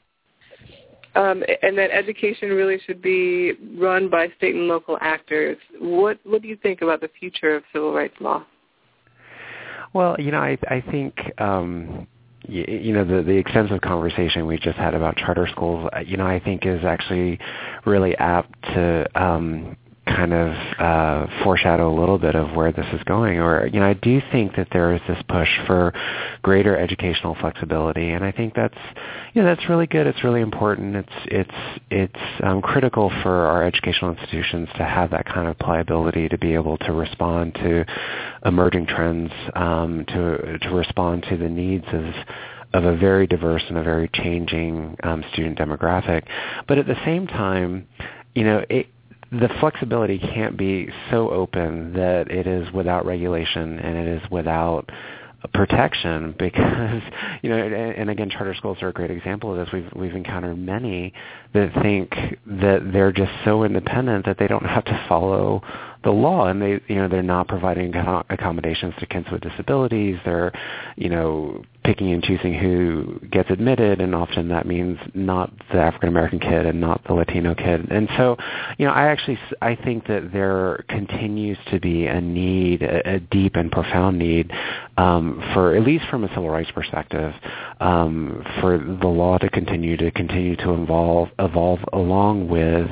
um, 1.15 1.43
and 1.61 1.77
that 1.77 1.91
education 1.91 2.49
really 2.49 2.79
should 2.85 3.01
be 3.01 3.53
run 3.77 4.09
by 4.09 4.27
state 4.37 4.55
and 4.55 4.67
local 4.67 4.97
actors. 4.99 5.57
What 5.79 6.19
What 6.23 6.41
do 6.41 6.49
you 6.49 6.57
think 6.57 6.81
about 6.81 6.99
the 6.99 7.09
future 7.19 7.55
of 7.55 7.63
civil 7.71 7.93
rights 7.93 8.15
law? 8.19 8.43
Well, 9.93 10.15
you 10.19 10.31
know, 10.31 10.41
I 10.41 10.57
I 10.67 10.81
think. 10.91 11.15
Um, 11.39 12.07
you, 12.47 12.65
you 12.67 12.93
know 12.93 13.05
the 13.05 13.21
the 13.21 13.37
extensive 13.37 13.81
conversation 13.81 14.47
we 14.47 14.57
just 14.57 14.77
had 14.77 14.95
about 14.95 15.15
charter 15.15 15.47
schools 15.51 15.87
you 16.07 16.17
know 16.17 16.25
i 16.25 16.39
think 16.39 16.65
is 16.65 16.83
actually 16.83 17.37
really 17.85 18.15
apt 18.17 18.51
to 18.63 19.05
um 19.13 19.77
kind 20.15 20.33
of 20.33 20.49
uh, 20.79 21.43
foreshadow 21.43 21.93
a 21.93 21.95
little 21.97 22.17
bit 22.17 22.35
of 22.35 22.55
where 22.55 22.71
this 22.71 22.85
is 22.93 23.01
going. 23.03 23.39
Or, 23.39 23.67
you 23.67 23.79
know, 23.79 23.87
I 23.87 23.93
do 23.93 24.21
think 24.31 24.55
that 24.55 24.67
there 24.71 24.93
is 24.93 25.01
this 25.07 25.21
push 25.27 25.49
for 25.67 25.93
greater 26.41 26.77
educational 26.77 27.35
flexibility, 27.39 28.09
and 28.09 28.23
I 28.23 28.31
think 28.31 28.53
that's, 28.53 28.77
you 29.33 29.41
know, 29.41 29.47
that's 29.47 29.67
really 29.69 29.87
good. 29.87 30.07
It's 30.07 30.23
really 30.23 30.41
important. 30.41 30.95
It's 30.95 31.17
it's 31.25 31.81
it's 31.89 32.43
um, 32.43 32.61
critical 32.61 33.09
for 33.23 33.45
our 33.47 33.63
educational 33.63 34.11
institutions 34.11 34.69
to 34.77 34.83
have 34.83 35.11
that 35.11 35.25
kind 35.25 35.47
of 35.47 35.57
pliability 35.59 36.29
to 36.29 36.37
be 36.37 36.53
able 36.53 36.77
to 36.79 36.91
respond 36.91 37.55
to 37.55 37.85
emerging 38.45 38.87
trends, 38.87 39.31
um, 39.55 40.05
to 40.07 40.57
to 40.59 40.69
respond 40.69 41.25
to 41.29 41.37
the 41.37 41.49
needs 41.49 41.85
of 41.93 42.13
of 42.73 42.85
a 42.85 42.95
very 42.95 43.27
diverse 43.27 43.63
and 43.67 43.77
a 43.77 43.83
very 43.83 44.09
changing 44.13 44.95
um, 45.03 45.23
student 45.33 45.57
demographic. 45.57 46.23
But 46.67 46.77
at 46.77 46.87
the 46.87 46.95
same 47.05 47.27
time, 47.27 47.87
you 48.33 48.45
know, 48.45 48.63
it, 48.69 48.87
the 49.31 49.49
flexibility 49.59 50.19
can't 50.19 50.57
be 50.57 50.89
so 51.09 51.29
open 51.29 51.93
that 51.93 52.29
it 52.29 52.47
is 52.47 52.71
without 52.73 53.05
regulation 53.05 53.79
and 53.79 53.97
it 53.97 54.21
is 54.21 54.31
without 54.31 54.89
protection 55.53 56.35
because 56.39 57.01
you 57.41 57.49
know 57.49 57.57
and 57.57 58.09
again 58.09 58.29
charter 58.29 58.53
schools 58.53 58.77
are 58.81 58.89
a 58.89 58.93
great 58.93 59.11
example 59.11 59.51
of 59.51 59.57
this. 59.57 59.73
We've 59.73 59.89
we've 59.95 60.15
encountered 60.15 60.57
many 60.57 61.13
that 61.53 61.71
think 61.81 62.11
that 62.45 62.91
they're 62.93 63.11
just 63.11 63.31
so 63.45 63.63
independent 63.63 64.25
that 64.25 64.37
they 64.37 64.47
don't 64.47 64.65
have 64.65 64.85
to 64.85 65.05
follow 65.07 65.61
the 66.03 66.11
law 66.11 66.47
and 66.47 66.61
they 66.61 66.79
you 66.87 66.95
know 66.95 67.07
they're 67.07 67.23
not 67.23 67.47
providing 67.47 67.93
accommodations 68.29 68.93
to 68.99 69.05
kids 69.05 69.27
with 69.31 69.41
disabilities. 69.41 70.17
They're 70.25 70.51
you 70.95 71.09
know 71.09 71.63
picking 71.83 72.11
and 72.11 72.23
choosing 72.23 72.53
who 72.53 73.19
gets 73.31 73.49
admitted 73.49 74.01
and 74.01 74.13
often 74.13 74.49
that 74.49 74.67
means 74.67 74.99
not 75.13 75.51
the 75.71 75.79
African 75.79 76.09
American 76.09 76.39
kid 76.39 76.65
and 76.65 76.79
not 76.79 77.03
the 77.05 77.13
Latino 77.13 77.55
kid. 77.55 77.89
And 77.89 78.07
so 78.17 78.37
you 78.77 78.85
know 78.85 78.93
I 78.93 79.07
actually 79.07 79.39
I 79.61 79.75
think 79.75 80.07
that 80.07 80.31
there 80.31 80.83
continues 80.89 81.57
to 81.71 81.79
be 81.79 82.07
a 82.07 82.21
need 82.21 82.83
a, 82.83 83.15
a 83.15 83.19
deep 83.19 83.55
and 83.55 83.71
profound 83.71 84.19
need 84.19 84.51
um, 84.97 85.41
for 85.53 85.75
at 85.75 85.83
least 85.83 86.05
from 86.09 86.23
a 86.23 86.27
civil 86.29 86.49
rights 86.49 86.71
perspective 86.71 87.33
um, 87.79 88.43
for 88.59 88.77
the 88.77 89.07
law 89.07 89.37
to 89.37 89.49
continue 89.49 89.97
to 89.97 90.11
continue 90.11 90.55
to 90.57 90.73
evolve 90.73 91.29
evolve 91.39 91.79
along 91.93 92.47
with 92.47 92.89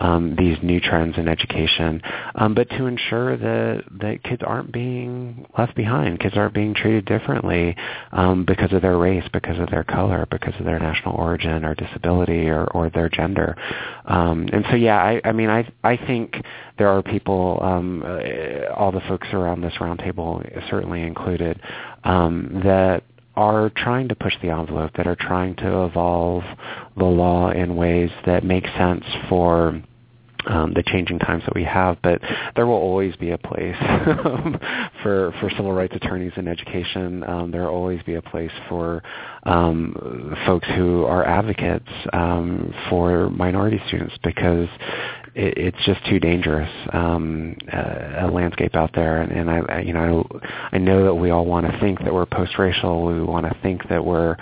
um, 0.00 0.34
these 0.36 0.56
new 0.62 0.80
trends 0.80 1.16
in 1.16 1.28
education, 1.28 2.02
um, 2.34 2.54
but 2.54 2.68
to 2.70 2.86
ensure 2.86 3.36
that 3.36 3.84
that 4.00 4.22
kids 4.24 4.42
aren't 4.44 4.72
being 4.72 5.46
left 5.56 5.76
behind, 5.76 6.18
kids 6.18 6.36
aren't 6.36 6.54
being 6.54 6.74
treated 6.74 7.04
differently 7.04 7.76
um, 8.10 8.31
because 8.44 8.72
of 8.72 8.82
their 8.82 8.98
race, 8.98 9.24
because 9.32 9.58
of 9.58 9.68
their 9.70 9.84
color, 9.84 10.26
because 10.30 10.54
of 10.58 10.64
their 10.64 10.78
national 10.78 11.14
origin 11.16 11.64
or 11.64 11.74
disability 11.74 12.48
or, 12.48 12.64
or 12.76 12.90
their 12.90 13.08
gender. 13.08 13.56
Um, 14.06 14.48
and 14.52 14.64
so, 14.70 14.76
yeah, 14.76 14.98
I, 14.98 15.20
I 15.24 15.32
mean, 15.32 15.50
I 15.50 15.60
I 15.84 15.96
think 15.96 16.36
there 16.78 16.88
are 16.88 17.02
people, 17.02 17.58
um, 17.62 18.02
uh, 18.04 18.72
all 18.74 18.92
the 18.92 19.02
folks 19.08 19.28
around 19.32 19.60
this 19.60 19.74
roundtable, 19.74 20.32
certainly 20.70 21.02
included, 21.02 21.60
um, 22.04 22.62
that 22.64 23.04
are 23.34 23.70
trying 23.76 24.08
to 24.08 24.14
push 24.14 24.34
the 24.42 24.50
envelope, 24.50 24.92
that 24.96 25.06
are 25.06 25.16
trying 25.16 25.54
to 25.56 25.84
evolve 25.84 26.42
the 26.96 27.04
law 27.04 27.50
in 27.50 27.76
ways 27.76 28.10
that 28.26 28.44
make 28.44 28.66
sense 28.78 29.04
for 29.28 29.82
um, 30.46 30.72
the 30.74 30.82
changing 30.82 31.18
times 31.18 31.42
that 31.44 31.54
we 31.54 31.64
have, 31.64 31.98
but 32.02 32.20
there 32.56 32.66
will 32.66 32.74
always 32.74 33.14
be 33.16 33.30
a 33.30 33.38
place 33.38 33.76
for 35.02 35.34
for 35.40 35.50
civil 35.56 35.72
rights 35.72 35.94
attorneys 35.94 36.32
in 36.36 36.48
education. 36.48 37.22
Um, 37.24 37.50
there 37.50 37.62
will 37.62 37.70
always 37.74 38.02
be 38.02 38.14
a 38.14 38.22
place 38.22 38.50
for 38.68 39.02
um, 39.44 40.36
folks 40.46 40.68
who 40.76 41.04
are 41.04 41.26
advocates 41.26 41.88
um, 42.12 42.74
for 42.88 43.30
minority 43.30 43.80
students 43.88 44.14
because 44.22 44.68
it, 45.34 45.56
it's 45.56 45.84
just 45.84 46.04
too 46.06 46.18
dangerous 46.18 46.70
um, 46.92 47.56
a, 47.72 48.26
a 48.26 48.30
landscape 48.30 48.74
out 48.74 48.90
there. 48.94 49.22
And, 49.22 49.32
and 49.32 49.50
I, 49.50 49.80
you 49.80 49.92
know, 49.92 50.26
I, 50.42 50.76
I 50.76 50.78
know 50.78 51.04
that 51.04 51.14
we 51.14 51.30
all 51.30 51.44
want 51.44 51.70
to 51.70 51.78
think 51.80 52.00
that 52.00 52.12
we're 52.12 52.26
post-racial. 52.26 53.06
We 53.06 53.22
want 53.22 53.46
to 53.46 53.56
think 53.62 53.88
that 53.88 54.04
we're 54.04 54.36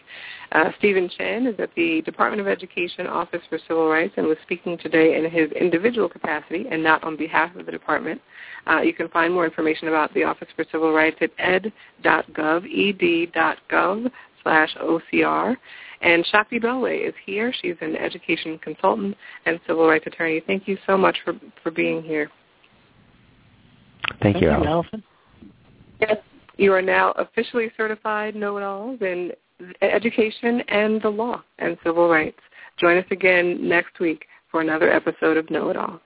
Uh, 0.50 0.70
Stephen 0.78 1.10
Chen 1.14 1.46
is 1.46 1.60
at 1.60 1.68
the 1.74 2.00
Department 2.02 2.40
of 2.40 2.48
Education 2.48 3.06
Office 3.06 3.42
for 3.50 3.58
Civil 3.68 3.90
Rights 3.90 4.14
and 4.16 4.26
was 4.26 4.38
speaking 4.44 4.78
today 4.78 5.18
in 5.18 5.30
his 5.30 5.52
individual 5.52 6.08
capacity 6.08 6.64
and 6.70 6.82
not 6.82 7.04
on 7.04 7.14
behalf 7.14 7.54
of 7.54 7.66
the 7.66 7.72
department. 7.72 8.18
Uh, 8.66 8.80
you 8.80 8.94
can 8.94 9.08
find 9.08 9.34
more 9.34 9.44
information 9.44 9.88
about 9.88 10.14
the 10.14 10.24
Office 10.24 10.48
for 10.56 10.64
Civil 10.72 10.94
Rights 10.94 11.18
at 11.20 11.32
ed.gov, 11.38 12.64
ed.gov 12.64 14.10
slash 14.42 14.74
OCR. 14.80 15.54
And 16.00 16.24
Shakti 16.26 16.60
Belway 16.60 17.08
is 17.08 17.14
here. 17.26 17.52
She's 17.60 17.74
an 17.80 17.96
education 17.96 18.58
consultant 18.58 19.16
and 19.46 19.58
civil 19.66 19.86
rights 19.86 20.06
attorney. 20.06 20.42
Thank 20.46 20.68
you 20.68 20.78
so 20.86 20.96
much 20.96 21.16
for, 21.24 21.34
for 21.62 21.70
being 21.70 22.02
here. 22.02 22.30
Thank, 24.22 24.36
Thank 24.36 24.42
you, 24.42 24.50
Allison. 24.50 25.02
Yes, 26.00 26.18
you 26.56 26.72
are 26.72 26.82
now 26.82 27.12
officially 27.12 27.70
certified 27.76 28.36
know-it-alls 28.36 29.00
in 29.00 29.32
education 29.82 30.60
and 30.68 31.02
the 31.02 31.08
law 31.08 31.42
and 31.58 31.76
civil 31.84 32.08
rights. 32.08 32.38
Join 32.78 32.96
us 32.96 33.04
again 33.10 33.68
next 33.68 33.98
week 33.98 34.26
for 34.50 34.60
another 34.60 34.90
episode 34.90 35.36
of 35.36 35.50
Know 35.50 35.68
It 35.70 35.76
All. 35.76 36.00